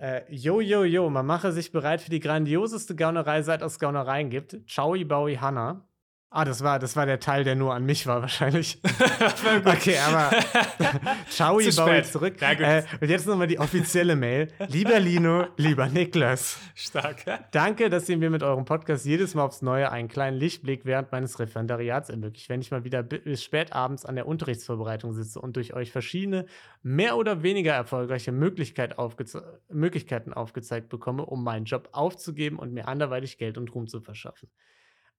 Äh, 0.00 0.22
yo, 0.32 0.60
yo, 0.60 0.84
yo, 0.84 1.10
man 1.10 1.26
mache 1.26 1.50
sich 1.50 1.72
bereit 1.72 2.00
für 2.00 2.10
die 2.10 2.20
grandioseste 2.20 2.94
Gaunerei, 2.94 3.42
seit 3.42 3.62
es 3.62 3.80
Gaunereien 3.80 4.30
gibt. 4.30 4.56
Ciao, 4.70 4.94
Baui 5.04 5.34
Hannah. 5.36 5.87
Ah, 6.30 6.44
das 6.44 6.62
war, 6.62 6.78
das 6.78 6.94
war 6.94 7.06
der 7.06 7.20
Teil, 7.20 7.42
der 7.42 7.54
nur 7.54 7.72
an 7.74 7.86
mich 7.86 8.06
war, 8.06 8.20
wahrscheinlich. 8.20 8.82
okay, 9.64 9.96
aber 9.98 10.30
Ciao, 11.30 11.58
Zu 11.58 11.74
Baui 11.74 11.90
spät. 11.94 12.06
zurück. 12.06 12.42
Äh, 12.42 12.82
und 13.00 13.08
jetzt 13.08 13.26
nochmal 13.26 13.46
die 13.46 13.58
offizielle 13.58 14.14
Mail. 14.14 14.48
Lieber 14.68 15.00
Lino, 15.00 15.46
lieber 15.56 15.86
Niklas. 15.88 16.58
Stark. 16.74 17.24
Danke, 17.52 17.88
dass 17.88 18.10
ihr 18.10 18.18
mir 18.18 18.28
mit 18.28 18.42
eurem 18.42 18.66
Podcast 18.66 19.06
jedes 19.06 19.34
Mal 19.34 19.42
aufs 19.44 19.62
Neue 19.62 19.90
einen 19.90 20.08
kleinen 20.08 20.36
Lichtblick 20.36 20.84
während 20.84 21.10
meines 21.12 21.38
Referendariats 21.38 22.10
ermöglicht, 22.10 22.50
wenn 22.50 22.60
ich 22.60 22.70
mal 22.70 22.84
wieder 22.84 23.02
bi- 23.02 23.20
bis 23.20 23.42
spät 23.42 23.72
abends 23.72 24.04
an 24.04 24.14
der 24.14 24.26
Unterrichtsvorbereitung 24.26 25.14
sitze 25.14 25.40
und 25.40 25.56
durch 25.56 25.72
euch 25.72 25.92
verschiedene, 25.92 26.44
mehr 26.82 27.16
oder 27.16 27.42
weniger 27.42 27.72
erfolgreiche 27.72 28.32
Möglichkeit 28.32 28.98
aufgeze 28.98 29.62
Möglichkeiten 29.70 30.34
aufgezeigt 30.34 30.90
bekomme, 30.90 31.24
um 31.24 31.42
meinen 31.42 31.64
Job 31.64 31.88
aufzugeben 31.92 32.58
und 32.58 32.74
mir 32.74 32.86
anderweitig 32.86 33.38
Geld 33.38 33.56
und 33.56 33.74
Ruhm 33.74 33.86
zu 33.86 34.02
verschaffen. 34.02 34.50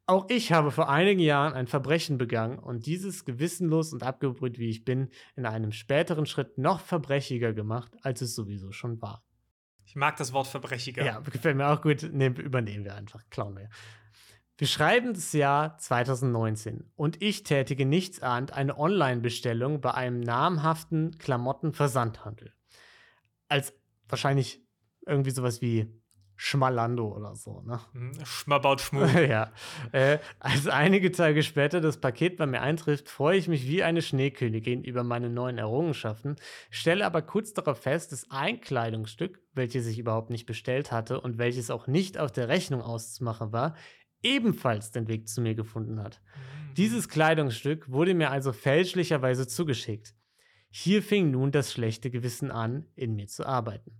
Auch 0.09 0.25
ich 0.27 0.51
habe 0.51 0.71
vor 0.71 0.89
einigen 0.89 1.19
Jahren 1.19 1.53
ein 1.53 1.67
Verbrechen 1.67 2.17
begangen 2.17 2.57
und 2.57 2.87
dieses 2.87 3.25
gewissenlos 3.25 3.93
und 3.93 4.01
abgebrüht 4.01 4.57
wie 4.57 4.67
ich 4.67 4.83
bin, 4.83 5.11
in 5.35 5.45
einem 5.45 5.71
späteren 5.71 6.25
Schritt 6.25 6.57
noch 6.57 6.79
verbrechiger 6.79 7.53
gemacht, 7.53 7.91
als 8.01 8.21
es 8.21 8.33
sowieso 8.33 8.71
schon 8.71 8.99
war. 9.03 9.23
Ich 9.85 9.95
mag 9.95 10.17
das 10.17 10.33
Wort 10.33 10.47
Verbrechiger. 10.47 11.05
Ja, 11.05 11.19
gefällt 11.19 11.57
mir 11.57 11.67
auch 11.67 11.83
gut. 11.83 12.09
Nehm, 12.11 12.33
übernehmen 12.33 12.85
wir 12.85 12.95
einfach, 12.95 13.21
klauen 13.29 13.55
wir. 13.55 13.69
Wir 14.57 14.65
schreiben 14.65 15.13
das 15.13 15.31
Jahr 15.31 15.77
2019 15.77 16.89
und 16.95 17.21
ich 17.21 17.43
tätige 17.43 17.85
nichtsahnd 17.85 18.51
eine 18.51 18.79
Online-Bestellung 18.79 19.79
bei 19.79 19.93
einem 19.93 20.21
namhaften 20.21 21.19
Klamottenversandhandel. 21.19 22.51
Als 23.47 23.75
wahrscheinlich 24.07 24.65
irgendwie 25.05 25.29
sowas 25.29 25.61
wie 25.61 25.98
Schmalando 26.41 27.13
oder 27.13 27.35
so, 27.35 27.61
ne? 27.63 27.81
Hm, 27.91 28.13
Schmabaut 28.23 28.79
Schmu. 28.79 29.03
ja. 29.29 29.51
Äh, 29.91 30.19
als 30.39 30.67
einige 30.67 31.11
Tage 31.11 31.43
später 31.43 31.81
das 31.81 31.97
Paket 31.97 32.37
bei 32.37 32.45
mir 32.45 32.61
eintrifft, 32.61 33.09
freue 33.09 33.37
ich 33.37 33.49
mich 33.49 33.67
wie 33.67 33.83
eine 33.83 34.01
Schneekönigin 34.01 34.85
über 34.85 35.03
meine 35.03 35.29
neuen 35.29 35.57
Errungenschaften, 35.57 36.37
stelle 36.69 37.05
aber 37.05 37.23
kurz 37.23 37.53
darauf 37.53 37.81
fest, 37.81 38.13
dass 38.13 38.31
ein 38.31 38.61
Kleidungsstück, 38.61 39.41
welches 39.53 39.85
ich 39.85 39.99
überhaupt 39.99 40.29
nicht 40.29 40.45
bestellt 40.45 40.93
hatte 40.93 41.19
und 41.19 41.39
welches 41.39 41.69
auch 41.69 41.87
nicht 41.87 42.17
auf 42.17 42.31
der 42.31 42.47
Rechnung 42.47 42.81
auszumachen 42.81 43.51
war, 43.51 43.75
ebenfalls 44.23 44.91
den 44.91 45.09
Weg 45.09 45.27
zu 45.27 45.41
mir 45.41 45.55
gefunden 45.55 46.01
hat. 46.01 46.21
Dieses 46.77 47.09
Kleidungsstück 47.09 47.91
wurde 47.91 48.13
mir 48.13 48.31
also 48.31 48.53
fälschlicherweise 48.53 49.45
zugeschickt. 49.45 50.15
Hier 50.69 51.03
fing 51.03 51.31
nun 51.31 51.51
das 51.51 51.73
schlechte 51.73 52.09
Gewissen 52.09 52.49
an, 52.49 52.85
in 52.95 53.15
mir 53.15 53.27
zu 53.27 53.45
arbeiten. 53.45 53.91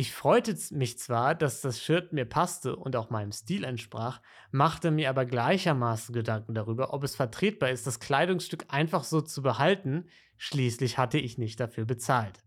Ich 0.00 0.12
freute 0.12 0.56
mich 0.70 0.96
zwar, 0.96 1.34
dass 1.34 1.60
das 1.60 1.82
Shirt 1.82 2.12
mir 2.12 2.24
passte 2.24 2.76
und 2.76 2.94
auch 2.94 3.10
meinem 3.10 3.32
Stil 3.32 3.64
entsprach, 3.64 4.20
machte 4.52 4.92
mir 4.92 5.10
aber 5.10 5.24
gleichermaßen 5.24 6.14
Gedanken 6.14 6.54
darüber, 6.54 6.94
ob 6.94 7.02
es 7.02 7.16
vertretbar 7.16 7.70
ist, 7.70 7.84
das 7.84 7.98
Kleidungsstück 7.98 8.66
einfach 8.68 9.02
so 9.02 9.20
zu 9.20 9.42
behalten. 9.42 10.04
Schließlich 10.36 10.98
hatte 10.98 11.18
ich 11.18 11.36
nicht 11.36 11.58
dafür 11.58 11.84
bezahlt. 11.84 12.44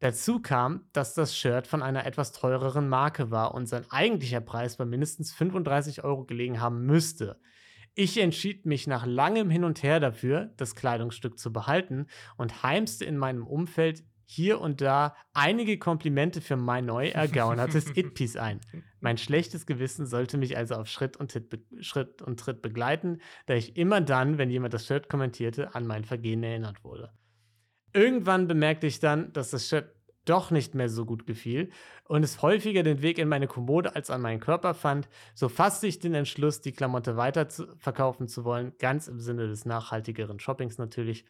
Dazu 0.00 0.42
kam, 0.42 0.88
dass 0.92 1.14
das 1.14 1.36
Shirt 1.36 1.68
von 1.68 1.80
einer 1.80 2.06
etwas 2.06 2.32
teureren 2.32 2.88
Marke 2.88 3.30
war 3.30 3.54
und 3.54 3.66
sein 3.66 3.88
eigentlicher 3.92 4.40
Preis 4.40 4.76
bei 4.76 4.84
mindestens 4.84 5.32
35 5.32 6.02
Euro 6.02 6.24
gelegen 6.24 6.60
haben 6.60 6.86
müsste. 6.86 7.40
Ich 7.94 8.18
entschied 8.18 8.66
mich 8.66 8.88
nach 8.88 9.06
langem 9.06 9.48
Hin 9.48 9.62
und 9.62 9.84
Her 9.84 10.00
dafür, 10.00 10.52
das 10.56 10.74
Kleidungsstück 10.74 11.38
zu 11.38 11.52
behalten 11.52 12.08
und 12.36 12.64
heimste 12.64 13.04
in 13.04 13.16
meinem 13.16 13.46
Umfeld 13.46 14.02
hier 14.32 14.60
und 14.60 14.80
da 14.80 15.16
einige 15.34 15.76
Komplimente 15.76 16.40
für 16.40 16.56
mein 16.56 16.86
neu 16.86 17.08
ergaunertes 17.14 17.96
It-Piece 17.96 18.36
ein. 18.36 18.60
Mein 19.00 19.18
schlechtes 19.18 19.66
Gewissen 19.66 20.06
sollte 20.06 20.38
mich 20.38 20.56
also 20.56 20.76
auf 20.76 20.86
Schritt 20.86 21.16
und, 21.16 21.36
Schritt 21.80 22.22
und 22.22 22.38
Tritt 22.38 22.62
begleiten, 22.62 23.20
da 23.46 23.54
ich 23.54 23.76
immer 23.76 24.00
dann, 24.00 24.38
wenn 24.38 24.48
jemand 24.48 24.72
das 24.72 24.86
Shirt 24.86 25.08
kommentierte, 25.08 25.74
an 25.74 25.84
mein 25.84 26.04
Vergehen 26.04 26.44
erinnert 26.44 26.84
wurde. 26.84 27.12
Irgendwann 27.92 28.46
bemerkte 28.46 28.86
ich 28.86 29.00
dann, 29.00 29.32
dass 29.32 29.50
das 29.50 29.68
Shirt 29.68 29.92
doch 30.26 30.52
nicht 30.52 30.76
mehr 30.76 30.88
so 30.88 31.06
gut 31.06 31.26
gefiel 31.26 31.70
und 32.04 32.22
es 32.22 32.40
häufiger 32.40 32.84
den 32.84 33.02
Weg 33.02 33.18
in 33.18 33.26
meine 33.26 33.48
Kommode 33.48 33.96
als 33.96 34.10
an 34.10 34.20
meinen 34.20 34.38
Körper 34.38 34.74
fand, 34.74 35.08
so 35.34 35.48
fasste 35.48 35.88
ich 35.88 35.98
den 35.98 36.14
Entschluss, 36.14 36.60
die 36.60 36.72
Klamotte 36.72 37.16
weiter 37.16 37.48
zu 37.48 37.66
verkaufen 37.78 38.28
zu 38.28 38.44
wollen, 38.44 38.74
ganz 38.78 39.08
im 39.08 39.18
Sinne 39.18 39.48
des 39.48 39.64
nachhaltigeren 39.64 40.38
Shoppings 40.38 40.78
natürlich. 40.78 41.24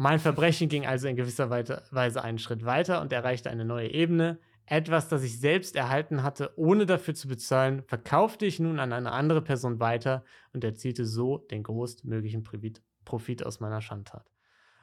Mein 0.00 0.20
Verbrechen 0.20 0.68
ging 0.68 0.86
also 0.86 1.08
in 1.08 1.16
gewisser 1.16 1.50
Weise 1.50 2.22
einen 2.22 2.38
Schritt 2.38 2.64
weiter 2.64 3.00
und 3.00 3.12
erreichte 3.12 3.50
eine 3.50 3.64
neue 3.64 3.88
Ebene. 3.88 4.38
Etwas, 4.64 5.08
das 5.08 5.24
ich 5.24 5.40
selbst 5.40 5.74
erhalten 5.74 6.22
hatte, 6.22 6.52
ohne 6.56 6.86
dafür 6.86 7.14
zu 7.14 7.26
bezahlen, 7.26 7.82
verkaufte 7.82 8.46
ich 8.46 8.60
nun 8.60 8.78
an 8.78 8.92
eine 8.92 9.10
andere 9.10 9.42
Person 9.42 9.80
weiter 9.80 10.24
und 10.52 10.62
erzielte 10.62 11.04
so 11.04 11.38
den 11.38 11.64
größtmöglichen 11.64 12.44
Profit- 12.44 12.80
Profit 13.04 13.44
aus 13.44 13.58
meiner 13.58 13.80
Schandtat. 13.80 14.30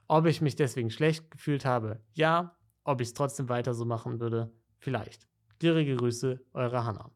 Ob 0.09 0.25
ich 0.25 0.41
mich 0.41 0.57
deswegen 0.57 0.89
schlecht 0.89 1.31
gefühlt 1.31 1.63
habe, 1.63 2.01
ja. 2.13 2.57
Ob 2.83 2.99
ich 2.99 3.07
es 3.07 3.13
trotzdem 3.13 3.47
weiter 3.47 3.73
so 3.73 3.85
machen 3.85 4.19
würde, 4.19 4.51
vielleicht. 4.79 5.27
Gierige 5.59 5.95
Grüße, 5.95 6.41
eure 6.53 6.83
Hanna. 6.83 7.09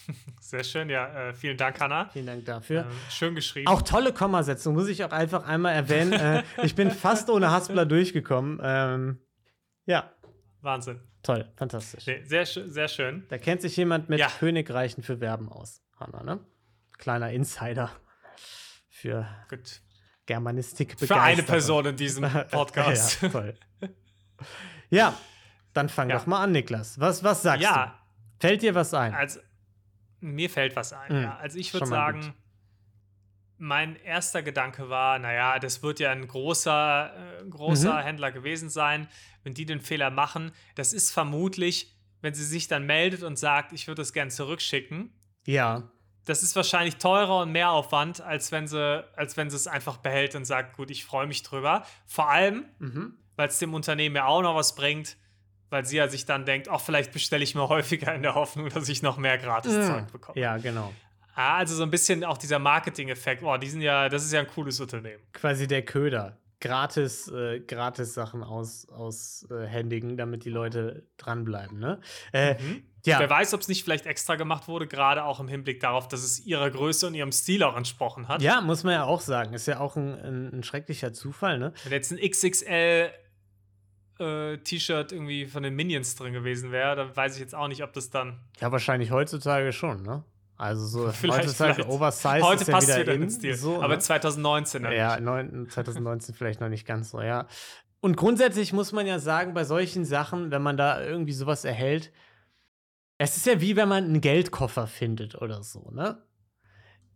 Sehr 0.40 0.64
schön, 0.64 0.90
ja. 0.90 1.28
Äh, 1.28 1.34
vielen 1.34 1.56
Dank, 1.56 1.80
Hanna. 1.80 2.08
Vielen 2.12 2.26
Dank 2.26 2.44
dafür. 2.44 2.82
Ähm, 2.82 2.90
schön 3.10 3.34
geschrieben. 3.34 3.68
Auch 3.68 3.82
tolle 3.82 4.12
Kommasetzung, 4.12 4.74
muss 4.74 4.88
ich 4.88 5.04
auch 5.04 5.12
einfach 5.12 5.46
einmal 5.46 5.74
erwähnen. 5.74 6.12
äh, 6.12 6.42
ich 6.62 6.74
bin 6.74 6.90
fast 6.90 7.30
ohne 7.30 7.50
Haspler 7.50 7.86
durchgekommen. 7.86 8.60
Ähm, 8.62 9.18
ja, 9.86 10.10
Wahnsinn. 10.60 11.00
toll, 11.22 11.50
fantastisch. 11.56 12.06
Nee, 12.06 12.22
sehr, 12.24 12.46
sehr 12.46 12.88
schön. 12.88 13.26
Da 13.28 13.38
kennt 13.38 13.62
sich 13.62 13.76
jemand 13.76 14.08
mit 14.08 14.18
Ja. 14.20 14.28
Königreichen 14.38 15.02
für 15.02 15.18
Verben 15.18 15.48
aus, 15.50 15.82
Hanna, 15.98 16.22
ne? 16.22 16.40
Kleiner 16.98 17.30
Insider 17.32 17.90
für 18.88 19.26
Gut. 19.48 19.80
Germanistik 20.26 20.94
Für 20.98 21.20
eine 21.20 21.42
Person 21.42 21.86
in 21.86 21.96
diesem 21.96 22.22
Podcast. 22.50 23.20
ja, 23.22 23.28
toll. 23.28 23.54
Ja, 24.90 25.14
dann 25.72 25.88
fang 25.88 26.10
Ja. 26.10 26.18
doch 26.18 26.26
mal 26.26 26.42
an, 26.42 26.52
Niklas. 26.52 27.00
Was, 27.00 27.24
was 27.24 27.42
sagst 27.42 27.62
Ja, 27.62 27.86
du? 28.38 28.46
Fällt 28.46 28.62
dir 28.62 28.74
was 28.74 28.94
ein? 28.94 29.14
Also, 29.14 29.40
mir 30.22 30.48
fällt 30.48 30.76
was 30.76 30.92
ein. 30.92 31.14
Mhm. 31.14 31.22
Ja. 31.22 31.36
Also, 31.36 31.58
ich 31.58 31.72
würde 31.74 31.86
sagen, 31.86 32.34
mein 33.58 33.96
erster 33.96 34.42
Gedanke 34.42 34.88
war: 34.88 35.18
naja, 35.18 35.58
das 35.58 35.82
wird 35.82 36.00
ja 36.00 36.10
ein 36.10 36.26
großer, 36.26 37.40
äh, 37.40 37.48
großer 37.48 37.94
Mhm. 37.94 38.04
Händler 38.04 38.32
gewesen 38.32 38.70
sein. 38.70 39.08
Wenn 39.44 39.54
die 39.54 39.66
den 39.66 39.80
Fehler 39.80 40.10
machen, 40.10 40.52
das 40.74 40.92
ist 40.92 41.12
vermutlich, 41.12 41.94
wenn 42.20 42.34
sie 42.34 42.44
sich 42.44 42.68
dann 42.68 42.86
meldet 42.86 43.22
und 43.22 43.38
sagt, 43.38 43.72
ich 43.72 43.88
würde 43.88 44.02
das 44.02 44.12
gern 44.12 44.30
zurückschicken. 44.30 45.12
Ja, 45.46 45.90
Das 46.24 46.44
ist 46.44 46.54
wahrscheinlich 46.54 46.98
teurer 46.98 47.40
und 47.42 47.50
mehr 47.50 47.70
Aufwand, 47.72 48.20
als 48.20 48.52
wenn 48.52 48.68
sie, 48.68 49.04
als 49.16 49.36
wenn 49.36 49.50
sie 49.50 49.56
es 49.56 49.66
einfach 49.66 49.96
behält 49.96 50.36
und 50.36 50.44
sagt, 50.44 50.76
gut, 50.76 50.88
ich 50.92 51.04
freue 51.04 51.26
mich 51.26 51.42
drüber. 51.42 51.84
Vor 52.06 52.30
allem, 52.30 52.66
mhm. 52.78 53.16
weil 53.34 53.48
es 53.48 53.58
dem 53.58 53.74
Unternehmen 53.74 54.14
ja 54.14 54.26
auch 54.26 54.40
noch 54.42 54.54
was 54.54 54.76
bringt, 54.76 55.16
weil 55.72 55.84
sie 55.86 55.96
ja 55.96 56.08
sich 56.08 56.26
dann 56.26 56.44
denkt, 56.44 56.68
auch 56.68 56.82
vielleicht 56.82 57.12
bestelle 57.12 57.42
ich 57.42 57.54
mir 57.54 57.68
häufiger 57.68 58.14
in 58.14 58.22
der 58.22 58.34
Hoffnung, 58.34 58.68
dass 58.68 58.88
ich 58.88 59.02
noch 59.02 59.16
mehr 59.16 59.38
Gratis-Zeug 59.38 60.12
bekomme. 60.12 60.38
ja, 60.38 60.58
genau. 60.58 60.92
Ah, 61.34 61.56
also 61.56 61.74
so 61.74 61.82
ein 61.82 61.90
bisschen 61.90 62.24
auch 62.24 62.36
dieser 62.36 62.58
Marketing-Effekt. 62.58 63.42
Oh, 63.42 63.56
die 63.56 63.68
sind 63.68 63.80
ja, 63.80 64.10
das 64.10 64.22
ist 64.22 64.32
ja 64.32 64.40
ein 64.40 64.46
cooles 64.46 64.78
Unternehmen. 64.80 65.22
Quasi 65.32 65.66
der 65.66 65.82
Köder. 65.82 66.36
Gratis, 66.60 67.26
äh, 67.28 67.60
gratis 67.60 68.14
Sachen 68.14 68.44
aus, 68.44 68.86
aushändigen, 68.90 70.16
damit 70.16 70.44
die 70.44 70.50
Leute 70.50 71.08
dranbleiben, 71.16 71.80
ne? 71.80 72.00
Äh, 72.30 72.54
ja, 73.04 73.18
Wer 73.18 73.28
weiß, 73.28 73.52
ob 73.54 73.62
es 73.62 73.68
nicht 73.68 73.82
vielleicht 73.82 74.06
extra 74.06 74.36
gemacht 74.36 74.68
wurde, 74.68 74.86
gerade 74.86 75.24
auch 75.24 75.40
im 75.40 75.48
Hinblick 75.48 75.80
darauf, 75.80 76.06
dass 76.06 76.22
es 76.22 76.38
ihrer 76.38 76.70
Größe 76.70 77.08
und 77.08 77.14
ihrem 77.14 77.32
Stil 77.32 77.64
auch 77.64 77.76
entsprochen 77.76 78.28
hat. 78.28 78.42
ja, 78.42 78.60
muss 78.60 78.84
man 78.84 78.92
ja 78.92 79.04
auch 79.04 79.20
sagen. 79.20 79.54
Ist 79.54 79.66
ja 79.66 79.80
auch 79.80 79.96
ein, 79.96 80.14
ein, 80.20 80.58
ein 80.58 80.62
schrecklicher 80.62 81.12
Zufall, 81.12 81.58
ne? 81.58 81.72
Wenn 81.82 81.92
jetzt 81.92 82.12
ein 82.12 82.18
XXL 82.18 83.10
äh, 84.22 84.58
T-Shirt 84.58 85.12
irgendwie 85.12 85.46
von 85.46 85.62
den 85.62 85.74
Minions 85.74 86.14
drin 86.16 86.32
gewesen 86.32 86.72
wäre, 86.72 86.96
dann 86.96 87.14
weiß 87.16 87.34
ich 87.34 87.40
jetzt 87.40 87.54
auch 87.54 87.68
nicht, 87.68 87.82
ob 87.82 87.92
das 87.92 88.10
dann. 88.10 88.38
Ja, 88.60 88.72
wahrscheinlich 88.72 89.10
heutzutage 89.10 89.72
schon, 89.72 90.02
ne? 90.02 90.24
Also 90.56 90.86
so 90.86 91.08
Vielleicht- 91.12 91.44
heutzutage 91.44 91.74
vielleicht. 91.74 91.90
Oversize 91.90 92.42
Heute 92.42 92.62
ist 92.62 92.68
ja 92.68 92.74
passt 92.74 92.88
wieder 92.88 93.00
wieder 93.00 93.12
in, 93.14 93.30
Stil. 93.30 93.54
So, 93.56 93.82
aber 93.82 93.94
ne? 93.94 93.98
2019 93.98 94.82
dann 94.84 94.92
Ja, 94.92 95.16
nicht. 95.16 95.24
neun- 95.24 95.68
2019 95.68 96.34
vielleicht 96.38 96.60
noch 96.60 96.68
nicht 96.68 96.86
ganz 96.86 97.10
so, 97.10 97.20
ja. 97.20 97.46
Und 98.00 98.16
grundsätzlich 98.16 98.72
muss 98.72 98.92
man 98.92 99.06
ja 99.06 99.18
sagen, 99.18 99.54
bei 99.54 99.64
solchen 99.64 100.04
Sachen, 100.04 100.50
wenn 100.50 100.62
man 100.62 100.76
da 100.76 101.02
irgendwie 101.02 101.32
sowas 101.32 101.64
erhält, 101.64 102.12
es 103.18 103.36
ist 103.36 103.46
ja 103.46 103.60
wie 103.60 103.76
wenn 103.76 103.88
man 103.88 104.04
einen 104.04 104.20
Geldkoffer 104.20 104.86
findet 104.86 105.40
oder 105.40 105.62
so, 105.62 105.90
ne? 105.92 106.18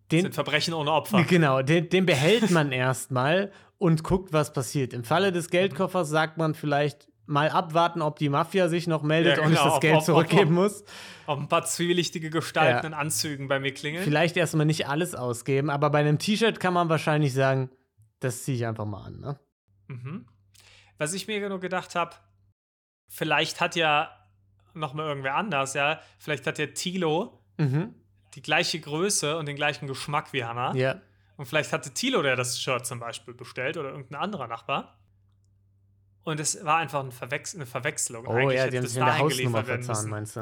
Das 0.08 0.10
Den, 0.12 0.22
sind 0.22 0.34
Verbrechen 0.34 0.72
ohne 0.72 0.92
Opfer. 0.92 1.24
genau, 1.24 1.62
den, 1.62 1.88
den 1.88 2.06
behält 2.06 2.50
man 2.52 2.70
erstmal 2.70 3.50
und 3.78 4.02
guckt, 4.04 4.32
was 4.32 4.52
passiert. 4.52 4.92
Im 4.92 5.04
Falle 5.04 5.32
des 5.32 5.50
Geldkoffers 5.50 6.08
sagt 6.08 6.38
man 6.38 6.54
vielleicht 6.54 7.08
mal 7.26 7.48
abwarten, 7.50 8.02
ob 8.02 8.18
die 8.18 8.28
Mafia 8.28 8.68
sich 8.68 8.86
noch 8.86 9.02
meldet 9.02 9.38
Ja, 9.38 9.44
und 9.44 9.50
ich 9.52 9.58
genau, 9.58 9.64
das 9.68 9.74
ob- 9.74 9.80
Geld 9.80 9.94
ob- 9.94 10.00
ob- 10.00 10.04
zurückgeben 10.06 10.54
muss. 10.54 10.84
Ob 11.26 11.40
ein 11.40 11.48
paar 11.48 11.64
zwielichtige 11.64 12.30
Gestalten 12.30 12.82
Ja. 12.84 12.86
in 12.86 12.94
Anzügen 12.94 13.48
bei 13.48 13.58
mir 13.58 13.74
klingeln. 13.74 14.04
Vielleicht 14.04 14.36
erstmal 14.36 14.64
nicht 14.66 14.88
alles 14.88 15.14
ausgeben, 15.16 15.68
aber 15.70 15.90
bei 15.90 15.98
einem 15.98 16.18
T-Shirt 16.18 16.60
kann 16.60 16.72
man 16.72 16.88
wahrscheinlich 16.88 17.34
sagen, 17.34 17.70
das 18.20 18.44
ziehe 18.44 18.56
ich 18.56 18.66
einfach 18.66 18.84
mal 18.86 19.02
an, 19.04 19.20
ne? 19.20 19.40
Mhm. 19.88 20.26
Was 20.98 21.12
ich 21.14 21.26
mir 21.26 21.46
nur 21.48 21.58
gedacht 21.60 21.94
habe, 21.96 22.14
vielleicht 23.08 23.60
hat 23.60 23.76
ja 23.76 24.10
noch 24.74 24.94
mal 24.94 25.06
irgendwer 25.06 25.34
anders, 25.34 25.74
ja, 25.74 26.00
vielleicht 26.18 26.46
hat 26.46 26.58
der 26.58 26.74
Tilo 26.74 27.40
Mhm. 27.58 27.94
die 28.34 28.42
gleiche 28.42 28.78
Größe 28.80 29.36
und 29.38 29.46
den 29.46 29.56
gleichen 29.56 29.86
Geschmack 29.88 30.32
wie 30.32 30.44
Hannah. 30.44 30.74
Ja. 30.76 31.00
Und 31.36 31.46
vielleicht 31.46 31.72
hatte 31.72 31.90
Tilo 31.92 32.22
der 32.22 32.36
das 32.36 32.60
Shirt 32.60 32.86
zum 32.86 32.98
Beispiel 32.98 33.34
bestellt 33.34 33.76
oder 33.76 33.90
irgendein 33.90 34.20
anderer 34.20 34.46
Nachbar. 34.46 34.98
Und 36.24 36.40
es 36.40 36.64
war 36.64 36.78
einfach 36.78 37.04
ein 37.04 37.12
Verwechs 37.12 37.54
eine 37.54 37.66
Verwechslung. 37.66 38.26
Oh 38.26 38.32
Eigentlich 38.32 38.56
ja, 38.58 38.68
die 38.68 38.78
haben 38.78 38.86
sich 38.86 38.96
in 38.98 39.04
der 39.04 39.18
Hausnummer 39.18 39.62
müssen. 39.62 40.10
meinst 40.10 40.36
du? 40.36 40.40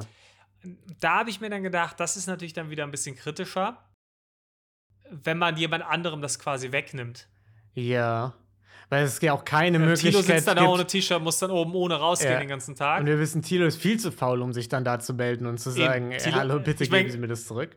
Da 1.00 1.18
habe 1.18 1.30
ich 1.30 1.40
mir 1.40 1.50
dann 1.50 1.62
gedacht, 1.62 2.00
das 2.00 2.16
ist 2.16 2.26
natürlich 2.26 2.54
dann 2.54 2.70
wieder 2.70 2.84
ein 2.84 2.90
bisschen 2.90 3.16
kritischer, 3.16 3.76
wenn 5.10 5.36
man 5.36 5.56
jemand 5.56 5.84
anderem 5.84 6.22
das 6.22 6.38
quasi 6.38 6.72
wegnimmt. 6.72 7.28
Ja. 7.74 8.32
Weil 8.88 9.04
es 9.04 9.20
ja 9.20 9.32
auch 9.32 9.44
keine 9.44 9.78
Tilo 9.78 9.90
Möglichkeit 9.90 10.24
sitzt 10.36 10.48
dann 10.48 10.56
da 10.56 10.64
ohne 10.66 10.78
gibt. 10.82 10.92
T-Shirt, 10.92 11.20
muss 11.22 11.38
dann 11.38 11.50
oben 11.50 11.74
ohne 11.74 11.96
rausgehen 11.96 12.32
Ja. 12.32 12.38
den 12.38 12.48
ganzen 12.48 12.76
Tag. 12.76 13.00
Und 13.00 13.06
wir 13.06 13.18
wissen, 13.18 13.42
Tilo 13.42 13.66
ist 13.66 13.76
viel 13.80 13.98
zu 13.98 14.10
faul, 14.12 14.40
um 14.40 14.52
sich 14.52 14.68
dann 14.68 14.84
da 14.84 14.98
zu 15.00 15.12
melden 15.14 15.46
und 15.46 15.58
zu 15.58 15.70
Eben. 15.70 15.78
sagen, 15.78 16.12
ey, 16.12 16.18
Thilo- 16.18 16.36
hallo, 16.36 16.60
bitte 16.60 16.84
ich 16.84 16.90
mein- 16.90 17.00
geben 17.00 17.12
Sie 17.12 17.18
mir 17.18 17.26
das 17.28 17.46
zurück. 17.46 17.76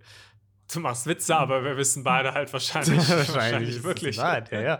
Du 0.71 0.81
machst 0.81 1.07
Witze, 1.07 1.35
aber 1.35 1.63
wir 1.63 1.77
wissen 1.77 2.03
beide 2.03 2.33
halt 2.33 2.51
wahrscheinlich, 2.51 2.97
wahrscheinlich, 3.09 3.77
es 3.77 3.83
wirklich. 3.83 4.17
Wahrheit, 4.17 4.51
ja, 4.51 4.61
ja. 4.61 4.79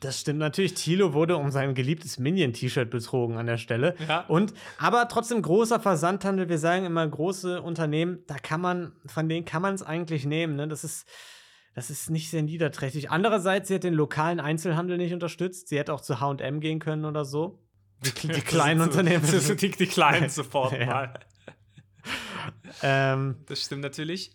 Das 0.00 0.20
stimmt 0.20 0.38
natürlich. 0.38 0.72
Tilo 0.74 1.12
wurde 1.12 1.36
um 1.36 1.50
sein 1.50 1.74
geliebtes 1.74 2.18
Minion-T-Shirt 2.18 2.88
betrogen 2.88 3.36
an 3.36 3.46
der 3.46 3.58
Stelle. 3.58 3.94
Ja. 4.08 4.20
Und, 4.28 4.54
aber 4.78 5.06
trotzdem 5.08 5.42
großer 5.42 5.80
Versandhandel. 5.80 6.48
Wir 6.48 6.58
sagen 6.58 6.86
immer 6.86 7.06
große 7.06 7.60
Unternehmen, 7.60 8.20
da 8.26 8.36
kann 8.36 8.62
man, 8.62 8.92
von 9.06 9.28
denen 9.28 9.44
kann 9.44 9.60
man 9.60 9.74
es 9.74 9.82
eigentlich 9.82 10.24
nehmen. 10.24 10.56
Ne? 10.56 10.66
Das 10.66 10.82
ist, 10.82 11.06
das 11.74 11.90
ist 11.90 12.08
nicht 12.08 12.30
sehr 12.30 12.42
niederträchtig. 12.42 13.10
Andererseits, 13.10 13.68
sie 13.68 13.74
hat 13.74 13.84
den 13.84 13.94
lokalen 13.94 14.40
Einzelhandel 14.40 14.96
nicht 14.96 15.12
unterstützt. 15.12 15.68
Sie 15.68 15.78
hätte 15.78 15.92
auch 15.92 16.00
zu 16.00 16.20
H&M 16.20 16.60
gehen 16.60 16.78
können 16.78 17.04
oder 17.04 17.26
so. 17.26 17.62
Die, 18.02 18.28
die 18.28 18.40
kleinen 18.40 18.80
Unternehmen. 18.80 19.22
Die, 19.26 19.70
die 19.70 19.86
kleinen 19.86 20.28
sofort 20.30 20.72
mal. 20.72 21.12
ähm, 22.82 23.36
Das 23.46 23.60
stimmt 23.60 23.82
natürlich. 23.82 24.32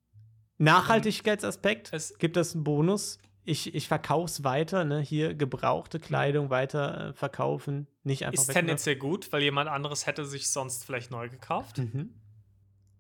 Nachhaltigkeitsaspekt 0.58 1.90
Es- 1.94 2.18
gibt 2.18 2.36
das 2.36 2.54
einen 2.54 2.64
Bonus. 2.64 3.18
Ich, 3.46 3.76
ich 3.76 3.90
verkaufe 3.90 4.26
es 4.32 4.44
weiter, 4.46 4.86
ne? 4.86 5.02
Hier 5.02 5.34
gebrauchte 5.34 6.00
Kleidung 6.00 6.50
weiter 6.50 7.10
äh, 7.10 7.14
verkaufen, 7.14 7.88
nicht 8.04 8.24
einfach 8.26 8.42
Ist 8.42 8.48
wegwerfen. 8.48 8.68
tendenziell 8.68 8.96
gut, 8.96 9.34
weil 9.34 9.42
jemand 9.42 9.70
anderes 9.70 10.06
hätte 10.08 10.26
sich 10.26 10.50
sonst 10.50 10.86
vielleicht 10.86 11.12
neu 11.12 11.28
gekauft. 11.28 11.80
Mhm. 11.80 12.14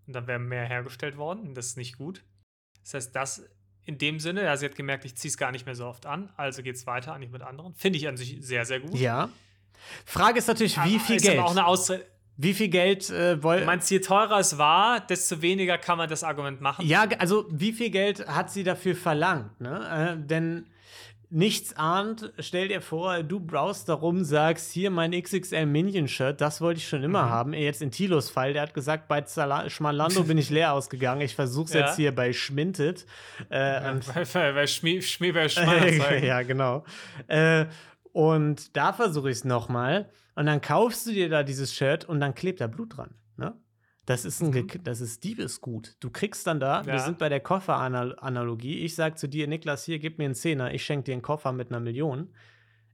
Und 0.05 0.13
dann 0.13 0.27
wäre 0.27 0.39
mehr 0.39 0.65
hergestellt 0.65 1.15
worden. 1.15 1.55
Das 1.55 1.67
ist 1.67 1.77
nicht 1.77 1.97
gut. 1.97 2.25
Das 2.81 2.93
heißt, 2.95 3.15
das 3.15 3.45
in 3.85 3.97
dem 3.97 4.19
Sinne, 4.19 4.43
ja, 4.43 4.57
sie 4.57 4.65
hat 4.65 4.75
gemerkt, 4.75 5.05
ich 5.05 5.15
ziehe 5.15 5.29
es 5.29 5.37
gar 5.37 5.51
nicht 5.53 5.65
mehr 5.65 5.75
so 5.75 5.85
oft 5.85 6.05
an, 6.05 6.29
also 6.35 6.61
geht 6.61 6.75
es 6.75 6.85
weiter, 6.87 7.13
eigentlich 7.13 7.31
mit 7.31 7.41
anderen. 7.41 7.73
Finde 7.75 7.97
ich 7.99 8.07
an 8.09 8.17
sich 8.17 8.37
sehr, 8.41 8.65
sehr 8.65 8.79
gut. 8.81 8.95
Ja. 8.95 9.29
Frage 10.05 10.39
ist 10.39 10.47
natürlich, 10.47 10.75
wie 10.77 10.95
Aber 10.95 10.99
viel 11.05 11.15
ist 11.17 11.23
Geld? 11.23 11.37
Aber 11.39 11.47
auch 11.47 11.51
eine 11.51 11.65
Ausrede. 11.65 12.05
Wie 12.37 12.53
viel 12.53 12.69
Geld 12.69 13.09
äh, 13.11 13.41
wollen. 13.43 13.65
meinst, 13.65 13.91
je 13.91 13.99
teurer 13.99 14.39
es 14.39 14.57
war, 14.57 14.99
desto 15.01 15.41
weniger 15.41 15.77
kann 15.77 15.97
man 15.99 16.09
das 16.09 16.23
Argument 16.23 16.61
machen. 16.61 16.85
Ja, 16.85 17.05
also 17.19 17.45
wie 17.51 17.71
viel 17.73 17.89
Geld 17.91 18.27
hat 18.27 18.49
sie 18.51 18.63
dafür 18.63 18.95
verlangt? 18.95 19.61
Ne? 19.61 20.15
Äh, 20.19 20.27
denn 20.27 20.65
nichts 21.29 21.75
ahnt, 21.77 22.31
stell 22.39 22.67
dir 22.67 22.79
vor, 22.81 23.23
du 23.23 23.39
browst 23.39 23.89
darum, 23.89 24.23
sagst, 24.23 24.71
hier 24.71 24.91
mein 24.91 25.11
XXL 25.19 25.65
Minion-Shirt, 25.65 26.39
das 26.41 26.61
wollte 26.61 26.77
ich 26.79 26.87
schon 26.87 26.99
Mhm. 26.99 27.05
immer 27.05 27.29
haben. 27.29 27.53
Jetzt 27.53 27.81
in 27.81 27.89
Tilos 27.91 28.29
Fall, 28.29 28.53
der 28.53 28.61
hat 28.63 28.73
gesagt, 28.75 29.07
bei 29.07 29.21
Zala 29.21 29.67
Schmalando 29.69 30.23
bin 30.23 30.37
ich 30.37 30.49
leer 30.51 30.73
ausgegangen. 30.73 31.21
Ich 31.21 31.33
versuch's 31.35 31.73
Ja. 31.73 31.81
jetzt 31.81 31.95
hier 31.95 32.13
bei 32.13 32.33
Schminted. 32.33 33.05
Äh, 33.49 33.89
und 33.91 34.05
Bei, 34.13 34.25
bei, 34.31 34.51
bei 34.53 34.67
Schmie, 34.67 35.01
Schmie 35.01 35.31
bei 35.31 35.49
Schmalzeigen. 35.49 36.23
ja, 36.27 36.41
genau. 36.43 36.83
Äh, 37.27 37.65
und 38.13 38.77
da 38.77 38.93
versuche 38.93 39.29
ich 39.29 39.37
es 39.39 39.43
nochmal. 39.43 40.09
Und 40.35 40.45
dann 40.45 40.61
kaufst 40.61 41.05
du 41.05 41.11
dir 41.11 41.27
da 41.29 41.43
dieses 41.43 41.73
Shirt 41.75 42.05
und 42.05 42.19
dann 42.21 42.33
klebt 42.33 42.61
da 42.61 42.67
Blut 42.67 42.97
dran. 42.97 43.13
Ne? 43.37 43.53
Das 44.05 44.23
ist 44.25 44.41
ein 44.41 44.51
Ge- 44.51 44.79
das 44.83 44.99
ist 45.01 45.23
Diebesgut. 45.23 45.95
Du 45.99 46.09
kriegst 46.09 46.47
dann 46.47 46.59
da, 46.59 46.85
wir 46.85 46.93
Ja. 46.93 46.99
sind 46.99 47.17
bei 47.19 47.29
der 47.29 47.39
Kofferanalogie. 47.39 48.79
Ich 48.79 48.95
sag 48.95 49.17
zu 49.17 49.27
dir, 49.27 49.47
Niklas, 49.47 49.83
hier, 49.85 49.99
gib 49.99 50.17
mir 50.17 50.25
einen 50.25 50.35
Zehner, 50.35 50.73
ich 50.73 50.83
schenke 50.85 51.05
dir 51.05 51.13
einen 51.13 51.21
Koffer 51.21 51.51
mit 51.51 51.69
einer 51.69 51.79
Million. 51.79 52.33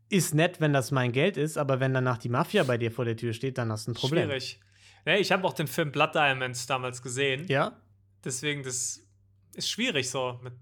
Ist 0.09 0.33
nett, 0.33 0.59
wenn 0.59 0.73
das 0.73 0.91
mein 0.91 1.11
Geld 1.11 1.37
ist, 1.37 1.57
aber 1.57 1.79
wenn 1.79 1.93
danach 1.93 2.17
die 2.17 2.29
Mafia 2.29 2.63
bei 2.63 2.77
dir 2.77 2.91
vor 2.91 3.05
der 3.05 3.15
Tür 3.15 3.33
steht, 3.33 3.57
dann 3.57 3.71
hast 3.71 3.87
du 3.87 3.91
ein 3.91 3.95
Problem. 3.95 4.25
Schwierig. 4.27 4.59
Ja, 5.05 5.15
ich 5.15 5.31
habe 5.31 5.45
auch 5.47 5.53
den 5.53 5.67
Film 5.67 5.91
Blood 5.91 6.15
Diamonds 6.15 6.65
damals 6.67 7.01
gesehen. 7.01 7.45
Ja, 7.47 7.79
Deswegen, 8.25 8.63
das 8.63 9.01
ist 9.55 9.69
schwierig 9.69 10.09
so 10.09 10.39
mit, 10.43 10.53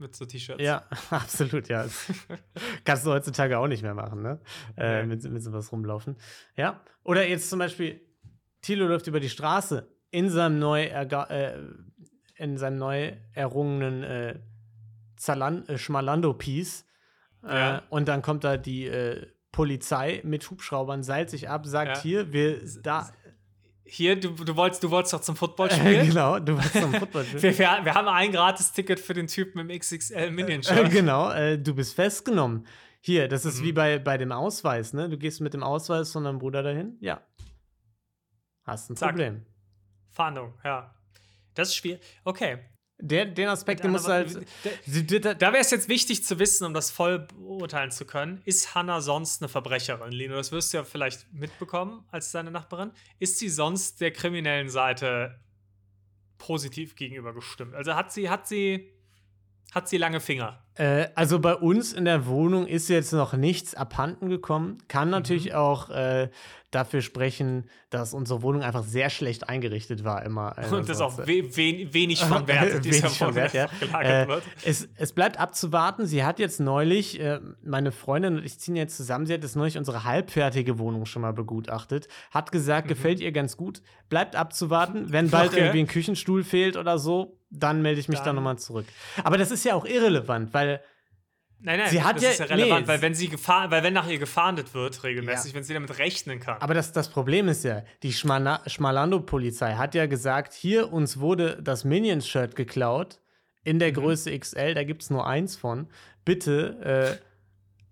mit 0.00 0.16
so 0.16 0.24
T-Shirts. 0.24 0.62
ja, 0.62 0.82
absolut, 1.10 1.68
ja. 1.68 1.86
Kannst 2.84 3.06
du 3.06 3.10
heutzutage 3.10 3.58
auch 3.58 3.68
nicht 3.68 3.82
mehr 3.82 3.94
machen, 3.94 4.22
ne? 4.22 4.40
Äh, 4.76 5.02
Nee. 5.02 5.06
mit, 5.14 5.24
mit 5.30 5.42
sowas 5.42 5.70
rumlaufen. 5.72 6.16
Ja. 6.56 6.80
Oder 7.04 7.26
jetzt 7.28 7.48
zum 7.50 7.58
Beispiel, 7.58 8.00
Thilo 8.62 8.86
läuft 8.86 9.06
über 9.06 9.20
die 9.20 9.28
Straße 9.30 9.88
in 10.10 10.28
seinem 10.28 10.58
neu, 10.58 10.84
äh, 10.84 11.58
in 12.36 12.56
seinem 12.58 12.76
neu 12.78 13.12
errungenen 13.32 14.02
äh, 14.02 14.40
Zalan 15.16 15.66
äh, 15.68 15.78
Schmalando-Piece. 15.78 16.84
Äh, 17.44 17.54
Ja. 17.58 17.82
und 17.88 18.08
dann 18.08 18.20
kommt 18.22 18.44
da 18.44 18.56
die 18.56 18.86
äh, 18.86 19.26
Polizei 19.52 20.20
mit 20.24 20.48
Hubschraubern, 20.50 21.02
seilt 21.02 21.30
sich 21.30 21.48
ab, 21.48 21.66
sagt 21.66 21.96
Ja. 21.96 22.02
hier, 22.02 22.32
wir 22.32 22.60
da. 22.82 23.10
Hier, 23.92 24.18
du, 24.18 24.30
du, 24.30 24.54
wolltest, 24.56 24.82
du 24.84 24.90
wolltest 24.90 25.12
doch 25.14 25.20
zum 25.20 25.34
Football 25.36 25.70
spielen. 25.70 26.06
genau, 26.06 26.38
du 26.38 26.56
warst 26.56 26.72
zum 26.74 26.94
Footballspiel. 26.94 27.42
wir, 27.42 27.58
wir, 27.58 27.84
wir 27.84 27.94
haben 27.94 28.06
ein 28.08 28.30
Gratis-Ticket 28.30 29.00
für 29.00 29.14
den 29.14 29.26
Typen 29.26 29.58
im 29.58 29.76
XXL 29.78 30.14
Äh, 30.14 30.30
Minion-Shirt. 30.30 30.90
genau, 30.90 31.30
äh, 31.32 31.58
du 31.58 31.74
bist 31.74 31.94
festgenommen. 31.94 32.66
Hier, 33.00 33.26
das 33.28 33.44
ist 33.44 33.60
Mhm. 33.60 33.64
wie 33.64 33.72
bei, 33.72 33.98
bei 33.98 34.16
dem 34.18 34.30
Ausweis, 34.30 34.92
ne? 34.92 35.08
Du 35.08 35.18
gehst 35.18 35.40
mit 35.40 35.54
dem 35.54 35.62
Ausweis 35.62 36.12
von 36.12 36.22
deinem 36.24 36.38
Bruder 36.38 36.62
dahin, 36.62 36.96
ja. 37.00 37.20
Hast 38.64 38.90
ein 38.90 38.96
Zack. 38.96 39.10
Problem. 39.10 39.44
Fahndung, 40.10 40.54
ja. 40.64 40.94
Das 41.54 41.68
ist 41.68 41.76
schwierig. 41.76 42.00
Okay. 42.24 42.58
Der, 43.02 43.26
den 43.26 43.48
Aspekt, 43.48 43.82
den 43.84 43.92
musst 43.92 44.06
du 44.06 44.12
halt. 44.12 44.34
Da, 44.36 44.70
Sie- 44.86 45.06
da- 45.06 45.18
da- 45.18 45.34
da 45.34 45.52
wäre 45.52 45.60
es 45.62 45.70
jetzt 45.70 45.88
wichtig 45.88 46.24
zu 46.24 46.38
wissen, 46.38 46.64
um 46.66 46.74
das 46.74 46.90
voll 46.90 47.20
beurteilen 47.20 47.90
zu 47.90 48.04
können. 48.04 48.42
Ist 48.44 48.74
Hannah 48.74 49.00
sonst 49.00 49.40
eine 49.42 49.48
Verbrecherin, 49.48 50.12
Lino? 50.12 50.34
Das 50.34 50.52
wirst 50.52 50.72
du 50.72 50.78
ja 50.78 50.84
vielleicht 50.84 51.32
mitbekommen 51.32 52.04
als 52.10 52.30
deine 52.32 52.50
Nachbarin. 52.50 52.90
Ist 53.18 53.38
sie 53.38 53.48
sonst 53.48 54.00
der 54.00 54.12
kriminellen 54.12 54.68
Seite 54.68 55.38
positiv 56.38 56.96
gegenüber 56.96 57.32
gestimmt? 57.34 57.74
Also 57.74 57.94
hat 57.94 58.12
sie, 58.12 58.28
hat 58.30 58.46
sie, 58.48 58.92
hat 59.72 59.88
sie 59.88 59.96
lange 59.98 60.20
Finger? 60.20 60.62
Äh, 60.76 61.08
also 61.14 61.38
bei 61.40 61.54
uns 61.54 61.92
in 61.92 62.04
der 62.04 62.26
Wohnung 62.26 62.66
ist 62.66 62.88
jetzt 62.88 63.12
noch 63.12 63.32
nichts 63.34 63.74
abhanden 63.74 64.28
gekommen. 64.28 64.78
Kann 64.88 65.08
Mhm. 65.08 65.12
natürlich 65.12 65.54
auch 65.54 65.90
äh, 65.90 66.28
dafür 66.70 67.02
sprechen, 67.02 67.64
dass 67.90 68.14
unsere 68.14 68.42
Wohnung 68.42 68.62
einfach 68.62 68.84
sehr 68.84 69.10
schlecht 69.10 69.48
eingerichtet 69.48 70.04
war 70.04 70.24
immer. 70.24 70.56
Also 70.56 70.76
Und 70.76 70.88
das 70.88 71.00
auch 71.00 71.18
we 71.18 71.42
we 71.56 71.92
wenig 71.92 72.24
von 72.24 72.46
Wert, 72.46 72.84
Wenig 72.84 73.00
von 73.18 73.34
Wert, 73.34 73.52
ja. 73.52 73.66
Äh, 74.00 74.28
wird. 74.28 74.44
es, 74.64 74.88
es 74.94 75.12
bleibt 75.12 75.40
abzuwarten. 75.40 76.06
Sie 76.06 76.22
hat 76.24 76.38
jetzt 76.38 76.60
neulich, 76.60 77.18
äh, 77.18 77.40
meine 77.64 77.90
Freundin 77.90 78.36
und 78.38 78.44
ich 78.44 78.60
ziehen 78.60 78.76
jetzt 78.76 78.96
zusammen, 78.96 79.26
sie 79.26 79.34
hat 79.34 79.42
jetzt 79.42 79.56
neulich 79.56 79.76
unsere 79.76 80.04
halbfertige 80.04 80.78
Wohnung 80.78 81.06
schon 81.06 81.22
mal 81.22 81.32
begutachtet. 81.32 82.06
Hat 82.30 82.52
gesagt, 82.52 82.86
gefällt 82.86 83.18
ihr 83.18 83.32
ganz 83.32 83.56
gut. 83.56 83.82
Bleibt 84.08 84.36
abzuwarten. 84.36 85.10
Wenn 85.10 85.28
bald 85.30 85.50
Mhm. 85.50 85.56
Okay. 85.56 85.60
irgendwie 85.66 85.80
ein 85.80 85.86
Küchenstuhl 85.88 86.44
fehlt 86.44 86.76
oder 86.76 86.98
so, 87.00 87.36
dann 87.52 87.82
melde 87.82 87.98
ich 87.98 88.08
mich 88.08 88.20
da 88.20 88.26
Dann- 88.26 88.36
nochmal 88.36 88.58
zurück. 88.60 88.86
Aber 89.24 89.36
das 89.36 89.50
ist 89.50 89.64
ja 89.64 89.74
auch 89.74 89.84
irrelevant, 89.84 90.54
weil 90.54 90.59
Nein, 91.62 91.78
nein, 91.78 91.90
sie 91.90 92.02
hat 92.02 92.16
das 92.16 92.22
ja- 92.22 92.30
ist 92.30 92.38
ja 92.38 92.46
relevant, 92.46 92.82
nee, 92.82 92.88
weil 92.88 93.02
wenn 93.02 93.14
sie 93.14 93.28
gefahr, 93.28 93.70
weil 93.70 93.82
wenn 93.82 93.92
nach 93.92 94.08
ihr 94.08 94.18
gefahndet 94.18 94.72
wird 94.72 95.04
regelmäßig, 95.04 95.52
Ja. 95.52 95.56
wenn 95.56 95.64
sie 95.64 95.74
damit 95.74 95.98
rechnen 95.98 96.40
kann. 96.40 96.56
Aber 96.62 96.72
das, 96.72 96.92
das 96.92 97.10
Problem 97.10 97.48
ist 97.48 97.64
ja, 97.64 97.82
die 98.02 98.12
Schmala- 98.14 98.66
Schmalando-Polizei 98.66 99.74
hat 99.74 99.94
ja 99.94 100.06
gesagt, 100.06 100.54
hier 100.54 100.90
uns 100.90 101.20
wurde 101.20 101.58
das 101.62 101.84
Minions-Shirt 101.84 102.56
geklaut 102.56 103.20
in 103.62 103.78
der 103.78 103.90
Mhm. 103.90 103.94
Größe 103.96 104.30
XL, 104.38 104.72
da 104.72 104.84
gibt 104.84 105.02
es 105.02 105.10
nur 105.10 105.26
eins 105.26 105.54
von. 105.56 105.88
Bitte, 106.24 107.18
äh, 107.20 107.24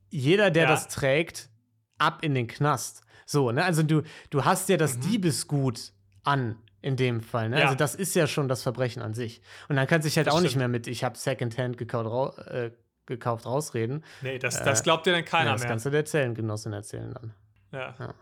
jeder, 0.09 0.51
der 0.51 0.63
Ja. 0.63 0.69
das 0.71 0.89
trägt, 0.89 1.51
ab 1.99 2.25
in 2.25 2.35
den 2.35 2.47
Knast. 2.47 3.03
So, 3.27 3.53
ne? 3.53 3.63
Also 3.65 3.83
du, 3.83 4.01
du 4.31 4.47
hast 4.47 4.71
ja 4.71 4.79
das 4.79 4.97
Mhm. 4.97 5.01
Diebesgut 5.03 5.93
an 6.25 6.57
in 6.81 6.97
dem 6.97 7.21
Fall. 7.21 7.49
Ne? 7.49 7.59
Ja. 7.59 7.65
Also 7.67 7.77
das 7.77 7.95
ist 7.95 8.15
ja 8.15 8.27
schon 8.27 8.49
das 8.49 8.63
Verbrechen 8.63 9.03
an 9.03 9.15
sich. 9.15 9.41
Und 9.69 9.77
dann 9.77 9.87
kann 9.87 10.03
sich 10.03 10.17
halt 10.17 10.27
Das 10.29 10.35
auch 10.35 10.41
nicht 10.41 10.51
stimmt. 10.51 10.61
mehr 10.61 10.69
mit, 10.69 10.87
ich 10.87 11.05
habe 11.05 11.17
Secondhand 11.19 11.77
gekauft, 11.77 12.39
äh, 12.49 12.71
gekauft 13.07 13.47
rausreden. 13.47 14.05
Nee, 14.23 14.39
das, 14.39 14.61
Äh, 14.61 14.65
das 14.65 14.83
glaubt 14.83 15.07
dir 15.07 15.13
dann 15.13 15.25
keiner 15.25 15.47
ja, 15.47 15.53
das 15.53 15.63
mehr. 15.63 15.71
kannst 15.71 15.87
du 15.87 15.91
der 15.91 16.05
Zellengenossin 16.05 16.73
erzählen 16.73 17.13
dann. 17.15 17.35
Ja. 17.73 17.95
Ja. 17.99 18.15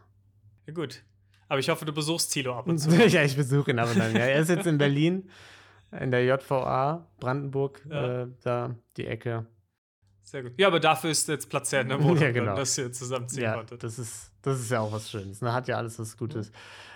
ja. 0.67 0.73
Gut. 0.73 1.03
Aber 1.49 1.61
ich 1.61 1.69
hoffe, 1.69 1.85
du 1.85 1.93
besuchst 1.93 2.33
Thilo 2.33 2.55
ab 2.57 2.67
und 2.67 2.79
zu. 2.79 2.91
ja, 3.07 3.23
ich 3.23 3.37
besuche 3.37 3.71
ihn 3.71 3.79
aber 3.79 3.95
dann. 3.95 4.13
Ja. 4.15 4.21
Er 4.25 4.41
ist 4.41 4.49
jetzt 4.49 4.67
in 4.67 4.79
Berlin, 4.79 5.29
in 6.01 6.11
der 6.11 6.25
JVA, 6.25 7.07
Brandenburg, 7.21 7.85
äh, 7.91 8.27
da 8.43 8.75
die 8.97 9.07
Ecke. 9.07 9.47
Sehr 10.29 10.43
gut. 10.43 10.53
Ja, 10.57 10.67
aber 10.67 10.81
dafür 10.81 11.11
ist 11.11 11.29
jetzt 11.29 11.49
Platz 11.49 11.73
in 11.73 11.89
der 11.89 12.03
Wohnung, 12.03 12.19
Ja, 12.21 12.33
genau. 12.33 12.57
dass 12.57 12.77
ihr 12.79 12.91
zusammenziehen 12.93 13.45
Ja, 13.45 13.55
konntet. 13.55 13.83
das 13.85 13.97
ist, 13.99 14.33
das 14.43 14.59
ist 14.61 14.71
ja 14.73 14.81
auch 14.81 14.91
was 14.91 15.09
Schönes. 15.09 15.41
Ne? 15.41 15.53
Hat 15.53 15.69
ja 15.69 15.77
alles 15.77 15.99
was 16.01 16.17
Gutes. 16.17 16.51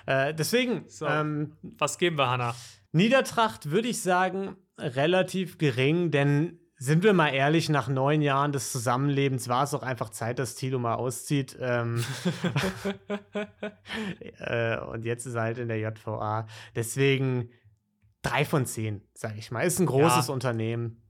Äh, 0.06 0.34
deswegen, 0.34 0.84
So. 0.88 1.06
ähm, 1.06 1.52
Was 1.78 1.96
geben 1.98 2.18
wir, 2.18 2.28
Hanna? 2.28 2.54
Niedertracht 2.90 3.70
würde 3.70 3.86
ich 3.86 4.02
sagen, 4.02 4.56
relativ 4.78 5.58
gering, 5.58 6.10
denn 6.10 6.58
sind 6.76 7.04
wir 7.04 7.12
mal 7.12 7.28
ehrlich, 7.28 7.68
nach 7.68 7.86
neun 7.88 8.20
Jahren 8.22 8.50
des 8.52 8.72
Zusammenlebens 8.72 9.48
war 9.48 9.62
es 9.62 9.74
auch 9.74 9.82
einfach 9.84 10.08
Zeit, 10.08 10.38
dass 10.40 10.56
Tilo 10.56 10.78
mal 10.80 10.94
auszieht. 10.94 11.56
Ähm, 11.60 12.02
äh, 14.38 14.78
und 14.78 15.04
jetzt 15.04 15.26
ist 15.26 15.34
er 15.34 15.42
halt 15.42 15.58
in 15.58 15.68
der 15.68 15.78
JVA. 15.78 16.46
Deswegen 16.74 17.50
drei 18.22 18.44
von 18.44 18.66
zehn, 18.66 19.02
sage 19.14 19.36
ich 19.38 19.50
mal. 19.50 19.60
Ist 19.62 19.78
ein 19.78 19.86
großes 19.86 20.28
Ja. 20.28 20.34
Unternehmen. 20.34 21.02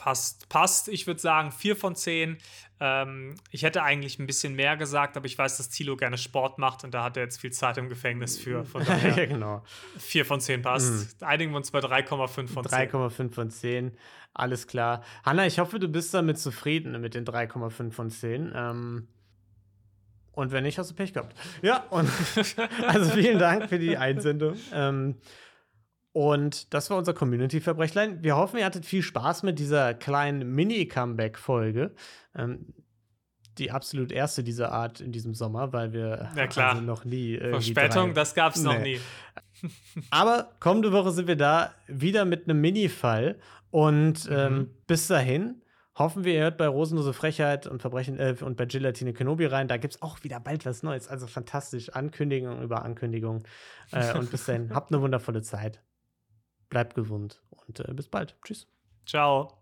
Passt, 0.00 0.48
passt. 0.48 0.88
Ich 0.88 1.06
würde 1.06 1.20
sagen, 1.20 1.52
vier 1.52 1.76
von 1.76 1.94
zehn. 1.94 2.38
Ähm, 2.80 3.34
ich 3.50 3.64
hätte 3.64 3.82
eigentlich 3.82 4.18
ein 4.18 4.26
bisschen 4.26 4.54
mehr 4.54 4.78
gesagt, 4.78 5.18
aber 5.18 5.26
ich 5.26 5.36
weiß, 5.36 5.58
dass 5.58 5.68
Thilo 5.68 5.94
gerne 5.94 6.16
Sport 6.16 6.56
macht 6.56 6.84
und 6.84 6.94
da 6.94 7.04
hat 7.04 7.18
er 7.18 7.24
jetzt 7.24 7.38
viel 7.38 7.52
Zeit 7.52 7.76
im 7.76 7.90
Gefängnis 7.90 8.38
für. 8.38 8.64
Von 8.70 8.80
ja, 8.80 8.96
daher 8.96 9.26
genau. 9.26 9.62
vier 9.98 10.24
von 10.24 10.40
zehn 10.40 10.62
passt. 10.62 11.22
Einigen 11.22 11.52
wir 11.52 11.58
uns 11.58 11.70
bei 11.70 11.80
3,5 11.80 12.48
von 12.48 12.66
10. 12.66 12.90
3,5 12.90 13.30
von 13.34 13.50
10. 13.50 13.92
Alles 14.32 14.66
klar. 14.66 15.04
Hanna, 15.22 15.44
ich 15.44 15.58
hoffe, 15.58 15.78
du 15.78 15.88
bist 15.88 16.14
damit 16.14 16.38
zufrieden 16.38 16.98
mit 17.02 17.12
den 17.12 17.26
3,5 17.26 17.92
von 17.92 18.08
10. 18.08 18.52
Ähm, 18.54 19.06
und 20.32 20.50
wenn 20.50 20.62
nicht, 20.62 20.78
hast 20.78 20.90
du 20.90 20.94
Pech 20.94 21.12
gehabt. 21.12 21.36
Ja, 21.60 21.84
und 21.90 22.08
also 22.86 23.10
vielen 23.10 23.38
Dank 23.38 23.68
für 23.68 23.78
die 23.78 23.98
Einsendung. 23.98 24.56
Ähm, 24.72 25.16
und 26.12 26.72
das 26.74 26.90
war 26.90 26.96
unser 26.98 27.14
Community-Verbrechlein. 27.14 28.22
Wir 28.22 28.36
hoffen, 28.36 28.58
ihr 28.58 28.64
hattet 28.64 28.84
viel 28.86 29.02
Spaß 29.02 29.42
mit 29.44 29.58
dieser 29.58 29.94
kleinen 29.94 30.54
Mini-Comeback-Folge. 30.54 31.94
Ähm, 32.34 32.74
die 33.58 33.70
absolut 33.72 34.10
erste 34.10 34.42
dieser 34.42 34.72
Art 34.72 35.00
in 35.00 35.12
diesem 35.12 35.34
Sommer, 35.34 35.72
weil 35.72 35.92
wir 35.92 36.30
Ja, 36.36 36.46
klar. 36.46 36.70
also 36.70 36.82
noch 36.82 37.04
nie 37.04 37.36
Verspätung, 37.36 38.08
drei- 38.08 38.12
das 38.14 38.34
gab 38.34 38.54
es 38.54 38.62
noch 38.62 38.78
nie. 38.78 38.98
aber 40.10 40.50
kommende 40.60 40.92
Woche 40.92 41.10
sind 41.10 41.28
wir 41.28 41.36
da 41.36 41.74
wieder 41.86 42.24
mit 42.24 42.48
einem 42.48 42.60
Mini-Fall. 42.60 43.38
Und 43.70 44.28
ähm, 44.32 44.54
Mhm. 44.54 44.70
bis 44.86 45.06
dahin 45.08 45.62
hoffen 45.96 46.24
wir, 46.24 46.32
ihr 46.34 46.40
hört 46.42 46.56
bei 46.58 46.66
Rosenlose 46.66 47.12
Frechheit 47.12 47.66
und 47.66 47.82
Verbrechen 47.82 48.18
äh, 48.18 48.34
und 48.40 48.56
bei 48.56 48.64
Gelatine 48.66 49.12
Kenobi 49.12 49.44
rein. 49.46 49.68
Da 49.68 49.76
gibt 49.76 49.94
es 49.94 50.02
auch 50.02 50.24
wieder 50.24 50.40
bald 50.40 50.64
was 50.64 50.82
Neues. 50.82 51.06
Also 51.08 51.26
fantastisch. 51.26 51.90
Ankündigung 51.90 52.62
über 52.62 52.82
Ankündigung. 52.84 53.44
Äh, 53.92 54.16
und 54.16 54.30
bis 54.30 54.46
dahin, 54.46 54.70
habt 54.74 54.90
eine 54.92 55.02
wundervolle 55.02 55.42
Zeit. 55.42 55.82
Bleibt 56.70 56.94
gesund 56.94 57.42
und 57.50 57.80
äh, 57.80 57.92
bis 57.92 58.08
bald. 58.08 58.36
Tschüss. 58.42 58.66
Ciao. 59.04 59.59